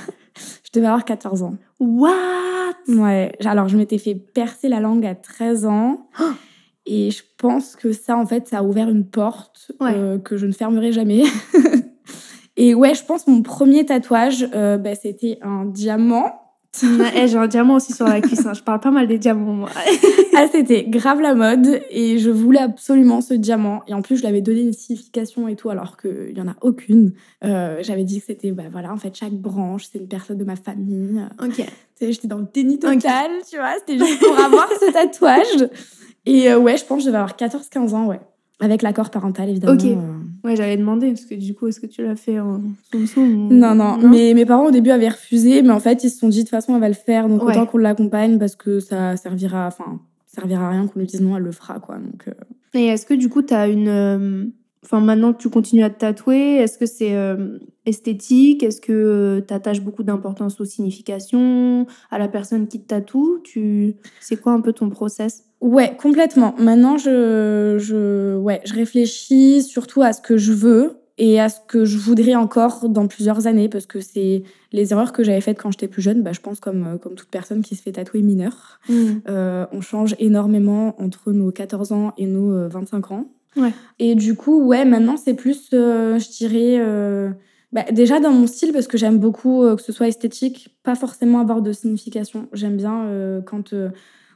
Je 0.64 0.70
devais 0.80 0.88
avoir 0.88 1.04
14 1.04 1.42
ans. 1.44 1.56
What? 1.82 2.76
Ouais, 2.88 3.32
alors 3.44 3.68
je 3.68 3.76
m'étais 3.76 3.98
fait 3.98 4.14
percer 4.16 4.70
la 4.70 4.80
langue 4.80 5.04
à 5.06 5.16
13 5.16 5.66
ans. 5.66 6.08
Et 6.86 7.12
je 7.12 7.24
pense 7.38 7.76
que 7.76 7.92
ça, 7.92 8.16
en 8.16 8.26
fait, 8.26 8.48
ça 8.48 8.60
a 8.60 8.64
ouvert 8.64 8.88
une 8.90 9.04
porte 9.06 9.72
Ouais. 9.82 9.92
euh, 9.96 10.18
que 10.20 10.38
je 10.38 10.46
ne 10.46 10.52
fermerai 10.54 10.92
jamais. 10.94 11.24
et 12.58 12.74
ouais, 12.74 12.94
je 12.96 13.04
pense 13.04 13.28
mon 13.28 13.42
premier 13.42 13.86
tatouage, 13.86 14.48
euh, 14.54 14.78
bah, 14.78 14.96
c'était 14.96 15.40
un 15.42 15.66
diamant. 15.66 16.38
Eh, 17.16 17.28
J'ai 17.28 17.38
un 17.38 17.48
diamant 17.48 17.76
aussi 17.76 17.94
sur 17.94 18.06
la 18.06 18.22
cuisse, 18.22 18.46
hein. 18.46 18.54
je 18.54 18.62
parle 18.62 18.80
pas 18.80 18.92
mal 18.92 19.08
des 19.08 19.18
diamants, 19.18 19.54
moi. 19.54 19.70
Ah, 20.42 20.48
c'était 20.50 20.86
grave 20.86 21.20
la 21.20 21.34
mode 21.36 21.82
et 21.90 22.18
je 22.18 22.30
voulais 22.30 22.62
absolument 22.62 23.20
ce 23.20 23.34
diamant. 23.34 23.82
Et 23.88 23.94
en 23.94 24.02
plus, 24.02 24.16
je 24.18 24.24
l'avais 24.24 24.40
donné 24.40 24.62
une 24.62 24.72
signification 24.72 25.50
et 25.50 25.58
tout, 25.58 25.70
alors 25.70 25.98
qu'il 25.98 26.34
n'y 26.34 26.40
en 26.40 26.48
a 26.48 26.56
aucune. 26.62 27.12
Euh, 27.44 27.80
J'avais 27.82 28.06
dit 28.06 28.20
que 28.22 28.28
c'était, 28.28 28.52
bah 28.52 28.64
voilà, 28.72 28.94
en 28.94 28.98
fait, 28.98 29.14
chaque 29.14 29.34
branche, 29.34 29.88
c'est 29.92 30.00
une 30.00 30.08
personne 30.08 30.38
de 30.38 30.46
ma 30.46 30.56
famille. 30.56 31.20
ok. 31.44 31.56
Tu 31.56 31.64
sais, 31.96 32.12
J'étais 32.14 32.30
dans 32.30 32.38
le 32.38 32.48
déni 32.54 32.80
total, 32.80 33.32
tu 33.50 33.58
vois, 33.58 33.74
c'était 33.80 33.98
juste 33.98 34.24
pour 34.24 34.40
avoir 34.40 34.70
ce 34.80 34.94
tatouage. 34.94 35.70
Et 36.26 36.50
euh, 36.50 36.58
ouais, 36.58 36.78
je 36.78 36.86
pense 36.86 37.00
que 37.00 37.04
je 37.04 37.08
devais 37.08 37.18
avoir 37.18 37.36
14-15 37.36 37.94
ans, 37.96 38.06
ouais. 38.06 38.22
Avec 38.62 38.82
l'accord 38.82 39.10
parental, 39.10 39.50
évidemment. 39.50 39.74
Ok. 39.74 39.86
euh. 39.86 39.95
Ouais, 40.43 40.56
j'allais 40.56 40.78
demander, 40.78 41.10
parce 41.10 41.26
que 41.26 41.36
du 41.36 41.54
coup, 41.54 41.67
est-ce 41.67 41.80
que 41.80 41.86
tu 41.86 42.02
l'as 42.04 42.15
fait 42.15 42.39
en 42.39 42.62
soum-soum 42.91 43.48
ou- 43.48 43.54
Non, 43.54 43.76
non, 43.76 43.98
Mais 44.10 44.34
mes 44.34 44.45
parents 44.45 44.67
au 44.67 44.72
début 44.72 44.89
avaient 44.91 45.10
refusé, 45.10 45.62
mais 45.62 45.72
en 45.72 45.80
fait, 45.80 46.04
ils 46.04 46.10
se 46.10 46.17
sont 46.19 46.30
dit 46.30 46.38
de 46.39 46.41
toute 46.43 46.50
façon, 46.52 46.76
elle 46.76 46.82
va 46.82 46.88
le 46.88 46.93
faire, 46.93 47.28
donc 47.30 47.43
Ouais. 47.43 47.52
autant 47.52 47.65
qu'on 47.65 47.78
l'accompagne 47.78 48.38
parce 48.39 48.56
que 48.56 48.80
ça 48.80 49.17
servira, 49.17 49.67
enfin, 49.67 50.00
servira 50.28 50.67
à 50.67 50.69
rien 50.72 50.88
qu'on 50.88 51.00
lui 51.00 51.08
dise 51.08 51.22
non, 51.22 51.36
elle 51.38 51.43
le 51.43 51.52
fera, 51.52 51.80
quoi. 51.80 51.95
Donc, 51.98 52.28
euh, 52.28 52.32
Et 52.74 52.86
est-ce 52.88 53.06
que 53.06 53.13
du 53.13 53.30
coup, 53.30 53.41
tu 53.41 53.54
as 53.54 53.67
une. 53.67 54.52
Euh, 54.84 54.86
Enfin, 54.86 55.02
maintenant 55.02 55.34
que 55.34 55.42
tu 55.42 55.50
continues 55.50 55.84
à 55.84 55.89
te 55.89 56.00
tatouer, 56.00 56.56
est-ce 56.56 56.78
que 56.78 56.86
c'est 56.86 57.15
euh, 57.15 57.60
esthétique? 57.86 58.63
Est-ce 58.63 58.82
que 58.82 59.44
tu 59.48 59.54
attaches 59.54 59.82
beaucoup 59.82 60.04
d'importance 60.04 60.60
aux 60.62 60.65
significations, 60.65 61.86
à 62.12 62.18
la 62.18 62.28
personne 62.28 62.68
qui 62.68 62.82
te 62.82 62.88
tatoue? 62.88 63.39
Tu... 63.44 63.96
C'est 64.20 64.38
quoi 64.38 64.54
un 64.54 64.62
peu 64.62 64.74
ton 64.74 64.89
process? 64.89 65.44
Ouais, 65.62 65.96
complètement. 65.98 66.56
Maintenant, 66.58 66.98
je, 66.98 67.78
je, 67.80 68.38
ouais, 68.38 68.62
je 68.63 68.74
réfléchis 68.74 69.62
surtout 69.63 70.02
à 70.02 70.13
ce 70.13 70.22
que 70.22 70.38
je 70.38 70.54
veux 70.54 71.00
et 71.20 71.39
à 71.39 71.50
ce 71.50 71.60
que 71.68 71.84
je 71.84 71.98
voudrais 71.98 72.36
encore 72.36 72.88
dans 72.88 73.08
plusieurs 73.08 73.46
années 73.46 73.68
parce 73.68 73.86
que 73.86 74.00
c'est 74.00 74.44
les 74.72 74.94
erreurs 74.94 75.12
que 75.12 75.22
j'avais 75.22 75.42
faites 75.42 75.62
quand 75.62 75.70
j'étais 75.70 75.89
plus 75.89 76.02
jeune. 76.02 76.24
Bah, 76.24 76.32
je 76.32 76.39
pense 76.39 76.62
comme, 76.62 76.88
euh, 76.88 76.98
comme 76.98 77.15
toute 77.15 77.30
personne 77.30 77.62
qui 77.62 77.76
se 77.76 77.82
fait 77.82 77.92
tatouer 77.92 78.22
mineure. 78.22 78.80
Euh, 79.28 79.65
on 79.74 79.82
change 79.82 80.15
énormément 80.20 80.96
entre 81.02 81.34
nos 81.34 81.52
14 81.52 81.92
ans 81.92 82.13
et 82.18 82.26
nos 82.26 82.54
euh, 82.54 82.68
25 82.70 83.12
ans. 83.12 83.26
Ouais. 83.56 83.74
Et 83.98 84.16
du 84.16 84.36
coup, 84.36 84.64
ouais, 84.64 84.86
maintenant, 84.86 85.18
c'est 85.18 85.34
plus, 85.34 85.70
euh, 85.74 86.20
je 86.20 86.30
dirais, 86.30 86.78
euh, 86.80 87.30
bah, 87.72 87.84
déjà 87.92 88.20
dans 88.20 88.32
mon 88.32 88.48
style, 88.48 88.72
parce 88.72 88.88
que 88.88 88.98
j'aime 88.98 89.18
beaucoup 89.18 89.64
euh, 89.64 89.76
que 89.76 89.82
ce 89.82 89.92
soit 89.92 90.08
esthétique, 90.08 90.78
pas 90.84 90.96
forcément 90.96 91.40
avoir 91.40 91.62
de 91.62 91.72
signification. 91.72 92.48
J'aime 92.54 92.78
bien 92.78 93.42
quand. 93.46 93.74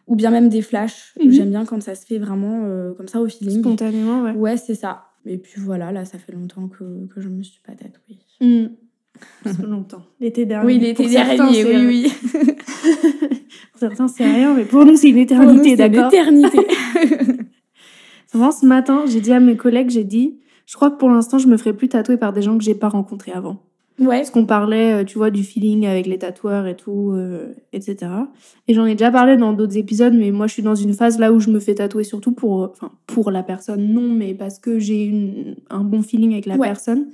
ou 0.08 0.16
bien 0.16 0.32
même 0.32 0.50
des 0.50 0.62
flashs. 0.62 1.14
Mhm. 1.24 1.32
J'aime 1.32 1.50
bien 1.50 1.66
quand 1.66 1.82
ça 1.82 1.96
se 1.96 2.06
fait 2.06 2.18
vraiment 2.18 2.68
comme 2.98 3.08
ça 3.08 3.22
au 3.22 3.28
feeling. 3.28 3.60
Spontanément, 3.60 4.24
ouais. 4.24 4.34
Ouais, 4.34 4.58
c'est 4.58 4.76
ça. 4.76 5.06
Et 5.26 5.38
puis 5.38 5.62
voilà, 5.62 5.92
là, 5.92 6.04
ça 6.06 6.18
fait 6.18 6.34
longtemps 6.34 6.68
que, 6.68 7.08
que 7.08 7.22
je 7.22 7.30
me 7.30 7.44
suis 7.44 7.62
pas 7.62 7.74
tatouée. 7.74 8.20
Mm. 9.46 9.68
Longtemps. 9.68 10.02
L'été 10.20 10.46
dernier. 10.46 10.66
Oui, 10.66 10.80
l'été 10.80 11.08
dernier, 11.08 11.64
oui, 11.64 11.86
oui. 11.86 12.14
pour 13.72 13.80
certains, 13.80 14.08
c'est 14.08 14.26
rien, 14.26 14.54
mais 14.56 14.66
pour 14.66 14.86
nous, 14.86 14.96
c'est 14.96 15.10
une 15.10 15.20
éternité, 15.20 15.76
d'accord 15.76 16.10
l'éternité. 16.12 16.58
Vraiment, 18.34 18.52
ce 18.52 18.66
matin, 18.66 19.04
j'ai 19.08 19.22
dit 19.22 19.32
à 19.32 19.40
mes 19.40 19.56
collègues, 19.56 19.90
j'ai 19.90 20.04
dit, 20.04 20.40
je 20.66 20.76
crois 20.76 20.90
que 20.92 20.98
pour 20.98 21.10
l'instant, 21.10 21.38
je 21.38 21.48
me 21.48 21.58
ferai 21.58 21.74
plus 21.74 21.90
tatouer 21.90 22.18
par 22.18 22.34
des 22.34 22.42
gens 22.42 22.58
que 22.58 22.64
j'ai 22.64 22.76
pas 22.76 22.90
rencontrés 22.90 23.32
avant. 23.32 23.60
ouais. 24.00 24.18
Parce 24.18 24.32
qu'on 24.32 24.46
parlait, 24.46 25.02
euh, 25.02 25.04
tu 25.04 25.18
vois, 25.20 25.30
du 25.30 25.44
feeling 25.44 25.86
avec 25.86 26.08
les 26.08 26.18
tatoueurs 26.18 26.66
et 26.66 26.76
tout, 26.76 27.12
euh, 27.14 27.54
etc. 27.74 28.12
Et 28.68 28.74
j'en 28.74 28.86
ai 28.86 28.96
déjà 28.96 29.12
parlé 29.12 29.38
dans 29.38 29.54
d'autres 29.54 29.78
épisodes, 29.78 30.14
mais 30.16 30.32
moi, 30.32 30.48
je 30.48 30.54
suis 30.54 30.64
dans 30.64 30.74
une 30.76 30.94
phase 30.94 31.20
là 31.20 31.32
où 31.32 31.40
je 31.40 31.50
me 31.52 31.60
fais 31.60 31.76
tatouer 31.76 32.04
surtout 32.04 32.32
pour, 32.32 32.64
euh, 32.64 32.68
enfin, 32.72 32.92
pour 33.06 33.30
la 33.30 33.44
personne, 33.44 33.94
non, 33.94 34.10
mais 34.12 34.34
parce 34.34 34.58
que 34.58 34.80
j'ai 34.80 35.56
un 35.70 35.84
bon 35.84 36.02
feeling 36.02 36.32
avec 36.34 36.48
la 36.48 36.56
Ouais. 36.56 36.68
personne. 36.68 37.10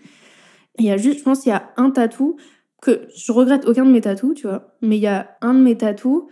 Il 0.78 0.86
y 0.86 0.92
a 0.92 0.96
juste, 0.98 1.20
je 1.20 1.24
pense, 1.24 1.46
il 1.46 1.50
y 1.50 1.52
a 1.52 1.70
un 1.76 1.90
tatou 1.92 2.38
que 2.82 3.02
je 3.14 3.34
regrette 3.34 3.66
aucun 3.68 3.84
de 3.86 3.92
mes 3.92 4.00
tatous, 4.00 4.34
tu 4.36 4.48
vois, 4.48 4.74
mais 4.82 4.96
il 4.96 5.02
y 5.02 5.08
a 5.08 5.32
un 5.42 5.54
de 5.54 5.60
mes 5.60 5.76
tatous, 5.76 6.24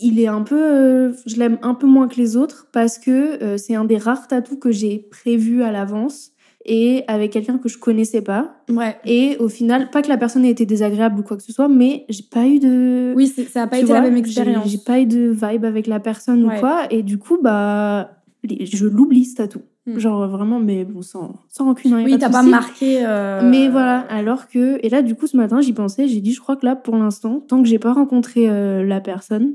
il 0.00 0.20
est 0.20 0.26
un 0.28 0.42
peu, 0.42 0.58
euh, 0.60 1.12
je 1.26 1.36
l'aime 1.36 1.58
un 1.62 1.74
peu 1.74 1.86
moins 1.86 2.08
que 2.08 2.16
les 2.16 2.36
autres 2.36 2.68
parce 2.72 2.98
que 2.98 3.42
euh, 3.42 3.56
c'est 3.56 3.74
un 3.74 3.84
des 3.84 3.96
rares 3.98 4.28
tatous 4.28 4.58
que 4.60 4.70
j'ai 4.70 5.06
prévu 5.10 5.62
à 5.62 5.70
l'avance 5.72 6.32
et 6.64 7.04
avec 7.06 7.30
quelqu'un 7.32 7.58
que 7.58 7.68
je 7.68 7.78
connaissais 7.78 8.22
pas. 8.22 8.56
Ouais. 8.68 8.96
Et 9.04 9.36
au 9.38 9.48
final, 9.48 9.88
pas 9.90 10.02
que 10.02 10.08
la 10.08 10.16
personne 10.16 10.44
ait 10.44 10.50
été 10.50 10.66
désagréable 10.66 11.20
ou 11.20 11.22
quoi 11.22 11.36
que 11.36 11.42
ce 11.44 11.52
soit, 11.52 11.68
mais 11.68 12.04
j'ai 12.08 12.24
pas 12.30 12.46
eu 12.46 12.58
de. 12.58 13.12
Oui, 13.14 13.28
ça 13.28 13.60
n'a 13.60 13.66
pas 13.68 13.76
tu 13.78 13.84
été 13.84 13.92
la 13.92 14.00
même 14.00 14.16
expérience. 14.16 14.68
J'ai 14.68 14.78
pas 14.78 14.98
eu 15.00 15.06
de 15.06 15.30
vibe 15.30 15.64
avec 15.64 15.86
la 15.86 16.00
personne 16.00 16.44
Ouais. 16.44 16.56
ou 16.56 16.60
quoi. 16.60 16.82
Et 16.90 17.02
du 17.02 17.18
coup, 17.18 17.38
bah, 17.40 18.10
je 18.44 18.86
l'oublie 18.86 19.24
ce 19.24 19.36
tatou. 19.36 19.60
Hmm. 19.86 19.98
Genre 20.00 20.26
vraiment, 20.28 20.58
mais 20.58 20.84
bon, 20.84 21.00
sans, 21.02 21.36
sans 21.48 21.66
rancune. 21.66 21.92
hein, 21.92 22.00
a 22.00 22.02
Oui, 22.02 22.18
t'as 22.18 22.28
pas 22.30 22.42
marqué. 22.42 22.98
euh, 23.06 23.48
Mais 23.48 23.68
voilà, 23.68 24.00
alors 24.10 24.48
que. 24.48 24.84
Et 24.84 24.88
là, 24.88 25.00
du 25.02 25.14
coup, 25.14 25.28
ce 25.28 25.36
matin, 25.36 25.60
j'y 25.60 25.72
pensais, 25.72 26.08
j'ai 26.08 26.20
dit, 26.20 26.32
je 26.32 26.40
crois 26.40 26.56
que 26.56 26.66
là, 26.66 26.74
pour 26.74 26.96
l'instant, 26.96 27.38
tant 27.38 27.62
que 27.62 27.68
j'ai 27.68 27.78
pas 27.78 27.92
rencontré 27.92 28.50
euh, 28.50 28.84
la 28.84 29.00
personne, 29.00 29.54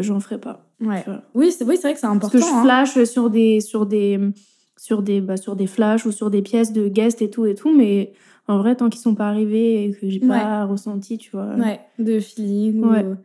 j'en 0.00 0.20
ferai 0.20 0.38
pas. 0.38 0.66
Ouais. 0.80 1.04
Oui, 1.34 1.52
c'est 1.52 1.64
oui, 1.64 1.76
vrai 1.76 1.92
que 1.94 1.98
c'est 2.00 2.06
Parce 2.06 2.16
important. 2.16 2.38
que 2.38 2.38
je 2.44 2.44
hein. 2.50 2.62
flash 2.62 3.04
sur 3.04 3.30
des, 3.30 3.60
sur 3.60 3.86
des, 3.86 4.18
sur 4.76 5.02
des, 5.02 5.20
bah, 5.20 5.36
sur 5.36 5.56
des 5.56 5.66
flashs 5.66 6.04
ou 6.06 6.12
sur 6.12 6.30
des 6.30 6.42
pièces 6.42 6.72
de 6.72 6.88
guest 6.88 7.22
et 7.22 7.30
tout 7.30 7.46
et 7.46 7.54
tout, 7.54 7.74
mais 7.74 8.12
en 8.48 8.58
vrai, 8.58 8.76
tant 8.76 8.88
qu'ils 8.88 9.00
sont 9.00 9.14
pas 9.14 9.28
arrivés 9.28 9.84
et 9.84 9.92
que 9.92 10.08
j'ai 10.08 10.20
pas 10.20 10.64
ressenti, 10.64 11.18
tu 11.18 11.30
vois. 11.32 11.54
Ouais, 11.56 11.80
de 11.98 12.20
feeling. 12.20 12.84
Ouais. 12.84 13.04
ou- 13.04 13.16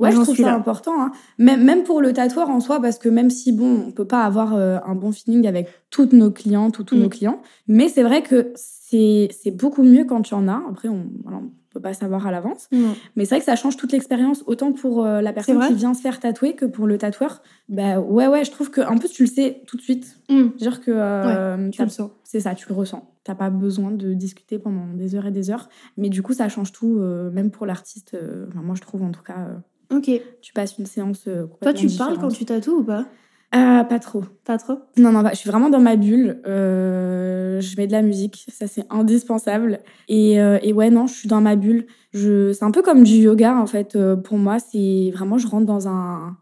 Ouais, 0.00 0.12
je 0.12 0.20
trouve 0.20 0.36
ça 0.36 0.42
là. 0.42 0.54
important. 0.54 1.00
hein. 1.00 1.12
Même, 1.38 1.62
même 1.64 1.82
pour 1.84 2.00
le 2.00 2.12
tatoueur 2.12 2.48
en 2.50 2.60
soi, 2.60 2.80
parce 2.80 2.98
que 2.98 3.08
même 3.08 3.30
si, 3.30 3.52
bon, 3.52 3.84
on 3.88 3.92
peut 3.92 4.06
pas 4.06 4.24
avoir 4.24 4.54
euh, 4.54 4.78
un 4.86 4.94
bon 4.94 5.12
feeling 5.12 5.46
avec 5.46 5.68
toutes 5.90 6.12
nos 6.12 6.30
clientes 6.30 6.78
ou 6.78 6.84
tous 6.84 6.96
Mm. 6.96 7.00
nos 7.02 7.08
clients, 7.08 7.42
mais 7.68 7.88
c'est 7.88 8.02
vrai 8.02 8.22
que 8.22 8.52
c'est 8.56 9.28
beaucoup 9.52 9.82
mieux 9.82 10.04
quand 10.04 10.22
tu 10.22 10.34
en 10.34 10.48
as. 10.48 10.62
Après, 10.68 10.88
on 10.88 11.06
voilà, 11.22 11.38
on 11.38 11.50
peut 11.72 11.80
pas 11.80 11.92
savoir 11.94 12.26
à 12.26 12.32
l'avance. 12.32 12.66
Non. 12.72 12.94
Mais 13.14 13.24
c'est 13.24 13.36
vrai 13.36 13.38
que 13.40 13.44
ça 13.44 13.54
change 13.56 13.76
toute 13.76 13.92
l'expérience, 13.92 14.42
autant 14.46 14.72
pour 14.72 15.04
euh, 15.04 15.20
la 15.20 15.32
personne 15.32 15.60
qui 15.68 15.74
vient 15.74 15.94
se 15.94 16.00
faire 16.00 16.18
tatouer 16.18 16.54
que 16.56 16.64
pour 16.66 16.86
le 16.88 16.98
tatoueur. 16.98 17.42
Bah 17.68 18.00
ouais, 18.00 18.26
ouais, 18.26 18.44
je 18.44 18.50
trouve 18.50 18.70
que 18.70 18.80
en 18.80 18.96
plus, 18.98 19.10
tu 19.10 19.22
le 19.24 19.28
sais 19.28 19.62
tout 19.68 19.76
de 19.76 19.82
suite. 19.82 20.16
Mm. 20.28 20.48
C'est-à-dire 20.56 20.80
que 20.80 20.90
euh, 20.92 21.70
Tu 21.70 21.78
t'as- 21.78 21.84
le 21.84 21.90
sens. 21.90 22.10
c'est 22.24 22.40
ça, 22.40 22.54
tu 22.56 22.68
le 22.68 22.74
ressens. 22.74 23.08
T'as 23.22 23.34
pas 23.36 23.50
besoin 23.50 23.90
de 23.92 24.14
discuter 24.14 24.58
pendant 24.58 24.86
des 24.94 25.14
heures 25.14 25.26
et 25.26 25.30
des 25.30 25.50
heures. 25.50 25.68
Mais 25.96 26.08
du 26.08 26.22
coup, 26.22 26.32
ça 26.32 26.48
change 26.48 26.72
tout, 26.72 26.98
même 27.32 27.50
pour 27.50 27.66
l'artiste. 27.66 28.16
enfin, 28.48 28.62
moi, 28.62 28.74
je 28.74 28.80
trouve 28.80 29.02
en 29.02 29.10
tout 29.12 29.22
cas, 29.22 29.46
Ok. 29.90 30.10
tu 30.40 30.52
passes 30.52 30.78
une 30.78 30.86
séance 30.86 31.24
euh, 31.28 31.46
Toi, 31.62 31.72
tu 31.72 31.88
parles 31.88 32.18
quand 32.18 32.28
tu 32.28 32.44
tatoues 32.44 32.78
ou 32.78 32.84
pas? 32.84 33.06
Ah, 33.52 33.84
pas 33.88 33.98
trop. 33.98 34.22
Pas 34.44 34.58
trop? 34.58 34.78
Non, 34.96 35.10
non, 35.10 35.22
bah, 35.22 35.30
je 35.32 35.38
suis 35.38 35.50
vraiment 35.50 35.70
dans 35.70 35.80
ma 35.80 35.96
bulle. 35.96 36.40
Euh, 36.46 37.60
je 37.60 37.76
mets 37.76 37.88
de 37.88 37.92
la 37.92 38.02
musique, 38.02 38.46
ça 38.48 38.68
c'est 38.68 38.84
indispensable. 38.90 39.80
Et, 40.08 40.40
euh, 40.40 40.58
et 40.62 40.72
ouais, 40.72 40.90
non, 40.90 41.08
je 41.08 41.14
suis 41.14 41.28
dans 41.28 41.40
ma 41.40 41.56
bulle. 41.56 41.86
Je... 42.12 42.52
C'est 42.52 42.64
un 42.64 42.70
peu 42.70 42.82
comme 42.82 43.02
du 43.02 43.14
yoga 43.14 43.56
en 43.56 43.66
fait. 43.66 43.96
Euh, 43.96 44.14
pour 44.14 44.38
moi, 44.38 44.58
c'est 44.60 45.10
vraiment, 45.12 45.36
je 45.36 45.48
rentre 45.48 45.66
dans 45.66 45.88
un 45.88 46.36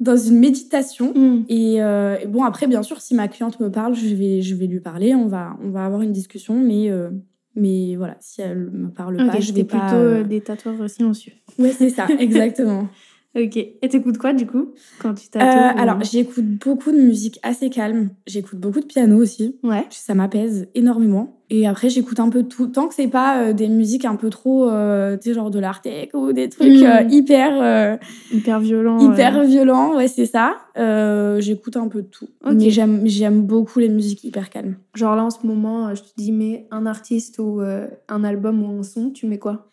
dans 0.00 0.16
une 0.16 0.38
méditation. 0.38 1.12
Mm. 1.14 1.44
Et, 1.48 1.82
euh, 1.82 2.16
et 2.20 2.26
bon, 2.26 2.42
après, 2.42 2.66
bien 2.66 2.82
sûr, 2.82 3.00
si 3.00 3.14
ma 3.14 3.28
cliente 3.28 3.60
me 3.60 3.70
parle, 3.70 3.94
je 3.94 4.14
vais, 4.14 4.40
je 4.42 4.54
vais 4.54 4.66
lui 4.66 4.80
parler. 4.80 5.14
On 5.14 5.28
va, 5.28 5.56
on 5.62 5.70
va 5.70 5.84
avoir 5.84 6.02
une 6.02 6.12
discussion, 6.12 6.58
mais, 6.58 6.90
euh, 6.90 7.10
mais 7.56 7.96
voilà, 7.96 8.16
si 8.20 8.42
elle 8.42 8.70
me 8.70 8.90
parle 8.90 9.16
pas, 9.16 9.40
je 9.40 9.52
vais 9.52 9.64
pas. 9.64 9.78
plutôt 9.78 9.96
euh, 9.96 10.22
des 10.22 10.40
tatoueurs 10.40 10.88
silencieux. 10.88 11.32
Ouais, 11.58 11.72
c'est 11.72 11.90
ça, 11.90 12.06
exactement. 12.18 12.88
Ok. 13.36 13.56
Et 13.56 13.88
t'écoutes 13.88 14.18
quoi 14.18 14.32
du 14.32 14.44
coup 14.44 14.74
quand 15.00 15.14
tu 15.14 15.26
Euh, 15.36 15.38
tatoues 15.38 15.78
ou- 15.78 15.80
alors, 15.80 16.02
j'écoute 16.02 16.44
beaucoup 16.44 16.90
de 16.90 17.00
musique 17.00 17.38
assez 17.44 17.70
calme. 17.70 18.10
J'écoute 18.26 18.58
beaucoup 18.58 18.80
de 18.80 18.86
piano 18.86 19.16
aussi. 19.18 19.56
Ouais. 19.62 19.86
Ça 19.90 20.14
m'apaise 20.14 20.66
énormément. 20.74 21.36
Et 21.48 21.66
après, 21.66 21.88
j'écoute 21.90 22.18
un 22.18 22.28
peu 22.28 22.42
tout. 22.42 22.66
Tant 22.66 22.88
que 22.88 22.94
c'est 22.94 23.06
pas 23.08 23.40
euh, 23.42 23.52
des 23.52 23.68
musiques 23.68 24.04
un 24.04 24.16
peu 24.16 24.30
trop, 24.30 24.68
euh, 24.68 25.16
tu 25.16 25.28
sais, 25.28 25.34
genre 25.34 25.50
de 25.52 25.60
l'art 25.60 25.80
tech 25.80 26.08
ou 26.14 26.32
des 26.32 26.48
trucs 26.48 26.80
Mm. 26.80 26.84
euh, 26.84 27.02
hyper, 27.08 27.60
euh, 27.62 27.96
Hyper 28.32 28.58
violent. 28.60 28.98
hyper 29.12 29.38
euh. 29.38 29.44
violents, 29.44 29.94
ouais, 29.96 30.08
c'est 30.08 30.26
ça. 30.26 30.56
Euh, 30.76 31.40
j'écoute 31.40 31.76
un 31.76 31.86
peu 31.86 32.02
de 32.02 32.08
tout. 32.08 32.28
Ok. 32.44 32.54
Mais 32.56 32.70
j'aime, 32.70 33.02
j'aime 33.06 33.42
beaucoup 33.42 33.78
les 33.78 33.88
musiques 33.88 34.24
hyper 34.24 34.50
calmes. 34.50 34.74
Genre 34.94 35.14
là 35.14 35.24
en 35.24 35.30
ce 35.30 35.46
moment, 35.46 35.86
euh, 35.88 35.94
je 35.94 36.02
te 36.02 36.08
dis, 36.16 36.32
mets 36.32 36.66
un 36.72 36.84
artiste 36.86 37.38
ou 37.38 37.60
euh, 37.60 37.86
un 38.08 38.24
album 38.24 38.60
ou 38.62 38.80
un 38.80 38.82
son, 38.82 39.10
tu 39.10 39.26
mets 39.28 39.38
quoi? 39.38 39.70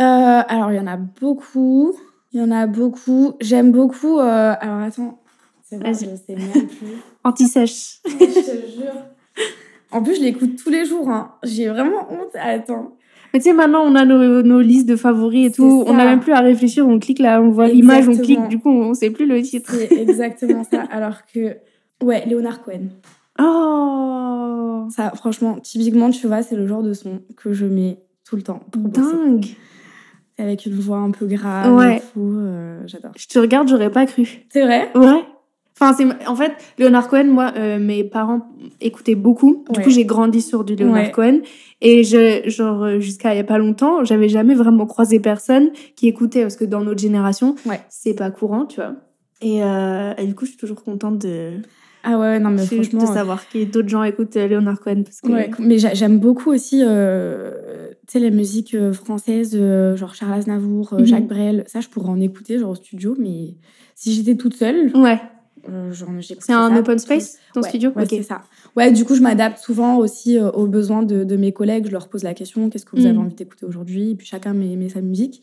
Euh, 0.00 0.04
alors, 0.48 0.72
il 0.72 0.76
y 0.76 0.80
en 0.80 0.86
a 0.88 0.96
beaucoup. 0.96 1.94
Il 2.32 2.40
y 2.40 2.42
en 2.42 2.50
a 2.50 2.66
beaucoup. 2.66 3.34
J'aime 3.40 3.72
beaucoup. 3.72 4.18
euh, 4.18 4.54
Alors, 4.60 4.80
attends. 4.80 5.18
C'est 5.64 5.76
vrai, 5.76 5.92
je 5.94 5.98
sais 6.00 6.36
même 6.36 6.66
plus. 6.68 6.86
Anti-sèche. 7.24 8.00
je 8.04 8.10
te 8.16 8.70
jure. 8.80 8.92
En 9.90 10.02
plus, 10.02 10.16
je 10.16 10.20
l'écoute 10.22 10.56
tous 10.62 10.70
les 10.70 10.84
jours. 10.84 11.08
Hein. 11.08 11.32
J'ai 11.42 11.68
vraiment 11.68 12.06
honte. 12.10 12.34
Attends. 12.34 12.92
Mais 13.32 13.40
tu 13.40 13.44
sais, 13.50 13.52
maintenant, 13.52 13.82
on 13.84 13.94
a 13.94 14.04
nos, 14.04 14.42
nos 14.42 14.60
listes 14.60 14.88
de 14.88 14.96
favoris 14.96 15.48
et 15.48 15.52
tout. 15.52 15.84
On 15.86 15.94
n'a 15.94 16.04
même 16.04 16.20
plus 16.20 16.32
à 16.32 16.40
réfléchir. 16.40 16.86
On 16.86 16.98
clique 16.98 17.18
là, 17.18 17.42
on 17.42 17.50
voit 17.50 17.68
l'image, 17.68 18.08
on 18.08 18.16
clique. 18.16 18.46
Du 18.48 18.58
coup, 18.58 18.70
on 18.70 18.94
sait 18.94 19.10
plus 19.10 19.26
le 19.26 19.42
titre. 19.42 19.72
C'est 19.72 19.92
exactement 19.92 20.64
ça. 20.64 20.82
Alors 20.90 21.26
que. 21.26 21.56
Ouais, 22.02 22.24
Leonard 22.26 22.62
Cohen. 22.62 22.88
Oh 23.38 24.86
Ça, 24.90 25.10
franchement, 25.14 25.58
typiquement, 25.60 26.10
tu 26.10 26.26
vois, 26.26 26.42
c'est 26.42 26.56
le 26.56 26.66
genre 26.66 26.82
de 26.82 26.92
son 26.92 27.20
que 27.36 27.52
je 27.52 27.66
mets 27.66 27.98
tout 28.24 28.36
le 28.36 28.42
temps. 28.42 28.60
Bosser. 28.76 29.56
Avec 30.38 30.66
une 30.66 30.74
voix 30.74 30.98
un 30.98 31.10
peu 31.10 31.26
grave. 31.26 31.74
Ouais. 31.74 32.02
euh, 32.18 32.80
J'adore. 32.86 33.12
Je 33.16 33.26
te 33.26 33.38
regarde, 33.38 33.68
j'aurais 33.68 33.90
pas 33.90 34.04
cru. 34.06 34.44
C'est 34.50 34.62
vrai? 34.64 34.90
Ouais. 34.94 35.22
Enfin, 35.78 35.94
c'est 35.94 36.06
en 36.26 36.36
fait 36.36 36.52
Leonard 36.78 37.08
Cohen. 37.08 37.24
Moi, 37.26 37.52
euh, 37.56 37.78
mes 37.78 38.02
parents 38.04 38.46
écoutaient 38.80 39.14
beaucoup. 39.14 39.64
Du 39.70 39.78
Ouais. 39.78 39.84
coup, 39.84 39.90
j'ai 39.90 40.04
grandi 40.04 40.40
sur 40.42 40.64
du 40.64 40.74
Leonard 40.76 40.94
Ouais. 41.04 41.10
Cohen. 41.10 41.40
Et 41.82 42.02
je, 42.04 42.48
genre, 42.48 42.82
euh, 42.84 43.00
jusqu'à 43.00 43.34
il 43.34 43.36
y 43.36 43.40
a 43.40 43.44
pas 43.44 43.58
longtemps, 43.58 44.02
j'avais 44.04 44.28
jamais 44.28 44.54
vraiment 44.54 44.86
croisé 44.86 45.20
personne 45.20 45.70
qui 45.94 46.08
écoutait 46.08 46.42
parce 46.42 46.56
que 46.56 46.64
dans 46.64 46.80
notre 46.82 47.00
génération, 47.00 47.54
Ouais. 47.66 47.80
c'est 47.90 48.14
pas 48.14 48.30
courant, 48.30 48.64
tu 48.66 48.76
vois. 48.80 48.94
Et, 49.42 49.62
euh, 49.62 50.14
et 50.16 50.26
du 50.26 50.34
coup, 50.34 50.44
je 50.46 50.50
suis 50.52 50.58
toujours 50.58 50.82
contente 50.82 51.18
de, 51.18 51.52
Ah 52.08 52.18
ouais, 52.20 52.38
non, 52.38 52.50
mais 52.50 52.62
de 52.62 52.66
franchement. 52.66 53.02
euh, 53.10 53.14
savoir 53.14 53.48
que 53.48 53.64
d'autres 53.64 53.88
gens 53.88 54.04
écoutent 54.04 54.36
euh, 54.36 54.46
Leonard 54.46 54.78
Cohen 54.78 55.02
parce 55.02 55.20
que 55.20 55.28
Ouais, 55.32 55.50
mais 55.58 55.78
j'a- 55.78 55.92
j'aime 55.92 56.20
beaucoup 56.20 56.52
aussi, 56.52 56.82
euh, 56.84 57.88
tu 58.06 58.12
sais, 58.12 58.18
les 58.20 58.30
musiques 58.30 58.74
euh, 58.76 58.92
françaises, 58.92 59.56
euh, 59.56 59.96
genre 59.96 60.14
Charles 60.14 60.34
Aznavour, 60.34 60.94
Mhm. 60.94 61.04
Jacques 61.04 61.26
Brel. 61.26 61.64
Ça, 61.66 61.80
je 61.80 61.88
pourrais 61.88 62.10
en 62.10 62.20
écouter, 62.20 62.58
genre 62.60 62.70
au 62.70 62.74
studio, 62.76 63.16
mais 63.18 63.56
si 63.96 64.12
j'étais 64.14 64.36
toute 64.36 64.54
seule, 64.54 64.92
ouais. 64.96 65.18
Euh, 65.70 65.92
C'est 66.38 66.52
un 66.52 66.68
ça 66.74 66.78
open 66.80 66.98
space 66.98 67.38
ton 67.54 67.60
Ouais, 67.62 67.68
studio? 67.68 67.90
ouais, 67.96 68.04
c'est 68.08 68.22
ça. 68.22 68.42
Ouais, 68.76 68.90
du 68.92 69.04
coup, 69.04 69.14
je 69.14 69.22
m'adapte 69.22 69.58
souvent 69.58 69.96
aussi 69.98 70.38
euh, 70.38 70.50
aux 70.50 70.66
besoins 70.66 71.02
de, 71.02 71.24
de 71.24 71.36
mes 71.36 71.52
collègues. 71.52 71.86
Je 71.86 71.92
leur 71.92 72.08
pose 72.08 72.22
la 72.22 72.34
question 72.34 72.68
qu'est-ce 72.70 72.84
que 72.84 72.96
vous 72.96 73.06
avez 73.06 73.14
Mhm. 73.16 73.24
envie 73.24 73.34
d'écouter 73.34 73.66
aujourd'hui? 73.66 74.10
Et 74.10 74.14
puis 74.14 74.26
chacun 74.26 74.52
met, 74.54 74.76
met 74.76 74.88
sa 74.88 75.00
musique. 75.00 75.42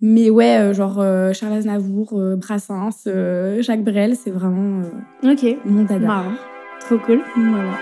Mais 0.00 0.30
ouais, 0.30 0.56
euh, 0.58 0.72
genre 0.74 0.98
euh, 1.00 1.32
Charles 1.32 1.54
Aznavour, 1.54 2.10
euh, 2.14 2.36
Brassens, 2.36 3.04
euh, 3.06 3.60
Jacques 3.62 3.84
Brel, 3.84 4.16
c'est 4.16 4.30
vraiment 4.30 4.82
euh, 5.24 5.32
Ok. 5.32 5.56
mon 5.64 5.84
dada. 5.84 6.06
Marrant. 6.06 6.32
Trop 6.80 6.98
cool. 6.98 7.20
Voilà. 7.36 7.72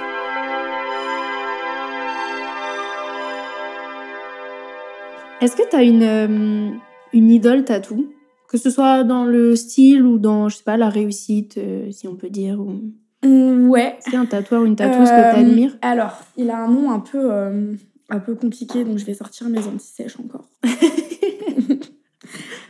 Est-ce 5.40 5.54
que 5.56 5.68
tu 5.70 5.76
as 5.76 5.82
une, 5.84 6.80
une 7.12 7.30
idole 7.30 7.64
tatou 7.64 8.08
Que 8.48 8.56
ce 8.58 8.70
soit 8.70 9.04
dans 9.04 9.24
le 9.24 9.54
style 9.56 10.04
ou 10.04 10.18
dans, 10.18 10.48
je 10.48 10.56
sais 10.56 10.62
pas, 10.64 10.76
la 10.76 10.88
réussite, 10.88 11.58
euh, 11.58 11.90
si 11.90 12.08
on 12.08 12.16
peut 12.16 12.30
dire. 12.30 12.58
Ou... 12.60 12.80
Mm, 13.26 13.68
ouais, 13.68 13.98
a 14.12 14.16
un 14.18 14.26
tatoueur 14.26 14.62
ou 14.62 14.64
une 14.66 14.76
tatoueuse 14.76 15.08
que 15.10 15.14
Euh, 15.14 15.32
tu 15.34 15.38
admires 15.40 15.76
Alors, 15.82 16.18
il 16.36 16.48
a 16.50 16.56
un 16.58 16.68
nom 16.68 16.90
un 16.90 17.00
peu, 17.00 17.30
euh, 17.30 17.74
un 18.08 18.18
peu 18.20 18.34
compliqué, 18.34 18.84
donc 18.84 18.96
je 18.98 19.04
vais 19.04 19.14
sortir 19.14 19.48
mes 19.50 19.58
anti-sèches 19.58 20.16
encore. 20.18 20.48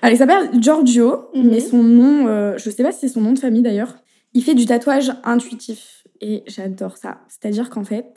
Alors, 0.03 0.15
il 0.15 0.17
s'appelle 0.19 0.51
Giorgio, 0.63 1.29
Mhm. 1.35 1.49
mais 1.51 1.61
son 1.61 1.83
nom, 1.83 2.27
euh, 2.29 2.57
je 2.57 2.71
sais 2.71 2.83
pas 2.83 2.93
si 2.93 3.01
c'est 3.01 3.09
son 3.09 3.21
nom 3.21 3.33
de 3.33 3.39
famille 3.39 3.63
d'ailleurs. 3.63 3.97
Il 4.35 4.43
fait 4.45 4.55
du 4.55 4.67
tatouage 4.67 5.13
intuitif 5.25 6.05
et 6.21 6.45
j'adore 6.47 6.97
ça. 6.97 7.19
C'est-à-dire 7.29 7.69
qu'en 7.71 7.85
fait, 7.85 8.15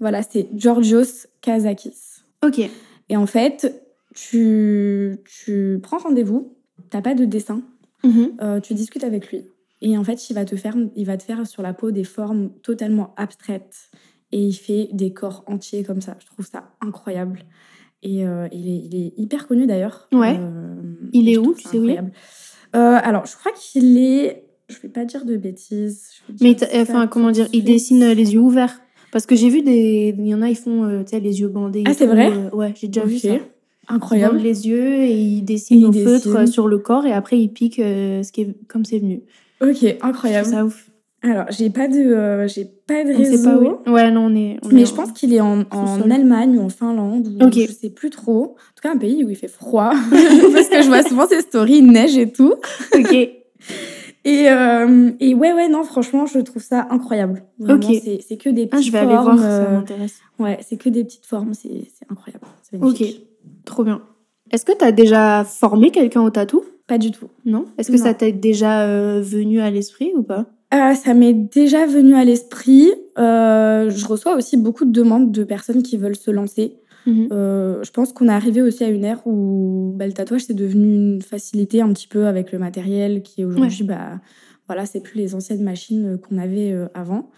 voilà, 0.00 0.22
c'est 0.22 0.48
Georgios 0.54 1.26
Kazakis. 1.40 1.96
Ok. 2.44 2.60
Et 3.08 3.16
en 3.16 3.26
fait, 3.26 3.82
tu, 4.14 5.16
tu 5.24 5.78
prends 5.82 5.98
rendez-vous, 5.98 6.54
t'as 6.90 7.00
pas 7.02 7.14
de 7.14 7.24
dessin, 7.24 7.62
Mhm. 8.04 8.32
euh, 8.42 8.60
tu 8.60 8.74
discutes 8.74 9.04
avec 9.04 9.30
lui. 9.30 9.42
Et 9.80 9.96
en 9.98 10.04
fait, 10.04 10.30
il 10.30 10.34
va, 10.34 10.44
te 10.44 10.56
faire, 10.56 10.76
il 10.96 11.04
va 11.06 11.16
te 11.16 11.22
faire 11.22 11.46
sur 11.46 11.62
la 11.62 11.74
peau 11.74 11.90
des 11.90 12.04
formes 12.04 12.50
totalement 12.62 13.12
abstraites. 13.16 13.90
Et 14.32 14.40
il 14.40 14.52
fait 14.54 14.88
des 14.92 15.12
corps 15.12 15.44
entiers 15.46 15.84
comme 15.84 16.00
ça. 16.00 16.16
Je 16.20 16.26
trouve 16.26 16.46
ça 16.46 16.70
incroyable. 16.80 17.44
Et 18.02 18.26
euh, 18.26 18.48
il, 18.52 18.68
est, 18.68 18.78
il 18.90 18.96
est 18.96 19.12
hyper 19.16 19.46
connu 19.46 19.66
d'ailleurs. 19.66 20.08
Ouais. 20.12 20.36
Euh, 20.38 20.74
Il 21.12 21.28
est 21.28 21.38
où 21.38 21.54
Tu 21.54 21.68
sais 21.68 21.78
où. 21.78 21.88
Euh, 21.88 21.98
Alors, 22.74 23.26
je 23.26 23.36
crois 23.36 23.52
qu'il 23.52 23.98
est. 23.98 24.44
Je 24.68 24.78
vais 24.80 24.88
pas 24.88 25.04
dire 25.04 25.24
de 25.24 25.36
bêtises. 25.36 26.10
Mais 26.40 26.56
enfin, 26.80 27.06
comment 27.06 27.30
dire 27.30 27.48
Il 27.52 27.64
dessine 27.64 28.06
les 28.12 28.32
yeux 28.34 28.40
ouverts. 28.40 28.80
Parce 29.12 29.26
que 29.26 29.36
j'ai 29.36 29.48
vu 29.50 29.62
des. 29.62 30.14
Il 30.18 30.26
y 30.26 30.34
en 30.34 30.42
a, 30.42 30.48
ils 30.48 30.56
font 30.56 31.04
les 31.12 31.40
yeux 31.40 31.48
bandés. 31.48 31.84
Ah, 31.86 31.94
c'est 31.94 32.06
vrai 32.06 32.30
Ouais, 32.52 32.72
j'ai 32.76 32.88
déjà 32.88 33.06
vu 33.06 33.18
ça. 33.18 33.36
Incroyable. 33.88 34.38
les 34.38 34.66
yeux 34.68 34.94
et 35.02 35.12
ils 35.12 35.42
dessinent 35.42 35.82
Et 35.82 35.86
au 35.86 35.92
feutre 35.92 36.36
euh, 36.36 36.46
sur 36.46 36.68
le 36.68 36.78
corps 36.78 37.06
et 37.06 37.12
après 37.12 37.38
ils 37.38 37.48
piquent 37.48 37.78
euh, 37.80 38.22
ce 38.22 38.32
qui 38.32 38.42
est 38.42 38.54
comme 38.68 38.84
c'est 38.84 38.98
venu. 38.98 39.22
Ok, 39.62 39.84
incroyable. 40.02 40.46
ça 40.48 40.64
ouf. 40.64 40.90
Alors, 41.22 41.46
j'ai 41.48 41.70
pas 41.70 41.88
de, 41.88 41.96
euh, 42.00 42.46
j'ai 42.48 42.66
pas 42.66 43.02
de 43.02 43.14
On 43.14 43.16
réseau. 43.16 43.36
sait 43.38 43.42
pas 43.44 43.56
où. 43.56 43.90
Ouais, 43.90 44.10
non, 44.10 44.26
on 44.26 44.34
est. 44.36 44.58
on 44.62 44.68
est 44.68 44.72
Mais 44.74 44.82
en- 44.82 44.86
je 44.86 44.92
pense 44.94 45.12
qu'il 45.12 45.32
est 45.32 45.40
en, 45.40 45.62
en. 45.70 46.10
Allemagne 46.10 46.58
ou 46.58 46.62
en 46.62 46.68
Finlande 46.68 47.28
ou 47.40 47.46
Ok. 47.46 47.54
je 47.66 47.72
sais 47.72 47.88
plus 47.88 48.10
trop. 48.10 48.42
En 48.42 48.74
tout 48.76 48.82
cas, 48.82 48.92
un 48.92 48.98
pays 48.98 49.24
où 49.24 49.30
il 49.30 49.36
fait 49.36 49.48
froid. 49.48 49.92
Parce 50.10 50.68
que 50.68 50.82
je 50.82 50.86
vois 50.88 51.02
souvent 51.02 51.26
ces 51.26 51.40
stories, 51.40 51.78
il 51.78 51.86
neige 51.90 52.18
et 52.18 52.30
tout. 52.30 52.52
Ok. 52.94 53.16
Et, 54.26 54.48
euh, 54.48 55.10
et 55.20 55.34
ouais, 55.34 55.52
ouais, 55.52 55.68
non, 55.68 55.82
franchement, 55.82 56.24
je 56.24 56.38
trouve 56.38 56.62
ça 56.62 56.86
incroyable. 56.90 57.42
Vraiment, 57.58 57.86
Ok. 57.90 57.94
c'est, 58.26 58.36
que 58.38 58.48
des 58.48 58.62
Ah, 58.72 58.76
petites 58.76 58.86
je 58.86 58.92
vais 58.92 58.98
aller 59.00 59.10
formes. 59.16 59.36
voir, 59.36 59.38
ça 59.38 59.68
m'intéresse. 59.70 60.14
ouais, 60.38 60.58
c'est 60.66 60.78
que 60.78 60.88
des 60.88 61.04
petites 61.04 61.26
formes, 61.26 61.52
c'est, 61.52 61.68
c'est 61.94 62.06
incroyable. 62.10 62.46
Ok. 62.80 63.02
Trop 63.64 63.84
bien. 63.84 64.02
Est-ce 64.50 64.64
que 64.64 64.76
tu 64.76 64.84
as 64.84 64.92
déjà 64.92 65.44
formé 65.44 65.90
quelqu'un 65.90 66.22
au 66.22 66.30
tatou? 66.30 66.62
Pas 66.86 66.98
du 66.98 67.10
tout. 67.10 67.28
Non? 67.44 67.64
Est-ce 67.78 67.90
que 67.90 67.96
Non. 67.96 68.02
ça 68.02 68.14
t'est 68.14 68.32
déjà 68.32 68.82
euh, 68.82 69.20
venu 69.22 69.60
à 69.60 69.70
l'esprit 69.70 70.12
ou 70.14 70.22
pas? 70.22 70.46
Euh, 70.74 70.94
ça 70.94 71.14
m'est 71.14 71.32
déjà 71.32 71.86
venu 71.86 72.14
à 72.14 72.24
l'esprit. 72.24 72.90
Euh, 73.18 73.90
je 73.90 74.06
reçois 74.06 74.34
aussi 74.36 74.56
beaucoup 74.56 74.84
de 74.84 74.92
demandes 74.92 75.32
de 75.32 75.44
personnes 75.44 75.82
qui 75.82 75.96
veulent 75.96 76.16
se 76.16 76.30
lancer. 76.30 76.76
Mhm. 77.06 77.28
Je 77.30 77.90
pense 77.90 78.12
qu'on 78.12 78.28
est 78.28 78.32
arrivé 78.32 78.62
aussi 78.62 78.82
à 78.82 78.88
une 78.88 79.04
ère 79.04 79.26
où 79.26 79.92
bah, 79.94 80.06
le 80.06 80.14
tatouage 80.14 80.44
c'est 80.44 80.54
devenu 80.54 80.94
une 80.94 81.22
facilité 81.22 81.82
un 81.82 81.92
petit 81.92 82.08
peu 82.08 82.26
avec 82.26 82.50
le 82.50 82.58
matériel 82.58 83.22
qui 83.22 83.42
est 83.42 83.44
aujourd'hui 83.44 83.84
bah 83.84 84.20
voilà 84.68 84.86
c'est 84.86 85.02
plus 85.02 85.18
les 85.18 85.34
anciennes 85.34 85.62
machines 85.62 86.18
qu'on 86.18 86.38
avait 86.38 86.74
avant 86.94 87.28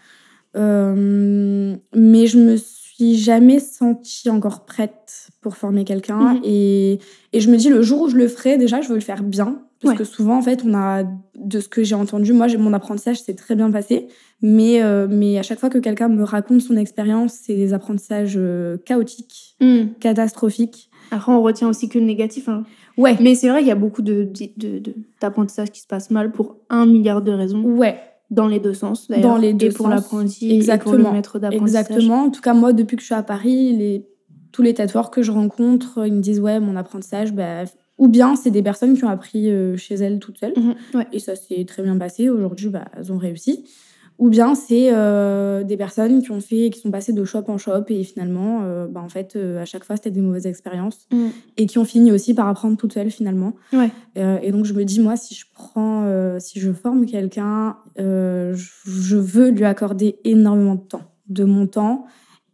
mais 0.53 2.27
je 2.27 2.37
me 2.37 2.55
suis 2.97 3.15
jamais 3.17 3.59
sentie 3.59 4.29
encore 4.29 4.65
prête 4.65 5.27
pour 5.41 5.55
former 5.57 5.83
quelqu'un 5.85 6.33
Mhm. 6.35 6.41
et, 6.43 6.99
et 7.33 7.39
je 7.39 7.49
me 7.51 7.57
dis 7.57 7.69
le 7.69 7.81
jour 7.81 8.01
où 8.03 8.09
je 8.09 8.15
le 8.17 8.27
ferai 8.27 8.57
déjà 8.57 8.81
je 8.81 8.89
veux 8.89 8.95
le 8.95 9.01
faire 9.01 9.23
bien 9.23 9.61
parce 9.81 9.91
Ouais. 9.93 9.97
que 9.97 10.03
souvent 10.03 10.37
en 10.37 10.41
fait 10.41 10.63
on 10.65 10.73
a 10.73 11.03
de 11.35 11.59
ce 11.59 11.67
que 11.67 11.83
j'ai 11.83 11.93
entendu 11.95 12.33
moi 12.33 12.47
j'ai 12.47 12.57
mon 12.57 12.73
apprentissage 12.73 13.21
s'est 13.21 13.35
très 13.35 13.55
bien 13.55 13.69
passé 13.71 14.07
mais 14.41 14.81
euh, 14.81 15.07
mais 15.09 15.37
à 15.37 15.43
chaque 15.43 15.59
fois 15.59 15.69
que 15.69 15.77
quelqu'un 15.77 16.07
me 16.09 16.23
raconte 16.23 16.61
son 16.61 16.75
expérience 16.77 17.33
c'est 17.33 17.55
des 17.55 17.73
apprentissages 17.73 18.35
euh, 18.37 18.77
chaotiques 18.85 19.55
Hmm. 19.61 19.87
catastrophique. 19.99 20.89
Après, 21.09 21.31
on 21.31 21.41
retient 21.41 21.67
aussi 21.69 21.87
que 21.89 21.97
le 21.97 22.03
négatif. 22.05 22.47
hein. 22.49 22.63
Ouais. 22.97 23.15
Mais 23.21 23.33
c'est 23.33 23.47
vrai 23.49 23.59
qu'il 23.59 23.69
y 23.69 23.71
a 23.71 23.75
beaucoup 23.75 24.01
de, 24.01 24.29
de, 24.57 24.77
de- 24.79 24.93
qui 25.71 25.81
se 25.81 25.87
passe 25.87 26.11
mal 26.11 26.31
pour 26.31 26.57
un 26.69 26.85
milliard 26.85 27.21
de 27.21 27.31
raisons, 27.31 27.61
Ouais, 27.63 27.97
dans 28.29 28.47
les 28.47 28.59
deux 28.59 28.73
sens 28.73 29.07
d'ailleurs. 29.07 29.29
Dans 29.29 29.37
les 29.37 29.53
deux 29.53 29.67
et 29.67 29.69
pour 29.69 29.87
l'apprenti 29.87 30.45
et 30.45 30.49
pour 30.49 30.57
Exactement. 30.57 31.09
le 31.09 31.15
maître 31.15 31.39
d'apprentissage. 31.39 31.85
exactement. 31.85 32.23
En 32.23 32.29
tout 32.29 32.41
cas, 32.41 32.53
moi, 32.53 32.73
depuis 32.73 32.95
que 32.95 33.01
je 33.01 33.07
suis 33.07 33.15
à 33.15 33.23
Paris, 33.23 33.75
les... 33.75 34.05
tous 34.51 34.61
les 34.61 34.73
tatoueurs 34.73 35.11
que 35.11 35.21
je 35.21 35.31
rencontre, 35.31 36.05
ils 36.05 36.13
me 36.13 36.21
disent 36.21 36.39
Ouais, 36.39 36.59
mon 36.59 36.75
apprentissage, 36.75 37.33
bah, 37.33 37.63
ou 37.97 38.07
bien 38.07 38.35
c'est 38.35 38.51
des 38.51 38.61
personnes 38.61 38.95
qui 38.95 39.03
ont 39.05 39.09
appris 39.09 39.49
euh, 39.49 39.75
chez 39.77 39.95
elles 39.95 40.19
toutes 40.19 40.39
seules. 40.39 40.53
Mhm, 40.55 40.75
ouais. 40.95 41.07
Et 41.13 41.19
ça 41.19 41.35
s'est 41.35 41.65
très 41.65 41.83
bien 41.83 41.97
passé. 41.97 42.29
Aujourd'hui, 42.29 42.69
bah, 42.69 42.85
elles 42.95 43.11
ont 43.11 43.17
réussi. 43.17 43.65
Ou 44.19 44.29
bien 44.29 44.55
c'est 44.55 44.89
euh, 44.91 45.63
des 45.63 45.77
personnes 45.77 46.23
qui 46.23 46.31
ont 46.31 46.39
fait, 46.39 46.71
qui 46.71 46.79
sont 46.79 46.89
passées 46.89 47.13
de 47.13 47.23
shop 47.23 47.43
en 47.49 47.59
shop 47.59 47.83
et 47.89 48.03
finalement, 48.03 48.61
euh, 48.63 48.87
bah, 48.87 48.99
en 48.99 49.09
fait, 49.09 49.35
euh, 49.35 49.61
à 49.61 49.65
chaque 49.65 49.83
fois, 49.83 49.95
c'était 49.95 50.09
des 50.09 50.21
mauvaises 50.21 50.47
expériences 50.47 51.07
Mhm. 51.11 51.29
et 51.57 51.65
qui 51.67 51.77
ont 51.77 51.85
fini 51.85 52.11
aussi 52.11 52.33
par 52.33 52.47
apprendre 52.47 52.77
toutes 52.77 52.93
seules 52.93 53.11
finalement. 53.11 53.53
Ouais. 53.73 53.91
Euh, 54.17 54.39
et 54.41 54.51
donc 54.51 54.65
je 54.65 54.73
me 54.73 54.83
dis 54.85 54.99
moi 54.99 55.17
si 55.17 55.35
je 55.35 55.45
prends, 55.53 56.07
si 56.39 56.59
je 56.59 56.71
forme 56.73 57.05
quelqu'un, 57.05 57.77
je, 57.97 59.15
veux 59.15 59.49
lui 59.49 59.65
accorder 59.65 60.17
énormément 60.23 60.75
de 60.75 60.81
temps, 60.81 61.03
de 61.29 61.43
mon 61.43 61.67
temps. 61.67 62.05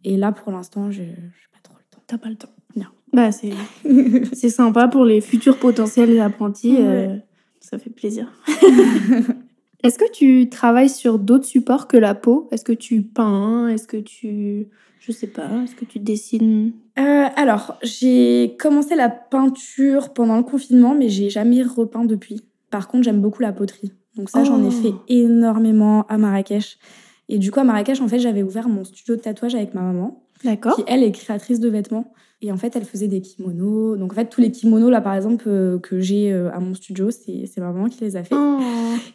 Et 0.03 0.18
là 0.18 0.34
pour 0.34 0.51
l'instant 0.51 0.91
j'ai 0.91 1.05
pas 1.05 1.59
trop 1.64 1.76
le 1.78 1.84
temps. 1.95 2.03
T'as 2.07 2.18
pas 2.18 2.30
le 2.30 2.36
temps. 2.36 2.49
Non. 2.76 2.88
Bah, 3.14 3.30
c'est, 3.32 4.49
sympa 4.49 4.89
pour 4.89 5.05
les 5.05 5.22
futurs 5.22 5.59
potentiels 5.59 6.20
apprentis. 6.20 6.78
ça 7.61 7.78
fait 7.78 7.89
plaisir. 7.89 8.28
Est-ce 9.84 9.97
que 9.99 10.09
tu 10.11 10.49
travailles 10.49 10.89
sur 10.89 11.19
d'autres 11.19 11.45
supports 11.45 11.88
que 11.88 11.97
la 11.97 12.15
peau? 12.15 12.47
Est-ce 12.51 12.63
que 12.63 12.71
tu 12.73 13.01
peins? 13.01 13.67
Est-ce 13.67 13.88
que 13.88 13.97
tu... 13.97 14.67
Je 14.99 15.11
sais 15.11 15.27
pas, 15.27 15.49
est-ce 15.65 15.75
que 15.75 15.84
tu 15.84 15.99
dessines? 15.99 16.71
Euh, 16.97 17.25
alors, 17.36 17.77
j'ai 17.84 18.55
commencé 18.57 18.95
la 18.95 19.09
peinture 19.09 20.13
pendant 20.13 20.38
le 20.38 20.43
confinement, 20.43 20.95
mais 20.95 21.09
j'ai 21.09 21.29
jamais 21.29 21.61
repeint 21.61 22.05
depuis. 22.05 22.41
Par 22.69 22.88
contre, 22.88 23.03
j'aime 23.03 23.19
beaucoup 23.19 23.41
la 23.41 23.51
poterie. 23.51 23.91
Donc 24.15 24.29
ça, 24.29 24.45
j'en 24.45 24.63
ai 24.63 24.67
Oh. 24.67 24.71
fait 24.71 24.93
énormément 25.09 26.05
à 26.07 26.17
Marrakech. 26.17 26.77
Et 27.27 27.38
du 27.38 27.51
coup, 27.51 27.59
à 27.59 27.65
Marrakech, 27.65 27.99
en 27.99 28.07
fait, 28.07 28.19
j'avais 28.19 28.43
ouvert 28.43 28.69
mon 28.69 28.86
studio 28.86 29.17
de 29.17 29.21
tatouage 29.21 29.55
avec 29.55 29.73
ma 29.73 29.81
maman, 29.81 30.23
D'accord. 30.45 30.75
qui, 30.75 30.84
elle, 30.88 31.03
est 31.03 31.11
créatrice 31.11 31.59
de 31.59 31.67
vêtements. 31.67 32.13
Et 32.43 32.51
en 32.51 32.57
fait, 32.57 32.75
elle 32.75 32.83
faisait 32.83 33.07
des 33.07 33.21
kimonos. 33.21 33.95
Donc 33.95 34.11
en 34.11 34.15
fait, 34.15 34.25
tous 34.25 34.41
les 34.41 34.51
kimonos, 34.51 34.89
là, 34.89 34.99
par 34.99 35.15
exemple, 35.15 35.45
euh, 35.47 35.79
que 35.79 36.01
j'ai 36.01 36.31
euh, 36.33 36.51
à 36.51 36.59
mon 36.59 36.73
studio, 36.73 37.09
c'est 37.09 37.57
ma 37.57 37.71
maman 37.71 37.87
qui 37.87 38.03
les 38.03 38.17
a 38.17 38.23
fait. 38.23 38.35
Oh. 38.35 38.59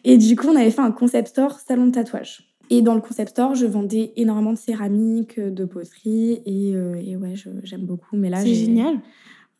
Et 0.02 0.16
du 0.16 0.34
coup, 0.34 0.46
on 0.48 0.56
avait 0.56 0.70
fait 0.70 0.80
un 0.80 0.90
concept 0.90 1.28
store 1.28 1.60
salon 1.60 1.86
de 1.86 1.92
tatouage. 1.92 2.48
Et 2.70 2.80
dans 2.80 2.94
le 2.94 3.02
concept 3.02 3.30
store, 3.30 3.54
je 3.54 3.66
vendais 3.66 4.14
énormément 4.16 4.54
de 4.54 4.58
céramique, 4.58 5.38
de 5.38 5.64
poterie. 5.66 6.40
Et, 6.46 6.74
euh, 6.74 6.94
et 6.94 7.16
ouais, 7.16 7.34
j'aime 7.64 7.84
beaucoup. 7.84 8.16
Mais 8.16 8.30
là, 8.30 8.40
C'est 8.40 8.54
génial. 8.54 8.98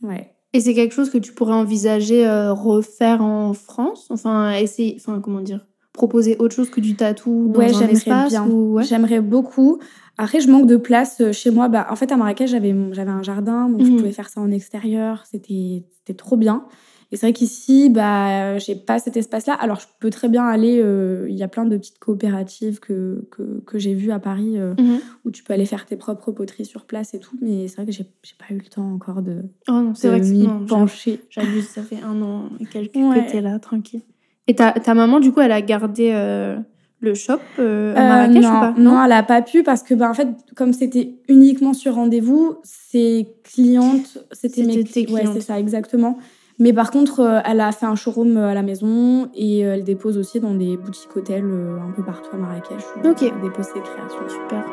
Ouais. 0.03 0.33
Et 0.55 0.61
c'est 0.61 0.73
quelque 0.73 0.95
chose 0.95 1.11
que 1.11 1.19
tu 1.19 1.35
pourrais 1.35 1.55
envisager 1.55 2.27
euh, 2.27 2.55
refaire 2.55 3.23
en 3.23 3.53
France? 3.53 4.07
Enfin, 4.09 4.53
essayer, 4.53 4.97
enfin, 4.99 5.21
comment 5.21 5.43
dire? 5.43 5.67
Proposer 5.99 6.37
autre 6.39 6.55
chose 6.55 6.71
que 6.71 6.81
du 6.81 6.95
tatou 6.95 7.49
dans 7.49 7.59
Ouais, 7.59 7.75
un 7.75 7.89
espace 7.89 8.31
bien. 8.31 8.47
ou- 8.47 8.75
ouais. 8.75 8.85
J'aimerais 8.85 9.21
beaucoup. 9.21 9.81
Après, 10.17 10.41
je 10.41 10.49
manque 10.49 10.67
de 10.69 10.77
place 10.77 11.21
euh, 11.21 11.33
chez 11.33 11.51
moi. 11.51 11.69
Bah, 11.69 11.89
en 11.91 11.97
fait, 11.97 12.13
à 12.13 12.17
Marrakech, 12.17 12.49
j'avais 12.51 12.73
j'avais 12.93 13.11
un 13.11 13.23
jardin, 13.25 13.69
donc 13.69 13.85
je 13.85 13.91
Mhm. 13.91 13.97
pouvais 13.99 14.13
faire 14.13 14.29
ça 14.29 14.41
en 14.41 14.51
extérieur. 14.53 15.25
C'était 15.29 15.85
c'était 15.99 16.15
trop 16.17 16.37
bien. 16.37 16.65
Et 17.11 17.17
c'est 17.17 17.27
vrai 17.27 17.33
qu'ici, 17.33 17.89
bah, 17.91 18.59
j'ai 18.59 18.77
pas 18.77 18.99
cet 19.01 19.17
espace-là. 19.17 19.55
Alors, 19.55 19.81
je 19.81 19.87
peux 19.99 20.11
très 20.11 20.29
bien 20.29 20.45
aller. 20.45 20.79
euh, 20.81 21.27
Il 21.29 21.37
y 21.37 21.43
a 21.43 21.49
plein 21.49 21.65
de 21.65 21.77
petites 21.77 21.99
coopératives 21.99 22.79
que, 22.81 23.27
que, 23.33 23.61
que 23.67 23.79
j'ai 23.79 23.95
vues 23.95 24.13
à 24.13 24.19
Paris 24.21 24.59
euh, 24.59 24.75
Mhm. 24.79 24.99
où 25.25 25.31
tu 25.33 25.43
peux 25.43 25.53
aller 25.55 25.65
faire 25.67 25.85
tes 25.87 25.97
propres 25.97 26.31
poteries 26.33 26.65
sur 26.67 26.85
place 26.85 27.15
et 27.15 27.19
tout. 27.19 27.37
Mais 27.41 27.67
c'est 27.67 27.77
vrai 27.77 27.87
que 27.87 27.93
j'ai 27.93 28.07
j'ai 28.23 28.35
pas 28.39 28.55
eu 28.55 28.59
le 28.59 28.69
temps 28.69 28.89
encore 28.93 29.23
de, 29.23 29.43
Oh 29.69 29.73
non, 29.73 29.95
c'est 29.97 30.07
de 30.09 30.13
vrai 30.13 30.21
que 30.21 30.27
m'y 30.27 30.47
non, 30.47 30.65
pencher. 30.67 31.21
j'abuse, 31.31 31.67
ça 31.69 31.83
fait 31.83 32.01
un 32.03 32.21
an 32.23 32.51
et 32.61 32.67
quelques 32.67 32.95
Ouais. 32.95 33.25
que 33.27 33.33
t'es 33.33 33.41
là, 33.41 33.59
tranquille. 33.59 34.03
Et 34.49 34.55
ta, 34.55 34.73
ta 34.73 34.95
maman, 34.95 35.21
du 35.21 35.31
coup, 35.33 35.41
elle 35.41 35.53
a 35.53 35.61
gardé 35.61 36.11
euh, 36.15 36.57
le 37.01 37.15
shop 37.15 37.39
euh, 37.59 37.95
à 37.95 38.01
Euh, 38.01 38.09
Marrakech 38.09 38.43
non, 38.43 38.57
ou 38.57 38.61
pas? 38.61 38.75
non, 38.79 39.05
elle 39.05 39.13
a 39.13 39.23
pas 39.23 39.43
pu 39.43 39.63
parce 39.63 39.83
que, 39.83 39.95
bah, 39.95 40.09
en 40.11 40.15
fait, 40.15 40.29
comme 40.57 40.73
c'était 40.73 41.15
uniquement 41.29 41.75
sur 41.75 41.95
rendez-vous, 41.95 42.57
ses 42.65 43.29
clientes, 43.45 44.19
c'était 44.33 44.63
mes 44.65 44.73
C'était 44.73 44.85
tes 44.93 45.03
cli- 45.05 45.13
Ouais, 45.13 45.21
clientes. 45.21 45.35
c'est 45.35 45.43
ça, 45.43 45.59
exactement. 45.61 46.19
Mais 46.59 46.73
par 46.73 46.91
contre, 46.91 47.21
euh, 47.21 47.41
elle 47.45 47.61
a 47.61 47.71
fait 47.73 47.87
un 47.87 47.95
showroom 47.95 48.37
à 48.39 48.53
la 48.55 48.63
maison 48.63 49.29
et 49.35 49.65
euh, 49.65 49.75
elle 49.75 49.85
dépose 49.85 50.19
aussi 50.19 50.41
dans 50.41 50.55
des 50.55 50.77
boutiques 50.77 51.15
hôtels 51.15 51.45
euh, 51.45 51.77
un 51.87 51.93
peu 51.93 52.03
partout 52.03 52.31
à 52.33 52.37
Marrakech. 52.37 52.83
Ok. 53.05 53.23
Elle 53.23 53.41
dépose 53.43 53.67
ses 53.67 53.81
créations. 53.81 54.29
Super. 54.29 54.65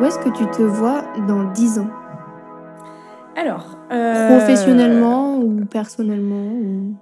Où 0.00 0.04
est-ce 0.04 0.18
que 0.18 0.30
tu 0.30 0.46
te 0.50 0.62
vois 0.62 1.02
dans 1.28 1.44
10 1.52 1.78
ans? 1.78 1.88
Alors, 3.36 3.78
euh, 3.90 4.36
Professionnellement 4.38 5.38
ou 5.38 5.64
personnellement 5.64 6.52
ou... 6.52 6.94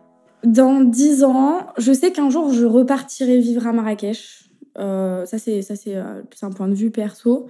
Dans 0.45 0.81
10 0.81 1.25
ans, 1.25 1.67
je 1.77 1.93
sais 1.93 2.13
qu'un 2.13 2.31
jour, 2.31 2.53
je 2.53 2.65
repartirai 2.65 3.39
vivre 3.39 3.67
à 3.67 3.73
Marrakech. 3.73 4.49
Euh, 4.79 5.27
ça, 5.27 5.39
c'est 5.39 5.61
ça 5.63 5.77
c'est 5.77 5.97
euh, 5.97 6.23
plus 6.23 6.43
un 6.45 6.51
point 6.51 6.69
de 6.69 6.75
vue 6.75 6.91
perso. 6.91 7.47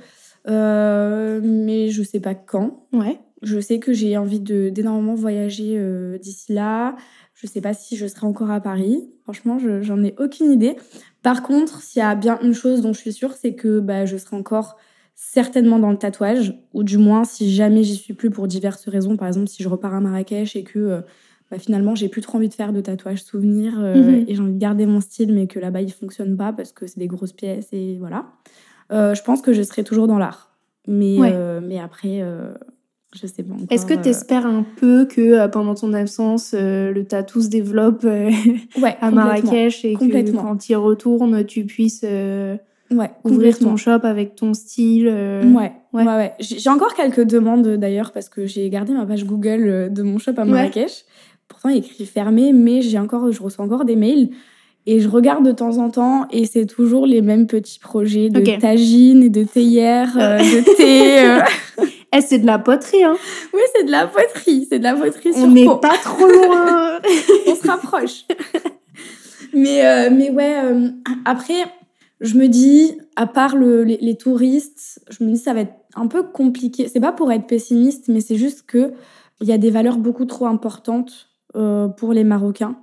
Euh, 0.49 1.41
mais 1.43 1.89
je 1.91 2.03
sais 2.03 2.19
pas 2.21 2.35
quand. 2.35 2.85
Ouais. 2.93 3.21
Je 3.43 3.61
sais 3.61 3.79
que 3.79 3.93
j'ai 3.93 4.17
envie 4.17 4.41
de 4.41 4.71
d'énormément 4.71 5.15
voyager 5.15 5.75
euh, 5.77 6.19
d'ici 6.19 6.53
là. 6.53 6.97
Je 7.35 7.47
sais 7.47 7.61
pas 7.61 7.75
si 7.75 7.97
je 7.97 8.07
serai 8.07 8.27
encore 8.27 8.51
à 8.51 8.61
Paris. 8.61 9.09
Franchement, 9.23 9.59
je- 9.59 9.83
j'en 9.83 10.03
ai 10.03 10.15
aucune 10.19 10.51
idée. 10.51 10.77
Par 11.23 11.43
contre, 11.43 11.83
s'il 11.83 12.01
y 12.01 12.03
a 12.05 12.15
bien 12.15 12.39
une 12.43 12.55
chose 12.55 12.81
dont 12.83 12.93
je 12.93 12.99
suis 13.01 13.13
sûre, 13.13 13.35
c'est 13.35 13.55
que 13.55 13.79
bah, 13.81 14.05
je 14.05 14.17
serai 14.17 14.37
encore 14.37 14.77
certainement 15.23 15.79
dans 15.79 15.91
le 15.91 15.99
tatouage, 15.99 16.55
ou 16.73 16.83
du 16.83 16.97
moins 16.97 17.25
si 17.25 17.53
jamais 17.55 17.83
j'y 17.85 17.95
suis 17.95 18.15
plus 18.15 18.31
pour 18.31 18.49
diverses 18.49 18.89
raisons. 18.89 19.19
Par 19.19 19.29
exemple, 19.29 19.49
si 19.49 19.63
je 19.63 19.69
repars 19.69 19.95
à 19.95 20.01
Marrakech 20.01 20.57
et 20.57 20.65
que 20.65 20.79
euh, 20.79 21.01
bah, 21.51 21.59
finalement 21.59 21.95
j'ai 21.95 22.09
plus 22.09 22.23
trop 22.23 22.39
envie 22.39 22.49
de 22.49 22.55
faire 22.55 22.73
de 22.73 22.81
tatouage 22.81 23.23
souvenir 23.23 23.75
euh, 23.79 23.97
Mhm. 23.97 24.25
et 24.27 24.35
j'ai 24.35 24.41
envie 24.41 24.55
de 24.55 24.59
garder 24.59 24.87
mon 24.87 25.01
style, 25.01 25.35
mais 25.35 25.47
que 25.47 25.59
là-bas 25.59 25.83
il 25.83 25.93
fonctionne 25.93 26.39
pas 26.39 26.55
parce 26.55 26.73
que 26.73 26.87
c'est 26.87 26.99
des 26.99 27.07
grosses 27.07 27.35
pièces 27.35 27.69
et 27.73 27.99
voilà. 27.99 28.27
Euh, 28.93 29.15
je 29.15 29.23
pense 29.23 29.43
que 29.43 29.53
je 29.53 29.63
serai 29.63 29.85
toujours 29.85 30.07
dans 30.09 30.19
l'art. 30.19 30.57
Mais, 30.89 31.19
Ouais. 31.19 31.35
mais 31.61 31.79
après, 31.79 32.25
je 33.15 33.27
sais 33.27 33.43
pas. 33.43 33.55
Est-ce 33.69 33.85
que 33.85 33.93
tu 33.95 34.09
espères 34.09 34.47
un 34.47 34.65
peu 34.79 35.05
que 35.05 35.47
pendant 35.49 35.75
ton 35.75 35.93
absence, 35.93 36.55
le 36.55 37.03
tatou 37.03 37.43
se 37.43 37.49
développe 37.49 38.03
ouais, 38.83 38.97
à. 39.01 39.11
Marrakech 39.11 39.85
et 39.85 39.95
que 39.95 40.31
quand 40.33 40.57
tu 40.57 40.73
y 40.73 40.75
retournes, 40.75 41.45
tu 41.45 41.67
puisses 41.67 42.05
Ouais, 42.93 43.11
ouvrir 43.25 43.59
ton 43.59 43.77
shop 43.77 44.01
avec 44.03 44.35
ton 44.35 44.53
style 44.55 45.09
euh, 45.09 45.45
Ouais, 45.45 45.73
Ouais. 45.93 46.03
ouais, 46.05 46.15
ouais. 46.17 46.33
J'ai 46.41 46.71
encore 46.71 46.95
quelques 46.95 47.23
demandes 47.25 47.67
d'ailleurs 47.77 48.11
parce 48.13 48.29
que 48.29 48.47
j'ai 48.47 48.69
gardé 48.69 48.93
ma 48.93 49.07
page 49.07 49.25
Google 49.25 49.63
euh, 49.69 49.89
de 49.89 50.03
mon 50.03 50.19
shop 50.19 50.33
à 50.39 50.43
Ouais. 50.43 50.51
Marrakech. 50.51 51.05
Pourtant, 51.49 51.69
il 51.69 51.77
est 51.77 51.79
écrit 51.87 52.07
fermé, 52.07 52.53
mais 52.53 52.83
j'ai 52.83 52.99
encore, 52.99 53.31
je 53.33 53.43
reçois 53.43 53.65
encore 53.65 53.85
des 53.85 53.97
mails. 53.97 54.31
Et 54.87 54.99
je 55.01 55.09
regarde 55.09 55.45
de 55.45 55.53
temps 55.53 55.77
en 55.79 55.91
temps 55.91 56.27
et 56.31 56.47
c'est 56.47 56.65
toujours 56.65 57.07
les 57.07 57.21
mêmes 57.23 57.47
petits 57.47 57.79
projets 57.79 58.29
de 58.31 58.41
Ok. 58.41 58.59
tagine 58.61 59.23
et 59.23 59.29
de 59.29 59.45
théière, 59.45 60.17
euh, 60.19 60.39
de 60.39 60.77
thé. 60.77 61.29
euh. 61.29 61.41
Eh, 62.13 62.21
c'est 62.23 62.39
de 62.41 62.47
la 62.47 62.59
poterie, 62.59 63.05
hein 63.05 63.15
Oui, 63.55 63.61
c'est 63.77 63.85
de 63.85 63.91
la 63.93 64.09
poterie. 64.09 64.67
C'est 64.69 64.81
de 64.81 64.83
la 64.85 64.95
poterie 64.95 65.33
sur 65.33 65.45
On 65.45 65.49
n'est 65.53 65.65
pas 65.65 65.97
trop 66.03 66.27
loin 66.27 66.99
on 67.47 67.55
se 67.55 67.67
rapproche. 67.69 68.25
mais, 69.55 69.87
euh, 69.87 70.09
mais 70.13 70.31
ouais, 70.31 70.57
euh, 70.65 70.89
après, 71.25 71.55
je 72.21 72.37
me 72.37 72.49
dis, 72.49 72.93
à 73.17 73.27
part 73.27 73.57
le- 73.57 73.83
les, 73.85 73.97
les 74.01 74.17
touristes, 74.17 75.01
je 75.11 75.25
me 75.25 75.31
dis 75.31 75.39
ça 75.39 75.55
va 75.55 75.61
être 75.61 75.75
un 75.95 76.07
peu 76.07 76.23
compliqué. 76.23 76.89
C'est 76.89 77.01
pas 77.01 77.13
pour 77.13 77.33
être 77.33 77.47
pessimiste, 77.47 78.09
mais 78.09 78.21
c'est 78.21 78.37
juste 78.37 78.63
que 78.67 78.93
il 79.41 79.49
y 79.49 79.53
a 79.53 79.59
des 79.59 79.71
valeurs 79.71 79.97
beaucoup 79.99 80.27
trop 80.27 80.47
importantes 80.47 81.29
euh, 81.57 81.89
pour 81.89 82.13
les 82.13 82.25
Marocains 82.25 82.77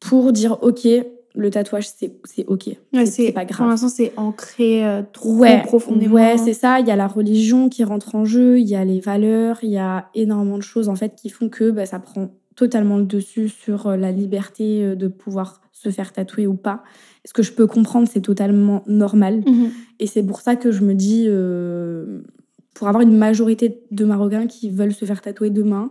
pour 0.00 0.32
dire 0.32 0.58
ok, 0.62 0.86
le 1.34 1.50
tatouage 1.50 1.88
c'est 1.88 2.44
ok, 2.46 2.70
Ouais, 2.92 3.06
c'est 3.06 3.32
pas 3.32 3.44
Pour 3.46 3.56
grave. 3.56 3.68
l'instant, 3.68 3.88
c'est 3.88 4.12
ancré 4.16 4.84
euh, 4.86 5.02
trop 5.12 5.34
Ouais, 5.36 5.62
profondément. 5.62 6.14
ouais, 6.14 6.36
c'est 6.38 6.52
ça. 6.54 6.80
Il 6.80 6.86
y 6.86 6.90
a 6.90 6.96
la 6.96 7.06
religion 7.06 7.68
qui 7.68 7.84
rentre 7.84 8.14
en 8.14 8.24
jeu, 8.24 8.58
il 8.58 8.66
y 8.66 8.74
a 8.74 8.84
les 8.84 9.00
valeurs, 9.00 9.58
il 9.62 9.70
y 9.70 9.78
a 9.78 10.08
énormément 10.14 10.56
de 10.58 10.62
choses 10.62 10.88
en 10.88 10.94
fait 10.96 11.14
qui 11.14 11.28
font 11.30 11.48
que 11.48 11.70
bah, 11.70 11.86
ça 11.86 11.98
prend 11.98 12.30
totalement 12.56 12.96
le 12.96 13.04
dessus 13.04 13.48
sur 13.48 13.86
euh, 13.86 13.96
la 13.96 14.10
liberté 14.10 14.82
euh, 14.84 14.94
de 14.96 15.06
pouvoir 15.08 15.60
se 15.72 15.90
faire 15.90 16.12
tatouer 16.12 16.46
ou 16.46 16.54
pas. 16.54 16.82
Ce 17.26 17.32
que 17.32 17.42
je 17.42 17.52
peux 17.52 17.66
comprendre, 17.66 18.08
c'est 18.10 18.22
totalement 18.22 18.82
normal. 18.86 19.42
Mhm. 19.46 19.70
Et 20.00 20.06
c'est 20.06 20.22
pour 20.22 20.40
ça 20.40 20.56
que 20.56 20.72
je 20.72 20.82
me 20.82 20.94
dis, 20.94 21.26
euh, 21.28 22.22
pour 22.74 22.88
avoir 22.88 23.02
une 23.02 23.16
majorité 23.16 23.80
de 23.90 24.04
Marocains 24.04 24.46
qui 24.46 24.70
veulent 24.70 24.94
se 24.94 25.04
faire 25.04 25.20
tatouer 25.20 25.50
demain, 25.50 25.90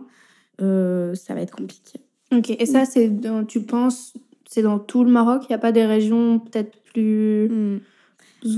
euh, 0.60 1.14
ça 1.14 1.34
va 1.34 1.40
être 1.40 1.54
compliqué. 1.56 2.00
Ok, 2.32 2.50
et 2.50 2.66
ça, 2.66 2.84
c'est 2.84 3.08
dans- 3.08 3.44
tu 3.44 3.62
penses, 3.62 4.14
c'est 4.48 4.62
dans 4.62 4.78
tout 4.80 5.04
le 5.04 5.10
Maroc? 5.10 5.42
Il 5.44 5.52
n'y 5.52 5.54
a 5.54 5.58
pas 5.58 5.72
des 5.72 5.84
régions 5.84 6.40
peut-être 6.40 6.76
plus 6.92 7.80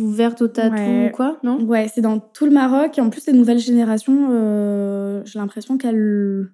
ouvertes 0.00 0.40
au 0.42 0.48
tatou 0.48 0.74
Ouais. 0.76 1.08
ou 1.12 1.16
quoi 1.16 1.38
Non? 1.42 1.60
Ouais, 1.64 1.88
c'est 1.92 2.00
dans 2.00 2.18
tout 2.20 2.46
le 2.46 2.50
Maroc. 2.52 2.96
Et 2.96 3.00
en 3.00 3.10
plus, 3.10 3.26
les 3.26 3.32
nouvelles 3.34 3.58
générations, 3.58 4.28
euh, 4.30 5.22
j'ai 5.26 5.38
l'impression 5.38 5.76
qu'elles 5.76 6.48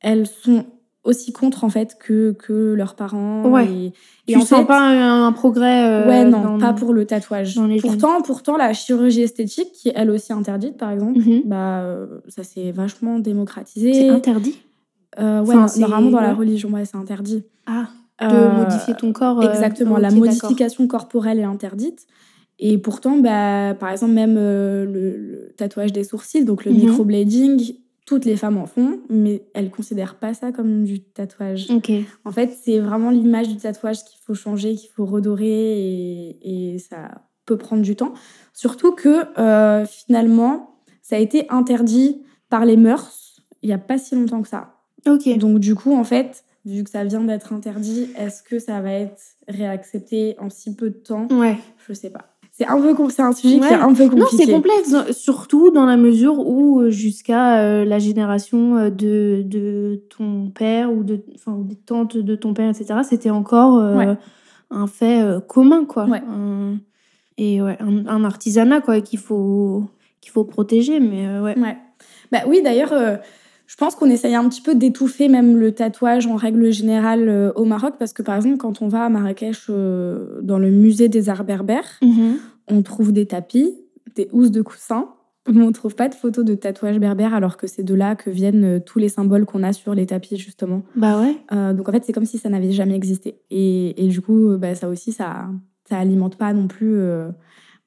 elles 0.00 0.26
sont 0.26 0.64
aussi 1.04 1.32
contre 1.32 1.64
en 1.64 1.68
fait 1.70 1.96
que, 1.98 2.32
que 2.32 2.74
leurs 2.74 2.94
parents. 2.94 3.44
Ouais. 3.48 3.66
Et, 3.66 3.86
et 4.26 4.32
Tu 4.32 4.36
en 4.36 4.40
sens 4.44 4.60
fait- 4.60 4.66
pas 4.66 4.80
un, 4.80 5.26
un 5.26 5.32
progrès 5.32 5.84
euh, 5.84 6.08
Ouais, 6.08 6.24
non, 6.24 6.42
dans- 6.42 6.58
pas 6.58 6.72
pour 6.72 6.92
le 6.92 7.06
tatouage. 7.06 7.58
pourtant, 7.80 8.20
pourtant, 8.22 8.56
la 8.56 8.72
chirurgie 8.74 9.22
esthétique, 9.22 9.72
qui 9.72 9.88
est 9.88 9.92
elle 9.94 10.10
aussi 10.10 10.32
interdite, 10.32 10.76
par 10.76 10.90
exemple, 10.90 11.18
Mhm. 11.20 11.42
bah, 11.46 11.80
euh, 11.80 12.06
ça 12.28 12.42
s'est 12.42 12.72
vachement 12.72 13.18
démocratisé. 13.18 13.92
C'est 13.94 14.08
interdit? 14.10 14.58
Euh, 15.18 15.42
ouais, 15.44 15.56
Enfin, 15.56 15.80
normalement, 15.80 16.10
dans 16.10 16.20
la 16.20 16.34
religion, 16.34 16.68
ouais, 16.70 16.84
c'est 16.84 16.96
interdit. 16.96 17.44
Ah, 17.66 17.86
de 18.20 18.26
Euh, 18.26 18.50
modifier 18.64 18.94
ton 18.94 19.12
corps. 19.12 19.42
Exactement, 19.42 19.96
la 19.96 20.10
modification 20.10 20.86
corporelle 20.88 21.38
est 21.38 21.44
interdite. 21.44 22.06
Et 22.58 22.76
pourtant, 22.76 23.16
bah, 23.18 23.74
par 23.78 23.90
exemple, 23.90 24.12
même 24.12 24.34
le, 24.34 24.84
le 24.84 25.52
tatouage 25.56 25.92
des 25.92 26.02
sourcils, 26.02 26.44
donc 26.44 26.64
le 26.64 26.72
Mhm. 26.72 26.78
microblading, 26.80 27.76
toutes 28.08 28.24
les 28.24 28.38
femmes 28.38 28.56
en 28.56 28.64
font, 28.64 29.00
mais 29.10 29.42
elles 29.52 29.70
considèrent 29.70 30.14
pas 30.14 30.32
ça 30.32 30.50
comme 30.50 30.84
du 30.84 31.02
tatouage. 31.02 31.70
En 32.24 32.32
fait, 32.32 32.56
c'est 32.58 32.78
vraiment 32.78 33.10
l'image 33.10 33.48
du 33.48 33.58
tatouage 33.58 34.02
qu'il 34.02 34.18
faut 34.24 34.32
changer, 34.32 34.76
qu'il 34.76 34.88
faut 34.88 35.04
redorer, 35.04 35.44
et, 35.46 36.72
et 36.72 36.78
ça 36.78 37.20
peut 37.44 37.58
prendre 37.58 37.82
du 37.82 37.96
temps. 37.96 38.14
Surtout 38.54 38.92
que 38.92 39.38
euh, 39.38 39.84
finalement, 39.84 40.80
ça 41.02 41.16
a 41.16 41.18
été 41.18 41.44
interdit 41.50 42.22
par 42.48 42.64
les 42.64 42.78
mœurs 42.78 43.42
il 43.60 43.68
y 43.68 43.74
a 43.74 43.78
pas 43.78 43.98
si 43.98 44.14
longtemps 44.14 44.40
que 44.40 44.48
ça. 44.48 44.76
Ok. 45.06 45.36
Donc 45.36 45.58
du 45.58 45.74
coup, 45.74 45.94
en 45.94 46.04
fait, 46.04 46.44
vu 46.64 46.84
que 46.84 46.90
ça 46.90 47.04
vient 47.04 47.20
d'être 47.20 47.52
interdit, 47.52 48.08
est-ce 48.16 48.42
que 48.42 48.58
ça 48.58 48.80
va 48.80 48.92
être 48.92 49.20
réaccepté 49.48 50.34
en 50.38 50.48
si 50.48 50.74
peu 50.74 50.88
de 50.88 50.96
temps? 50.96 51.28
Ouais. 51.30 51.58
Je 51.86 51.92
sais 51.92 52.08
pas. 52.10 52.37
C'est 52.58 52.66
un 52.66 52.80
peu 52.80 52.92
com- 52.94 53.08
c'est 53.08 53.22
un 53.22 53.32
sujet 53.32 53.60
qui 53.60 53.66
est 53.66 53.72
un 53.74 53.94
peu 53.94 54.08
compliqué. 54.08 54.16
Non, 54.18 54.26
c'est 54.36 54.52
complexe, 54.52 55.12
surtout 55.12 55.70
dans 55.70 55.86
la 55.86 55.96
mesure 55.96 56.38
où 56.40 56.80
euh, 56.80 56.90
jusqu'à 56.90 57.60
euh, 57.60 57.84
la 57.84 57.98
génération 58.00 58.76
euh, 58.76 58.90
de, 58.90 59.42
de 59.46 60.02
ton 60.16 60.50
père 60.50 60.92
ou 60.92 61.04
de, 61.04 61.22
enfin, 61.36 61.56
des 61.62 61.76
tantes 61.76 62.16
de 62.16 62.34
ton 62.34 62.54
père, 62.54 62.68
etc., 62.68 63.00
c'était 63.08 63.30
encore 63.30 63.78
euh, 63.78 63.96
Ouais. 63.96 64.16
un 64.70 64.86
fait 64.88 65.22
euh, 65.22 65.38
commun, 65.40 65.84
quoi. 65.84 66.06
Ouais. 66.06 66.20
Un- 66.28 66.78
et 67.38 67.62
ouais, 67.62 67.76
un, 67.80 68.04
un 68.08 68.24
artisanat, 68.24 68.80
quoi, 68.80 69.00
qu'il 69.00 69.20
faut, 69.20 69.84
qu'il 70.20 70.32
faut 70.32 70.42
protéger, 70.44 70.98
mais 70.98 71.38
ouais. 71.38 71.56
Ouais. 71.56 71.76
Bah 72.32 72.40
oui, 72.48 72.60
d'ailleurs, 72.62 72.92
je 73.68 73.76
pense 73.76 73.94
qu'on 73.94 74.08
essaye 74.08 74.34
un 74.34 74.48
petit 74.48 74.62
peu 74.62 74.74
d'étouffer 74.74 75.28
même 75.28 75.58
le 75.58 75.72
tatouage 75.72 76.26
en 76.26 76.36
règle 76.36 76.72
générale 76.72 77.28
euh, 77.28 77.52
au 77.54 77.66
Maroc, 77.66 77.94
parce 77.98 78.14
que 78.14 78.22
par 78.22 78.34
exemple, 78.34 78.56
quand 78.56 78.80
on 78.80 78.88
va 78.88 79.04
à 79.04 79.08
Marrakech 79.10 79.66
euh, 79.68 80.40
dans 80.40 80.58
le 80.58 80.70
musée 80.70 81.08
des 81.08 81.28
arts 81.28 81.44
berbères, 81.44 82.00
on 82.66 82.82
trouve 82.82 83.12
des 83.12 83.26
tapis, 83.26 83.78
des 84.16 84.30
housses 84.32 84.50
de 84.50 84.62
coussins, 84.62 85.10
mais 85.52 85.62
on 85.62 85.70
trouve 85.72 85.94
pas 85.94 86.08
de 86.08 86.14
photos 86.14 86.46
de 86.46 86.54
tatouage 86.54 86.98
berbère, 86.98 87.34
alors 87.34 87.58
que 87.58 87.66
c'est 87.66 87.82
de 87.82 87.94
là 87.94 88.16
que 88.16 88.30
viennent 88.30 88.64
euh, 88.64 88.80
tous 88.80 88.98
les 88.98 89.10
symboles 89.10 89.44
qu'on 89.44 89.62
a 89.62 89.74
sur 89.74 89.94
les 89.94 90.06
tapis, 90.06 90.38
justement. 90.38 90.82
Bah 90.96 91.20
ouais. 91.20 91.36
Euh, 91.52 91.74
donc 91.74 91.90
en 91.90 91.92
fait, 91.92 92.02
c'est 92.06 92.14
comme 92.14 92.26
si 92.26 92.38
ça 92.38 92.48
n'avait 92.48 92.72
jamais 92.72 92.96
existé. 92.96 93.36
Et, 93.50 94.02
et 94.02 94.08
du 94.08 94.22
coup, 94.22 94.56
bah, 94.56 94.74
ça 94.76 94.88
aussi, 94.88 95.12
ça, 95.12 95.46
ça 95.86 95.98
alimente 95.98 96.36
pas 96.36 96.54
non 96.54 96.68
plus 96.68 96.98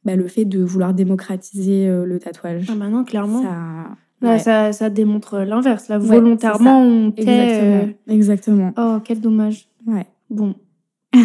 bah, 0.06 0.16
le 0.16 0.28
fait 0.28 0.46
de 0.46 0.64
vouloir 0.64 0.94
démocratiser 0.94 1.88
le 1.88 2.20
tatouage. 2.20 2.68
Ah 2.72 2.76
bah 2.76 2.88
non, 2.88 3.04
clairement. 3.04 3.42
Ça, 3.42 3.98
Là, 4.22 4.32
ouais. 4.34 4.39
ça, 4.39 4.72
ça 4.72 4.89
démontre 4.89 5.39
l'inverse. 5.39 5.88
Là, 5.89 5.97
volontairement, 5.97 6.80
on. 6.82 7.13
Exactement. 7.17 7.76
euh, 7.76 7.86
Exactement. 8.13 8.74
Oh, 8.78 8.97
quel 9.03 9.19
dommage. 9.19 9.67
Ouais. 9.88 10.05
Bon. 10.30 10.55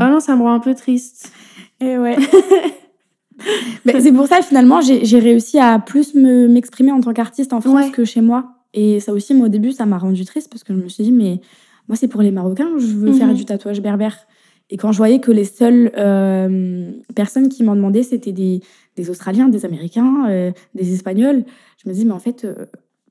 Ah 0.00 0.10
non, 0.10 0.18
ça 0.20 0.34
me 0.36 0.42
rend 0.42 0.52
un 0.54 0.60
peu 0.60 0.74
triste. 0.74 1.32
Et 1.80 1.96
ouais. 1.98 2.16
Ben, 3.84 4.00
c'est 4.00 4.12
pour 4.12 4.26
ça, 4.28 4.40
finalement, 4.42 4.80
j'ai 4.80 5.18
réussi 5.18 5.58
à 5.58 5.78
plus 5.80 6.14
me- 6.14 6.46
m'exprimer 6.48 6.92
en 6.92 7.00
tant 7.00 7.12
qu'artiste 7.12 7.52
en 7.52 7.60
France 7.60 7.86
Ouais. 7.86 7.90
que 7.90 8.04
chez 8.04 8.20
moi. 8.20 8.52
Et 8.74 9.00
ça 9.00 9.12
aussi, 9.12 9.34
moi, 9.34 9.46
au 9.46 9.48
début, 9.48 9.72
ça 9.72 9.84
m'a 9.84 9.98
rendu 9.98 10.24
triste 10.24 10.48
parce 10.50 10.62
que 10.62 10.72
je 10.72 10.78
me 10.78 10.88
suis 10.88 11.04
dit, 11.04 11.12
mais 11.12 11.40
moi, 11.88 11.96
c'est 11.96 12.08
pour 12.08 12.22
les 12.22 12.30
Marocains, 12.30 12.70
je 12.78 12.86
veux 12.86 13.08
Mhm. 13.10 13.14
faire 13.14 13.34
du 13.34 13.44
tatouage 13.44 13.80
berbère. 13.80 14.16
Et 14.70 14.76
quand 14.76 14.92
je 14.92 14.96
voyais 14.98 15.18
que 15.18 15.32
les 15.32 15.44
seules 15.44 15.90
euh, 15.98 16.92
personnes 17.16 17.48
qui 17.48 17.64
m'en 17.64 17.74
demandaient, 17.74 18.04
c'était 18.04 18.32
des, 18.32 18.60
des 18.96 19.10
Australiens, 19.10 19.48
des 19.48 19.64
Américains, 19.64 20.26
euh, 20.28 20.52
des 20.74 20.92
Espagnols, 20.94 21.44
je 21.82 21.88
me 21.88 21.94
dis, 21.94 22.04
mais 22.04 22.12
en 22.12 22.18
fait, 22.18 22.44
euh, 22.44 22.66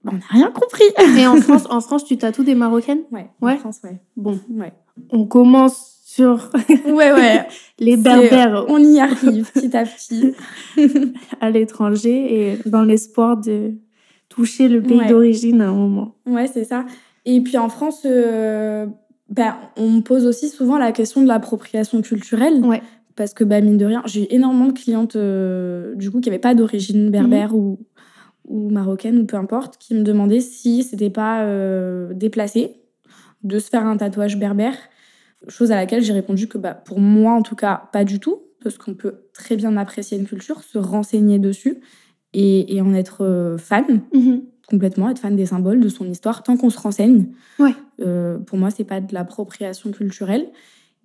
on 0.05 0.11
n'a 0.13 0.19
rien 0.29 0.51
compris. 0.51 0.83
Et 1.19 1.25
en 1.27 1.35
France, 1.41 1.67
en 1.69 1.81
France, 1.81 2.05
tu 2.05 2.17
tatoues 2.17 2.43
des 2.43 2.55
Marocaines? 2.55 3.01
Ouais, 3.11 3.29
Ouais. 3.41 3.53
en 3.53 3.57
France, 3.57 3.79
ouais. 3.83 3.99
Bon, 4.15 4.39
Ouais, 4.49 4.73
on 5.09 5.25
commence 5.25 5.97
sur 6.05 6.49
ouais. 6.85 7.11
ouais. 7.13 7.47
les 7.79 7.95
berbères 7.97 8.65
On 8.67 8.77
y 8.83 8.99
arrive 8.99 9.49
petit 9.53 9.75
à 9.77 9.85
petit. 9.85 10.33
à 11.39 11.49
l'étranger 11.49 12.51
et 12.51 12.69
dans 12.69 12.83
l'espoir 12.83 13.37
de 13.37 13.73
toucher 14.29 14.67
le 14.67 14.81
pays 14.81 14.99
Ouais. 14.99 15.07
d'origine 15.07 15.61
à 15.61 15.69
un 15.69 15.73
moment. 15.73 16.15
Ouais, 16.25 16.47
c'est 16.47 16.65
ça. 16.65 16.85
Et 17.25 17.39
puis 17.41 17.57
en 17.57 17.69
France, 17.69 18.01
euh, 18.05 18.87
ben, 19.29 19.55
on 19.77 19.89
me 19.89 20.01
pose 20.01 20.25
aussi 20.25 20.49
souvent 20.49 20.77
la 20.77 20.91
question 20.91 21.21
de 21.21 21.27
l'appropriation 21.27 22.01
culturelle. 22.01 22.63
Ouais. 22.65 22.81
Parce 23.21 23.35
que, 23.35 23.43
bah, 23.43 23.61
mine 23.61 23.77
de 23.77 23.85
rien, 23.85 24.01
j'ai 24.07 24.23
eu 24.23 24.27
énormément 24.31 24.65
de 24.65 24.73
clientes, 24.73 25.15
euh, 25.15 25.93
du 25.93 26.09
coup, 26.09 26.21
qui 26.21 26.29
n'avaient 26.29 26.39
pas 26.39 26.55
d'origine 26.55 27.11
berbère 27.11 27.55
ou, 27.55 27.77
ou 28.47 28.71
marocaine 28.71 29.19
ou 29.19 29.25
peu 29.27 29.37
importe, 29.37 29.77
qui 29.77 29.93
me 29.93 30.01
demandaient 30.01 30.39
si 30.39 30.81
c'était 30.81 31.11
pas 31.11 31.43
euh, 31.43 32.15
déplacé 32.15 32.77
de 33.43 33.59
se 33.59 33.69
faire 33.69 33.85
un 33.85 33.95
tatouage 33.95 34.39
berbère. 34.39 34.73
Chose 35.49 35.71
à 35.71 35.75
laquelle 35.75 36.01
j'ai 36.01 36.13
répondu 36.13 36.47
que, 36.47 36.57
bah, 36.57 36.73
pour 36.73 36.99
moi, 36.99 37.33
en 37.33 37.43
tout 37.43 37.55
cas, 37.55 37.89
pas 37.93 38.03
du 38.05 38.19
tout. 38.19 38.41
Parce 38.63 38.79
qu'on 38.79 38.95
peut 38.95 39.13
très 39.33 39.55
bien 39.55 39.77
apprécier 39.77 40.17
une 40.17 40.25
culture, 40.25 40.63
se 40.63 40.79
renseigner 40.79 41.37
dessus 41.37 41.77
et, 42.33 42.75
et 42.75 42.81
en 42.81 42.91
être 42.95 43.23
euh, 43.23 43.59
fan 43.59 44.01
complètement, 44.67 45.11
être 45.11 45.19
fan 45.19 45.35
des 45.35 45.45
symboles, 45.45 45.79
de 45.79 45.89
son 45.89 46.09
histoire, 46.09 46.41
tant 46.41 46.57
qu'on 46.57 46.71
se 46.71 46.79
renseigne. 46.79 47.27
Ouais. 47.59 47.75
Euh, 47.99 48.39
pour 48.39 48.57
moi, 48.57 48.71
c'est 48.71 48.83
pas 48.83 48.99
de 48.99 49.13
l'appropriation 49.13 49.91
culturelle. 49.91 50.47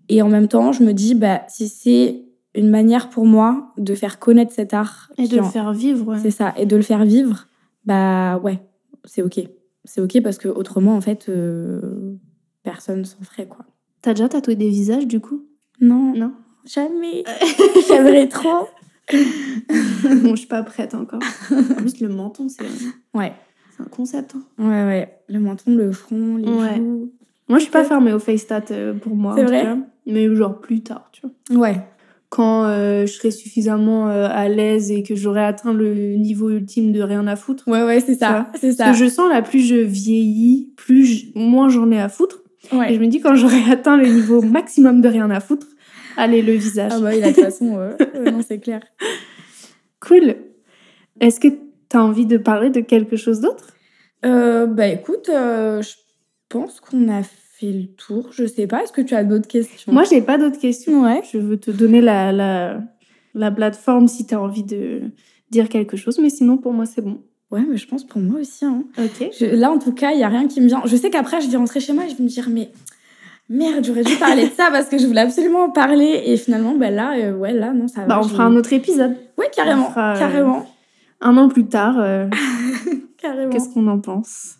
Et 0.08 0.22
en 0.22 0.28
même 0.28 0.48
temps, 0.48 0.72
je 0.72 0.82
me 0.84 0.92
dis, 0.92 1.14
bah, 1.14 1.42
si 1.48 1.68
c'est 1.68 2.22
une 2.54 2.70
manière 2.70 3.10
pour 3.10 3.26
moi 3.26 3.72
de 3.76 3.94
faire 3.94 4.18
connaître 4.18 4.52
cet 4.52 4.72
art, 4.74 5.10
Et 5.18 5.28
de 5.28 5.36
le 5.36 5.42
faire 5.42 5.72
vivre. 5.72 6.06
ouais. 6.08 6.18
c'est 6.22 6.30
ça, 6.30 6.54
et 6.56 6.64
de 6.66 6.76
le 6.76 6.82
faire 6.82 7.04
vivre, 7.04 7.48
bah 7.84 8.38
ouais, 8.38 8.60
c'est 9.04 9.22
ok. 9.22 9.40
C'est 9.84 10.00
ok 10.00 10.22
parce 10.22 10.38
que 10.38 10.48
autrement, 10.48 10.96
en 10.96 11.00
fait, 11.00 11.28
euh, 11.28 12.16
personne 12.62 13.04
s'en 13.04 13.20
ferait 13.22 13.46
quoi. 13.46 13.64
T'as 14.02 14.14
déjà 14.14 14.28
tatoué 14.28 14.56
des 14.56 14.68
visages 14.70 15.06
du 15.06 15.20
coup? 15.20 15.42
Non, 15.80 16.14
Non? 16.16 16.32
jamais. 16.64 17.24
J'aimerais 17.88 18.28
trop. 18.28 18.68
Bon, 20.22 20.30
je 20.30 20.36
suis 20.36 20.48
pas 20.48 20.62
prête 20.64 20.94
encore. 20.94 21.20
En 21.52 21.74
plus, 21.74 22.00
le 22.00 22.08
menton, 22.08 22.48
c'est 22.48 22.64
Ouais, 23.14 23.32
c'est 23.76 23.82
un 23.82 23.86
concept. 23.86 24.34
hein. 24.34 24.42
ouais, 24.58 24.84
ouais. 24.84 25.18
Le 25.28 25.38
menton, 25.38 25.74
le 25.76 25.92
front, 25.92 26.36
les 26.36 26.48
Ouais. 26.48 26.76
joues. 26.76 27.12
Moi, 27.48 27.58
je 27.58 27.64
suis 27.64 27.72
pas 27.72 27.84
fermée 27.84 28.12
au 28.12 28.18
face 28.18 28.46
tat 28.46 28.62
euh, 28.70 28.94
pour 28.94 29.14
moi. 29.16 29.34
C'est 29.36 29.44
vrai 29.44 29.62
cas. 29.62 29.76
Mais 30.06 30.34
genre 30.34 30.60
plus 30.60 30.82
tard, 30.82 31.10
tu 31.12 31.22
vois. 31.22 31.58
Ouais, 31.60 31.76
Quand 32.28 32.64
euh, 32.64 33.06
je 33.06 33.12
serai 33.12 33.30
suffisamment 33.30 34.08
euh, 34.08 34.28
à 34.30 34.48
l'aise 34.48 34.90
et 34.90 35.02
que 35.02 35.14
j'aurai 35.14 35.44
atteint 35.44 35.72
le 35.72 36.14
niveau 36.16 36.50
ultime 36.50 36.92
de 36.92 37.00
rien 37.00 37.26
à 37.26 37.36
foutre. 37.36 37.64
ouais, 37.68 37.82
ouais, 37.84 38.00
c'est 38.00 38.14
ça. 38.16 38.48
C'est 38.60 38.72
Ce 38.72 38.76
ça. 38.78 38.90
que 38.90 38.96
je 38.96 39.06
sens 39.06 39.28
là, 39.30 39.42
plus 39.42 39.60
je 39.60 39.76
vieillis, 39.76 40.72
plus 40.76 41.04
je- 41.06 41.26
moins 41.38 41.68
j'en 41.68 41.90
ai 41.90 42.00
à 42.00 42.08
foutre. 42.08 42.42
Ouais. 42.72 42.92
Et 42.92 42.94
je 42.96 43.00
me 43.00 43.06
dis, 43.06 43.20
quand 43.20 43.34
j'aurai 43.36 43.62
atteint 43.70 43.96
le 43.96 44.06
niveau 44.08 44.42
maximum 44.42 45.00
de 45.00 45.08
rien 45.08 45.30
à 45.30 45.38
foutre, 45.40 45.68
allez, 46.16 46.42
le 46.42 46.52
visage. 46.52 46.92
Ah 46.94 47.00
bah 47.00 47.10
oui, 47.12 47.20
là, 47.20 47.28
de 47.30 47.34
toute 47.34 47.44
façon, 47.44 47.78
non, 48.24 48.40
c'est 48.46 48.58
clair. 48.58 48.80
Cool. 50.00 50.34
Est-ce 51.20 51.40
que 51.40 51.48
tu 51.48 51.96
as 51.96 52.02
envie 52.02 52.26
de 52.26 52.36
parler 52.38 52.70
de 52.70 52.80
quelque 52.80 53.16
chose 53.16 53.40
d'autre? 53.40 53.68
Bah 54.22 54.88
écoute, 54.88 55.26
je 55.28 55.88
pense 56.48 56.80
qu'on 56.80 57.08
a 57.08 57.22
fait 57.22 57.72
le 57.72 57.86
tour? 57.86 58.28
Je 58.32 58.46
sais 58.46 58.66
pas, 58.66 58.82
est-ce 58.82 58.92
que 58.92 59.00
tu 59.00 59.14
as 59.14 59.24
d'autres 59.24 59.48
questions? 59.48 59.92
Moi, 59.92 60.04
j'ai 60.04 60.20
pas 60.22 60.38
d'autres 60.38 60.58
questions. 60.58 61.02
Ouais. 61.04 61.22
Je 61.32 61.38
veux 61.38 61.58
te 61.58 61.70
donner 61.70 62.00
la, 62.00 62.32
la, 62.32 62.80
la 63.34 63.50
plateforme 63.50 64.08
si 64.08 64.26
tu 64.26 64.34
as 64.34 64.40
envie 64.40 64.64
de 64.64 65.02
dire 65.50 65.68
quelque 65.68 65.96
chose, 65.96 66.18
mais 66.20 66.30
sinon, 66.30 66.56
pour 66.58 66.72
moi, 66.72 66.86
c'est 66.86 67.02
bon. 67.02 67.20
Ouais, 67.50 67.62
mais 67.68 67.76
je 67.76 67.86
pense 67.86 68.04
pour 68.04 68.20
moi 68.20 68.40
aussi. 68.40 68.64
hein. 68.64 68.82
Ok. 68.98 69.30
Je- 69.38 69.46
là, 69.46 69.70
en 69.70 69.78
tout 69.78 69.92
cas, 69.92 70.10
il 70.12 70.18
y 70.18 70.24
a 70.24 70.28
rien 70.28 70.48
qui 70.48 70.60
me 70.60 70.66
vient. 70.66 70.82
Je 70.84 70.96
sais 70.96 71.10
qu'après, 71.10 71.40
je 71.40 71.48
vais 71.48 71.56
rentrer 71.56 71.78
chez 71.80 71.92
moi 71.92 72.04
et 72.04 72.08
je 72.10 72.16
vais 72.16 72.24
me 72.24 72.28
dire, 72.28 72.48
mais 72.50 72.70
merde, 73.48 73.84
j'aurais 73.84 74.02
dû 74.02 74.16
parler 74.16 74.46
de 74.48 74.52
ça 74.52 74.68
parce 74.72 74.88
que 74.88 74.98
je 74.98 75.06
voulais 75.06 75.20
absolument 75.20 75.64
en 75.64 75.70
parler. 75.70 76.22
Et 76.26 76.36
finalement, 76.36 76.74
bah 76.74 76.90
là, 76.90 77.16
euh, 77.16 77.36
ouais, 77.36 77.52
là, 77.52 77.72
non, 77.72 77.86
ça 77.86 78.00
va. 78.00 78.06
Bah, 78.08 78.20
on 78.20 78.28
fera 78.28 78.44
un 78.46 78.56
autre 78.56 78.72
épisode. 78.72 79.14
Ouais, 79.38 79.48
carrément, 79.54 79.90
euh, 79.96 80.18
carrément, 80.18 80.66
Un 81.20 81.36
an 81.36 81.48
plus 81.48 81.66
tard, 81.66 81.96
euh, 82.00 82.28
carrément. 83.18 83.50
qu'est-ce 83.50 83.68
qu'on 83.72 83.86
en 83.86 84.00
pense? 84.00 84.56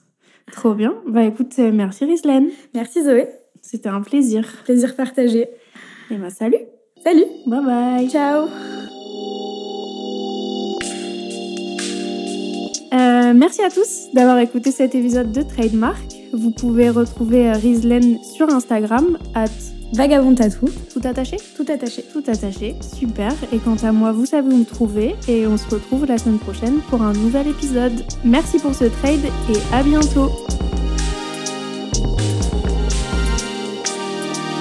Trop 0.52 0.74
bien. 0.74 0.94
Bah 1.08 1.24
écoute, 1.24 1.52
euh, 1.58 1.70
merci 1.72 2.04
Rislaine. 2.04 2.48
Merci 2.74 3.02
Zoé, 3.04 3.28
C'était 3.62 3.88
un 3.88 4.00
plaisir. 4.00 4.46
plaisir 4.64 4.94
partagé. 4.96 5.48
Et 6.10 6.16
bah 6.16 6.30
salut. 6.30 6.58
Salut, 7.02 7.24
Bye 7.46 7.64
bye. 7.64 8.08
ciao. 8.08 8.46
Euh, 12.92 13.34
merci 13.34 13.62
à 13.62 13.70
tous 13.70 14.06
d'avoir 14.14 14.38
écouté 14.38 14.70
cet 14.70 14.94
épisode 14.94 15.32
de 15.32 15.42
Trademark. 15.42 16.06
Vous 16.32 16.50
pouvez 16.52 16.88
retrouver 16.90 17.48
euh, 17.48 17.52
Rislaine 17.52 18.18
sur 18.22 18.48
Instagram, 18.48 19.18
at 19.34 19.46
Vagabond 19.92 20.34
tatou, 20.34 20.68
tout 20.92 21.00
attaché? 21.04 21.36
Tout 21.56 21.64
attaché. 21.68 22.04
Tout 22.12 22.24
attaché, 22.26 22.74
super. 22.80 23.32
Et 23.52 23.58
quant 23.58 23.76
à 23.82 23.92
moi, 23.92 24.12
vous 24.12 24.26
savez 24.26 24.52
où 24.52 24.56
me 24.58 24.64
trouver 24.64 25.14
et 25.28 25.46
on 25.46 25.56
se 25.56 25.68
retrouve 25.68 26.06
la 26.06 26.18
semaine 26.18 26.38
prochaine 26.38 26.80
pour 26.90 27.02
un 27.02 27.12
nouvel 27.12 27.48
épisode. 27.48 28.04
Merci 28.24 28.58
pour 28.58 28.74
ce 28.74 28.84
trade 28.84 29.24
et 29.24 29.74
à 29.74 29.82
bientôt. 29.82 30.30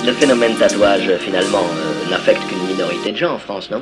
Le 0.05 0.11
phénomène 0.13 0.55
tatouage, 0.55 1.11
finalement, 1.17 1.57
euh, 1.57 2.09
n'affecte 2.11 2.41
qu'une 2.47 2.63
minorité 2.67 3.11
de 3.11 3.17
gens 3.17 3.34
en 3.34 3.39
France, 3.39 3.71
non? 3.71 3.82